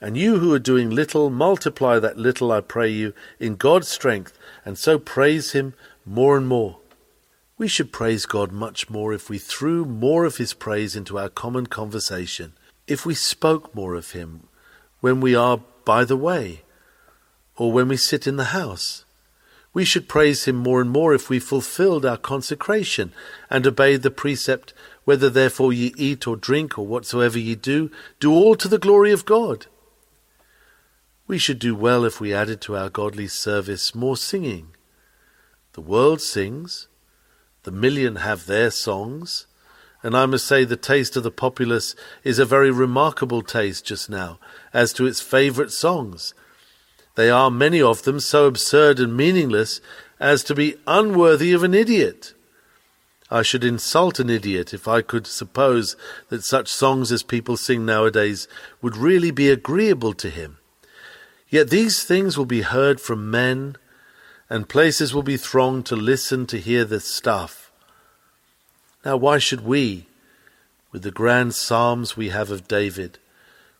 And 0.00 0.16
you 0.16 0.38
who 0.38 0.54
are 0.54 0.60
doing 0.60 0.88
little, 0.88 1.30
multiply 1.30 1.98
that 1.98 2.16
little, 2.16 2.52
I 2.52 2.60
pray 2.60 2.90
you, 2.90 3.12
in 3.40 3.56
God's 3.56 3.88
strength, 3.88 4.38
and 4.64 4.78
so 4.78 4.98
praise 4.98 5.52
Him 5.52 5.74
more 6.04 6.36
and 6.36 6.46
more. 6.46 6.78
We 7.58 7.66
should 7.66 7.92
praise 7.92 8.24
God 8.24 8.52
much 8.52 8.88
more 8.88 9.12
if 9.12 9.28
we 9.28 9.38
threw 9.38 9.84
more 9.84 10.24
of 10.24 10.36
His 10.36 10.52
praise 10.52 10.94
into 10.94 11.18
our 11.18 11.30
common 11.30 11.66
conversation, 11.66 12.52
if 12.86 13.04
we 13.04 13.14
spoke 13.14 13.74
more 13.74 13.94
of 13.94 14.12
Him 14.12 14.48
when 15.00 15.20
we 15.20 15.34
are 15.34 15.60
by 15.86 16.04
the 16.04 16.16
way, 16.16 16.60
or 17.56 17.72
when 17.72 17.88
we 17.88 17.96
sit 17.96 18.26
in 18.26 18.36
the 18.36 18.52
house. 18.60 19.06
We 19.72 19.84
should 19.84 20.08
praise 20.08 20.44
Him 20.44 20.56
more 20.56 20.80
and 20.82 20.90
more 20.90 21.14
if 21.14 21.30
we 21.30 21.38
fulfilled 21.38 22.04
our 22.04 22.16
consecration 22.18 23.12
and 23.48 23.66
obeyed 23.66 24.02
the 24.02 24.10
precept, 24.10 24.74
Whether 25.04 25.30
therefore 25.30 25.72
ye 25.72 25.94
eat 25.96 26.26
or 26.26 26.36
drink 26.36 26.76
or 26.76 26.86
whatsoever 26.86 27.38
ye 27.38 27.54
do, 27.54 27.90
do 28.18 28.32
all 28.32 28.56
to 28.56 28.68
the 28.68 28.78
glory 28.78 29.12
of 29.12 29.24
God. 29.24 29.66
We 31.28 31.38
should 31.38 31.58
do 31.58 31.74
well 31.74 32.04
if 32.04 32.20
we 32.20 32.34
added 32.34 32.60
to 32.62 32.76
our 32.76 32.88
godly 32.88 33.28
service 33.28 33.94
more 33.94 34.16
singing. 34.16 34.68
The 35.74 35.80
world 35.80 36.20
sings, 36.20 36.88
the 37.62 37.70
million 37.70 38.16
have 38.16 38.46
their 38.46 38.70
songs, 38.70 39.46
and 40.06 40.16
I 40.16 40.24
must 40.24 40.46
say 40.46 40.64
the 40.64 40.76
taste 40.76 41.16
of 41.16 41.22
the 41.24 41.30
populace 41.30 41.94
is 42.24 42.38
a 42.38 42.44
very 42.44 42.70
remarkable 42.70 43.42
taste 43.42 43.84
just 43.84 44.08
now 44.08 44.38
as 44.72 44.92
to 44.94 45.06
its 45.06 45.20
favourite 45.20 45.72
songs 45.72 46.32
they 47.16 47.30
are, 47.30 47.50
many 47.50 47.82
of 47.82 48.02
them, 48.02 48.20
so 48.20 48.46
absurd 48.46 49.00
and 49.00 49.16
meaningless 49.16 49.80
as 50.20 50.44
to 50.44 50.54
be 50.54 50.76
unworthy 50.86 51.52
of 51.52 51.64
an 51.64 51.74
idiot. 51.74 52.34
I 53.30 53.42
should 53.42 53.64
insult 53.64 54.20
an 54.20 54.30
idiot 54.30 54.72
if 54.72 54.86
I 54.86 55.02
could 55.02 55.26
suppose 55.26 55.96
that 56.28 56.44
such 56.44 56.68
songs 56.68 57.10
as 57.10 57.22
people 57.22 57.56
sing 57.56 57.84
nowadays 57.84 58.46
would 58.80 58.96
really 58.96 59.30
be 59.30 59.48
agreeable 59.48 60.12
to 60.12 60.30
him. 60.30 60.58
Yet 61.48 61.70
these 61.70 62.04
things 62.04 62.36
will 62.36 62.46
be 62.46 62.62
heard 62.62 63.00
from 63.00 63.30
men, 63.30 63.76
and 64.48 64.68
places 64.68 65.14
will 65.14 65.22
be 65.22 65.38
thronged 65.38 65.86
to 65.86 65.96
listen 65.96 66.46
to 66.46 66.60
hear 66.60 66.84
the 66.84 67.00
stuff. 67.00 67.65
Now, 69.06 69.16
why 69.16 69.38
should 69.38 69.60
we, 69.60 70.06
with 70.90 71.04
the 71.04 71.12
grand 71.12 71.54
psalms 71.54 72.16
we 72.16 72.30
have 72.30 72.50
of 72.50 72.66
David, 72.66 73.20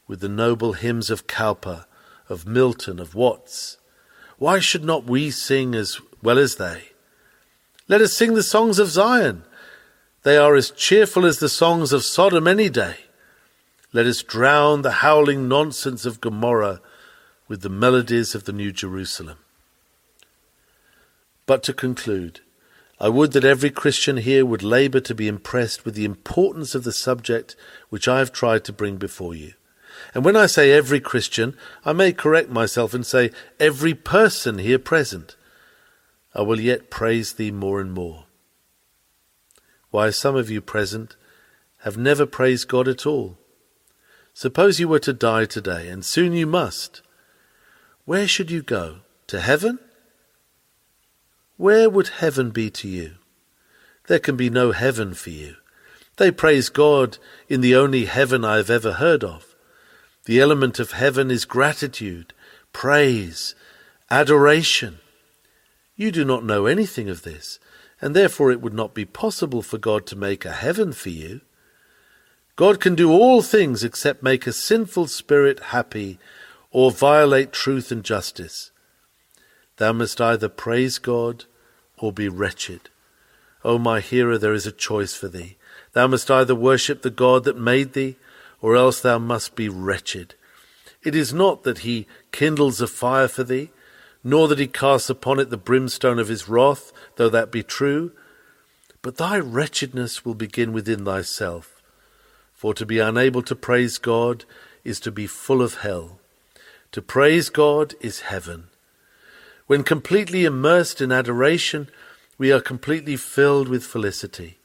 with 0.07 0.20
the 0.20 0.29
noble 0.29 0.74
hymns 0.74 1.11
of 1.11 1.27
Cowper, 1.27 1.85
of 2.29 2.47
Milton, 2.47 3.01
of 3.01 3.16
Watts. 3.16 3.77
Why 4.39 4.61
should 4.61 4.85
not 4.85 5.03
we 5.03 5.33
sing 5.33 5.74
as 5.74 6.01
well 6.22 6.39
as 6.39 6.55
they? 6.55 6.91
Let 7.89 8.03
us 8.03 8.12
sing 8.16 8.35
the 8.35 8.43
songs 8.45 8.79
of 8.79 8.87
Zion. 8.87 9.43
They 10.22 10.37
are 10.37 10.55
as 10.55 10.70
cheerful 10.70 11.27
as 11.27 11.41
the 11.41 11.49
songs 11.49 11.93
of 11.93 12.05
Sodom 12.05 12.47
any 12.47 12.68
day. 12.68 12.99
Let 13.93 14.07
us 14.07 14.22
drown 14.22 14.83
the 14.83 15.03
howling 15.03 15.49
nonsense 15.49 16.07
of 16.07 16.20
Gomorrah 16.20 16.81
with 17.49 17.62
the 17.62 17.68
melodies 17.68 18.37
of 18.37 18.45
the 18.45 18.53
New 18.53 18.70
Jerusalem. 18.70 19.39
But 21.47 21.64
to 21.64 21.72
conclude, 21.72 22.43
I 22.99 23.09
would 23.11 23.33
that 23.33 23.45
every 23.45 23.71
Christian 23.71 24.17
here 24.17 24.47
would 24.47 24.63
labour 24.63 25.01
to 25.01 25.15
be 25.15 25.29
impressed 25.29 25.85
with 25.85 25.95
the 25.95 26.07
importance 26.07 26.75
of 26.75 26.85
the 26.85 26.93
subject 26.93 27.55
which 27.91 28.09
I 28.09 28.19
have 28.21 28.33
tried 28.33 28.65
to 28.65 28.73
bring 28.73 28.97
before 28.97 29.35
you. 29.35 29.53
And 30.15 30.25
when 30.25 30.37
I 30.37 30.47
say 30.47 30.73
every 30.73 31.01
Christian, 31.01 31.57
I 31.85 31.93
may 31.93 32.13
correct 32.13 32.49
myself 32.49 32.95
and 32.95 33.05
say 33.05 33.33
every 33.61 33.95
person 33.95 34.59
here 34.59 34.79
present. 34.79 35.37
I 36.35 36.43
will 36.43 36.61
yet 36.61 36.91
praise 36.91 37.35
thee 37.35 37.51
more 37.51 37.81
and 37.81 37.93
more. 37.93 38.25
Why, 39.91 40.11
some 40.11 40.37
of 40.37 40.51
you 40.51 40.61
present 40.61 41.17
have 41.81 41.97
never 41.97 42.27
praised 42.27 42.69
God 42.69 42.89
at 42.89 43.07
all. 43.07 43.39
Suppose 44.35 44.81
you 44.81 44.89
were 44.89 44.99
to 45.01 45.13
die 45.13 45.47
today, 45.47 45.89
and 45.89 46.05
soon 46.05 46.33
you 46.33 46.47
must. 46.47 47.01
Where 48.05 48.29
should 48.29 48.51
you 48.51 48.63
go? 48.63 48.99
To 49.29 49.41
heaven? 49.41 49.79
Where 51.57 51.89
would 51.89 52.09
heaven 52.09 52.51
be 52.51 52.71
to 52.71 52.89
you? 52.89 53.13
There 54.09 54.19
can 54.19 54.37
be 54.37 54.51
no 54.51 54.73
heaven 54.73 55.15
for 55.15 55.31
you. 55.31 55.57
They 56.17 56.31
praise 56.31 56.69
God 56.69 57.19
in 57.49 57.61
the 57.61 57.75
only 57.75 58.05
heaven 58.05 58.45
I 58.45 58.57
have 58.57 58.71
ever 58.71 58.93
heard 58.95 59.25
of. 59.25 59.55
The 60.25 60.41
element 60.41 60.79
of 60.79 60.93
heaven 60.93 61.31
is 61.31 61.45
gratitude, 61.45 62.33
praise, 62.73 63.55
adoration. 64.11 64.99
You 65.95 66.11
do 66.11 66.25
not 66.25 66.45
know 66.45 66.67
anything 66.67 67.09
of 67.09 67.23
this, 67.23 67.59
and 68.01 68.15
therefore 68.15 68.51
it 68.51 68.61
would 68.61 68.75
not 68.75 68.93
be 68.93 69.05
possible 69.05 69.63
for 69.63 69.79
God 69.79 70.07
to 70.07 70.17
make 70.17 70.45
a 70.45 70.53
heaven 70.53 70.93
for 70.93 71.11
you. 71.11 71.41
God 72.55 72.81
can 72.81 72.95
do 72.95 73.11
all 73.11 73.43
things 73.43 73.85
except 73.85 74.23
make 74.23 74.47
a 74.47 74.53
sinful 74.53 75.09
spirit 75.09 75.61
happy 75.61 76.19
or 76.71 76.91
violate 76.91 77.53
truth 77.53 77.91
and 77.91 78.03
justice. 78.03 78.71
Thou 79.77 79.93
must 79.93 80.20
either 80.20 80.49
praise 80.49 80.99
God 80.99 81.45
or 81.99 82.12
be 82.12 82.29
wretched. 82.29 82.89
O 83.64 83.79
my 83.79 84.01
hearer, 84.01 84.39
there 84.39 84.55
is 84.55 84.66
a 84.66 84.72
choice 84.72 85.14
for 85.14 85.29
thee. 85.29 85.57
Thou 85.93 86.07
must 86.07 86.31
either 86.31 86.55
worship 86.55 87.03
the 87.03 87.11
God 87.11 87.45
that 87.45 87.59
made 87.59 87.93
thee 87.93 88.16
or 88.61 88.77
else 88.77 89.01
thou 89.01 89.18
must 89.18 89.55
be 89.55 89.68
wretched. 89.68 90.35
It 91.03 91.14
is 91.14 91.33
not 91.33 91.62
that 91.64 91.79
he 91.79 92.07
kindles 92.33 92.81
a 92.81 92.87
fire 92.87 93.29
for 93.29 93.45
thee, 93.45 93.70
nor 94.24 94.49
that 94.49 94.59
he 94.59 94.66
casts 94.66 95.09
upon 95.09 95.39
it 95.39 95.51
the 95.51 95.57
brimstone 95.57 96.18
of 96.18 96.29
his 96.29 96.49
wrath, 96.49 96.93
though 97.16 97.29
that 97.29 97.53
be 97.53 97.62
true, 97.62 98.12
but 99.03 99.18
thy 99.18 99.39
wretchedness 99.39 100.24
will 100.24 100.35
begin 100.35 100.72
within 100.72 101.05
thyself. 101.05 101.81
For 102.55 102.74
to 102.74 102.85
be 102.85 102.99
unable 102.99 103.43
to 103.43 103.55
praise 103.55 103.99
God 103.99 104.45
is 104.83 104.99
to 105.01 105.12
be 105.12 105.27
full 105.27 105.62
of 105.62 105.79
hell. 105.79 106.18
To 106.93 107.03
praise 107.03 107.51
God 107.51 107.95
is 108.01 108.20
heaven. 108.20 108.68
When 109.67 109.83
completely 109.83 110.45
immersed 110.45 111.01
in 111.01 111.11
adoration, 111.11 111.89
we 112.39 112.53
are 112.53 112.61
completely 112.61 113.17
filled 113.17 113.69
with 113.69 113.85
felicity. 113.85 114.59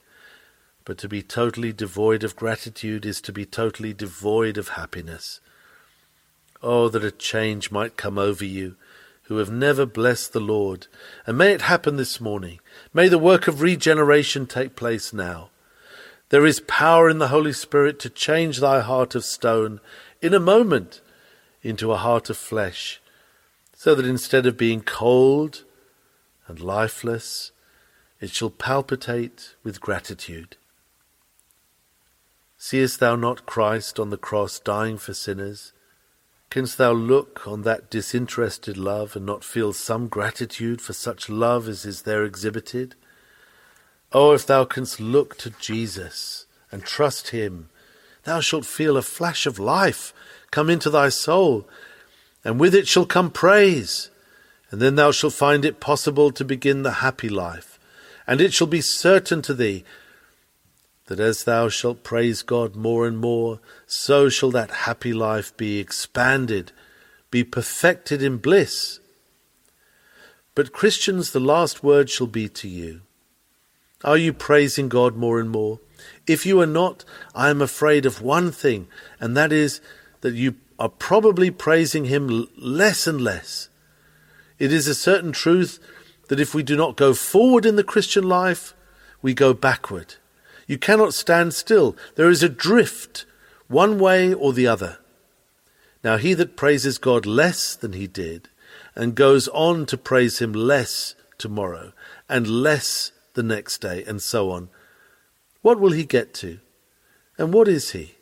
But 0.86 0.98
to 1.00 1.10
be 1.10 1.24
totally 1.24 1.74
devoid 1.74 2.24
of 2.24 2.36
gratitude 2.36 3.06
is 3.06 3.20
to 3.22 3.32
be 3.32 3.46
totally 3.46 3.94
devoid 3.94 4.58
of 4.58 4.70
happiness. 4.70 5.40
Oh, 6.62 6.88
that 6.90 7.04
a 7.04 7.12
change 7.12 7.72
might 7.72 7.98
come 7.98 8.20
over 8.20 8.46
you 8.46 8.76
who 9.24 9.38
have 9.38 9.50
never 9.50 9.86
blessed 9.86 10.34
the 10.34 10.40
Lord, 10.40 10.88
and 11.26 11.38
may 11.38 11.54
it 11.54 11.62
happen 11.62 11.96
this 11.96 12.22
morning. 12.22 12.60
May 12.94 13.08
the 13.08 13.18
work 13.18 13.48
of 13.48 13.62
regeneration 13.62 14.46
take 14.46 14.76
place 14.76 15.14
now. 15.14 15.50
There 16.30 16.46
is 16.46 16.60
power 16.62 17.10
in 17.10 17.18
the 17.18 17.30
Holy 17.30 17.54
Spirit 17.54 17.98
to 18.00 18.10
change 18.10 18.60
thy 18.60 18.82
heart 18.82 19.16
of 19.16 19.26
stone 19.26 19.80
in 20.22 20.34
a 20.34 20.40
moment 20.40 21.02
into 21.64 21.92
a 21.92 21.98
heart 21.98 22.30
of 22.30 22.38
flesh, 22.38 23.01
so 23.82 23.96
that 23.96 24.06
instead 24.06 24.46
of 24.46 24.58
being 24.58 24.80
cold 24.80 25.64
and 26.46 26.60
lifeless, 26.60 27.52
it 28.20 28.30
shall 28.30 28.52
palpitate 28.52 29.56
with 29.64 29.82
gratitude. 29.82 30.56
Seest 32.60 33.00
thou 33.00 33.16
not 33.16 33.48
Christ 33.48 34.00
on 34.00 34.12
the 34.12 34.20
cross 34.20 34.60
dying 34.60 35.00
for 35.00 35.16
sinners? 35.16 35.74
Canst 36.52 36.78
thou 36.78 36.92
look 36.92 37.48
on 37.48 37.64
that 37.64 37.90
disinterested 37.90 38.78
love 38.78 39.16
and 39.16 39.26
not 39.26 39.44
feel 39.44 39.74
some 39.74 40.08
gratitude 40.10 40.80
for 40.80 40.94
such 40.94 41.28
love 41.28 41.68
as 41.68 41.84
is 41.84 42.04
there 42.04 42.24
exhibited? 42.24 42.94
Oh, 44.12 44.34
if 44.34 44.46
thou 44.46 44.64
canst 44.64 45.00
look 45.00 45.40
to 45.40 45.50
Jesus 45.60 46.46
and 46.72 46.84
trust 46.84 47.30
him, 47.30 47.70
thou 48.26 48.42
shalt 48.42 48.66
feel 48.68 48.96
a 48.96 49.02
flash 49.02 49.48
of 49.48 49.58
life 49.58 50.14
come 50.52 50.70
into 50.70 50.92
thy 50.92 51.10
soul, 51.10 51.68
and 52.44 52.60
with 52.60 52.74
it 52.74 52.88
shall 52.88 53.06
come 53.06 53.30
praise, 53.32 54.10
and 54.70 54.82
then 54.82 54.96
thou 54.96 55.12
shalt 55.12 55.34
find 55.34 55.66
it 55.66 55.80
possible 55.80 56.32
to 56.32 56.46
begin 56.46 56.84
the 56.84 56.92
happy 56.92 57.30
life, 57.30 57.80
and 58.26 58.42
it 58.42 58.54
shall 58.54 58.68
be 58.68 58.82
certain 58.82 59.42
to 59.42 59.54
thee 59.54 59.84
that 61.12 61.20
as 61.20 61.44
thou 61.44 61.68
shalt 61.68 62.04
praise 62.04 62.42
God 62.42 62.74
more 62.74 63.06
and 63.06 63.18
more, 63.18 63.60
so 63.86 64.30
shall 64.30 64.52
that 64.52 64.72
happy 64.72 65.12
life 65.12 65.56
be 65.58 65.78
expanded, 65.78 66.72
be 67.30 67.44
perfected 67.44 68.24
in 68.24 68.38
bliss. 68.38 69.02
But 70.56 70.72
Christians, 70.72 71.32
the 71.32 71.42
last 71.42 71.84
word 71.84 72.10
shall 72.10 72.28
be 72.28 72.48
to 72.50 72.68
you. 72.70 73.02
Are 74.06 74.16
you 74.16 74.32
praising 74.32 74.88
God 74.88 75.18
more 75.18 75.40
and 75.40 75.50
more? 75.50 75.80
If 76.26 76.46
you 76.46 76.62
are 76.62 76.66
not, 76.66 77.04
I 77.36 77.50
am 77.50 77.62
afraid 77.62 78.06
of 78.06 78.22
one 78.22 78.52
thing, 78.54 78.88
and 79.20 79.36
that 79.36 79.52
is 79.52 79.82
that 80.22 80.34
you 80.34 80.56
are 80.82 80.90
probably 80.90 81.52
praising 81.52 82.06
Him 82.06 82.48
less 82.58 83.06
and 83.06 83.22
less. 83.22 83.70
It 84.58 84.74
is 84.74 84.88
a 84.88 84.96
certain 84.96 85.32
truth 85.32 85.78
that 86.28 86.40
if 86.40 86.56
we 86.56 86.64
do 86.64 86.76
not 86.76 86.98
go 86.98 87.14
forward 87.14 87.68
in 87.68 87.76
the 87.76 87.84
Christian 87.84 88.28
life, 88.28 88.74
we 89.22 89.36
go 89.36 89.54
backward. 89.54 90.16
You 90.66 90.80
cannot 90.80 91.14
stand 91.14 91.54
still. 91.54 91.96
There 92.16 92.32
is 92.32 92.42
a 92.42 92.50
drift, 92.50 93.26
one 93.68 94.00
way 94.00 94.34
or 94.34 94.54
the 94.54 94.66
other. 94.66 94.98
Now, 96.04 96.18
he 96.18 96.34
that 96.34 96.58
praises 96.58 96.98
God 96.98 97.28
less 97.28 97.76
than 97.76 97.94
he 97.94 98.08
did, 98.08 98.50
and 98.96 99.14
goes 99.14 99.48
on 99.50 99.86
to 99.86 99.98
praise 99.98 100.40
him 100.40 100.52
less 100.52 101.14
tomorrow, 101.38 101.94
and 102.28 102.48
less 102.48 103.12
the 103.36 103.44
next 103.44 103.82
day, 103.82 104.04
and 104.06 104.20
so 104.20 104.50
on, 104.50 104.70
what 105.62 105.80
will 105.80 105.92
he 105.92 106.06
get 106.06 106.34
to? 106.36 106.58
And 107.38 107.54
what 107.54 107.68
is 107.68 107.92
he? 107.92 108.16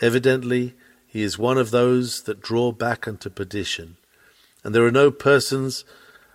Evidently, 0.00 0.74
he 1.18 1.24
is 1.24 1.36
one 1.36 1.58
of 1.58 1.72
those 1.72 2.22
that 2.22 2.40
draw 2.40 2.70
back 2.70 3.08
unto 3.08 3.28
perdition, 3.28 3.96
and 4.62 4.72
there 4.72 4.86
are 4.86 4.92
no 4.92 5.10
persons 5.10 5.84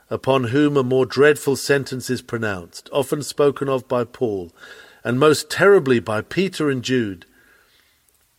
upon 0.10 0.46
whom 0.46 0.76
a 0.76 0.84
more 0.84 1.06
dreadful 1.06 1.56
sentence 1.56 2.10
is 2.10 2.22
pronounced, 2.22 2.90
often 2.92 3.24
spoken 3.24 3.70
of 3.70 3.88
by 3.88 4.04
Paul, 4.04 4.52
and 5.02 5.18
most 5.18 5.50
terribly 5.50 6.02
by 6.02 6.20
Peter 6.20 6.70
and 6.70 6.84
Jude. 6.84 7.26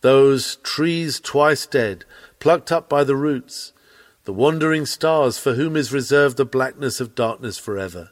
Those 0.01 0.57
trees 0.57 1.19
twice 1.19 1.65
dead, 1.65 2.05
plucked 2.39 2.71
up 2.71 2.87
by 2.87 3.03
the 3.03 3.15
roots, 3.15 3.73
the 4.25 4.33
wandering 4.33 4.85
stars 4.85 5.39
for 5.39 5.55
whom 5.55 5.75
is 5.75 5.91
reserved 5.91 6.37
the 6.37 6.45
blackness 6.45 6.99
of 6.99 7.15
darkness 7.15 7.57
forever. 7.57 8.11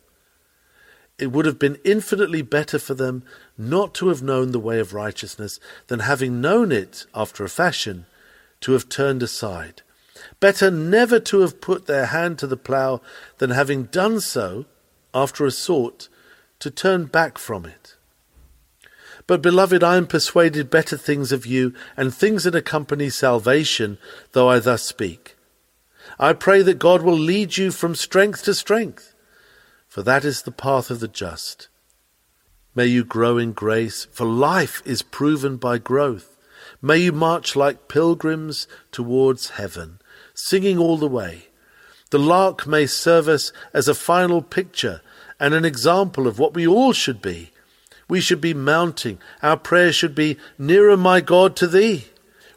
It 1.20 1.32
would 1.32 1.46
have 1.46 1.60
been 1.60 1.78
infinitely 1.86 2.42
better 2.42 2.80
for 2.80 2.96
them 2.96 3.22
not 3.60 3.94
to 3.94 4.08
have 4.08 4.24
known 4.24 4.54
the 4.54 4.60
way 4.60 4.80
of 4.80 4.92
righteousness 4.92 5.60
than 5.86 6.00
having 6.00 6.42
known 6.42 6.72
it 6.72 7.06
after 7.14 7.44
a 7.44 7.50
fashion 7.50 8.08
to 8.64 8.74
have 8.74 8.90
turned 8.90 9.22
aside. 9.22 9.82
Better 10.40 10.72
never 10.72 11.20
to 11.20 11.42
have 11.42 11.62
put 11.62 11.86
their 11.86 12.08
hand 12.08 12.40
to 12.40 12.48
the 12.48 12.58
plough 12.58 13.02
than 13.38 13.52
having 13.52 13.84
done 13.84 14.20
so, 14.20 14.66
after 15.14 15.46
a 15.46 15.52
sort, 15.52 16.10
to 16.60 16.72
turn 16.72 17.06
back 17.06 17.38
from 17.38 17.66
it. 17.66 17.96
But, 19.28 19.42
beloved, 19.42 19.84
I 19.84 19.98
am 19.98 20.08
persuaded 20.08 20.70
better 20.70 20.98
things 20.98 21.32
of 21.32 21.46
you, 21.46 21.74
and 21.96 22.14
things 22.14 22.44
that 22.44 22.56
accompany 22.56 23.10
salvation, 23.10 23.98
though 24.32 24.50
I 24.50 24.60
thus 24.60 24.84
speak. 24.84 25.36
I 26.20 26.34
pray 26.34 26.62
that 26.62 26.80
God 26.80 27.02
will 27.02 27.18
lead 27.18 27.58
you 27.58 27.72
from 27.72 27.96
strength 27.96 28.44
to 28.44 28.54
strength, 28.54 29.14
for 29.88 30.04
that 30.04 30.26
is 30.26 30.42
the 30.42 30.52
path 30.52 30.90
of 30.90 31.00
the 31.00 31.08
just. 31.08 31.68
May 32.76 32.88
you 32.88 33.04
grow 33.04 33.38
in 33.38 33.54
grace, 33.54 34.06
for 34.12 34.26
life 34.26 34.82
is 34.86 35.02
proven 35.02 35.58
by 35.58 35.78
growth. 35.78 36.33
May 36.84 36.98
you 36.98 37.12
march 37.14 37.56
like 37.56 37.88
pilgrims 37.88 38.68
towards 38.92 39.52
heaven, 39.52 40.00
singing 40.36 40.78
all 40.78 40.98
the 40.98 41.08
way. 41.08 41.48
The 42.12 42.20
lark 42.20 42.68
may 42.68 42.86
serve 42.86 43.28
us 43.28 43.52
as 43.74 43.88
a 43.88 43.96
final 43.96 44.42
picture 44.42 45.02
and 45.40 45.56
an 45.56 45.66
example 45.66 46.28
of 46.28 46.38
what 46.38 46.54
we 46.54 46.68
all 46.68 46.94
should 46.94 47.22
be. 47.22 47.52
We 48.08 48.22
should 48.22 48.42
be 48.42 48.54
mounting. 48.54 49.18
Our 49.42 49.58
prayer 49.58 49.94
should 49.94 50.14
be, 50.14 50.38
Nearer, 50.60 50.98
my 50.98 51.22
God, 51.22 51.56
to 51.56 51.68
thee. 51.68 52.10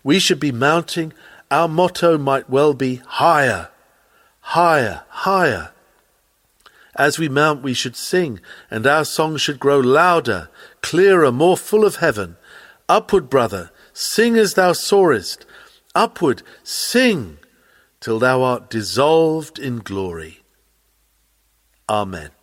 We 0.03 0.19
should 0.19 0.41
be 0.41 0.53
mounting 0.53 1.13
our 1.51 1.69
motto 1.69 2.19
might 2.19 2.51
well 2.51 2.75
be 2.75 2.97
higher, 3.07 3.69
higher, 4.41 5.05
higher. 5.09 5.71
As 6.97 7.19
we 7.19 7.29
mount, 7.29 7.63
we 7.63 7.75
should 7.75 7.95
sing, 7.95 8.41
and 8.71 8.87
our 8.87 9.05
song 9.05 9.37
should 9.37 9.61
grow 9.61 9.79
louder, 9.79 10.49
clearer, 10.81 11.31
more 11.31 11.57
full 11.57 11.85
of 11.85 11.97
heaven. 11.97 12.37
Upward, 12.89 13.31
brother, 13.31 13.71
sing 13.97 14.37
as 14.37 14.55
thou 14.55 14.73
soarest. 14.73 15.47
Upward, 15.95 16.43
sing 16.63 17.39
till 18.01 18.19
thou 18.19 18.43
art 18.43 18.69
dissolved 18.69 19.59
in 19.59 19.79
glory. 19.79 20.43
Amen. 21.89 22.36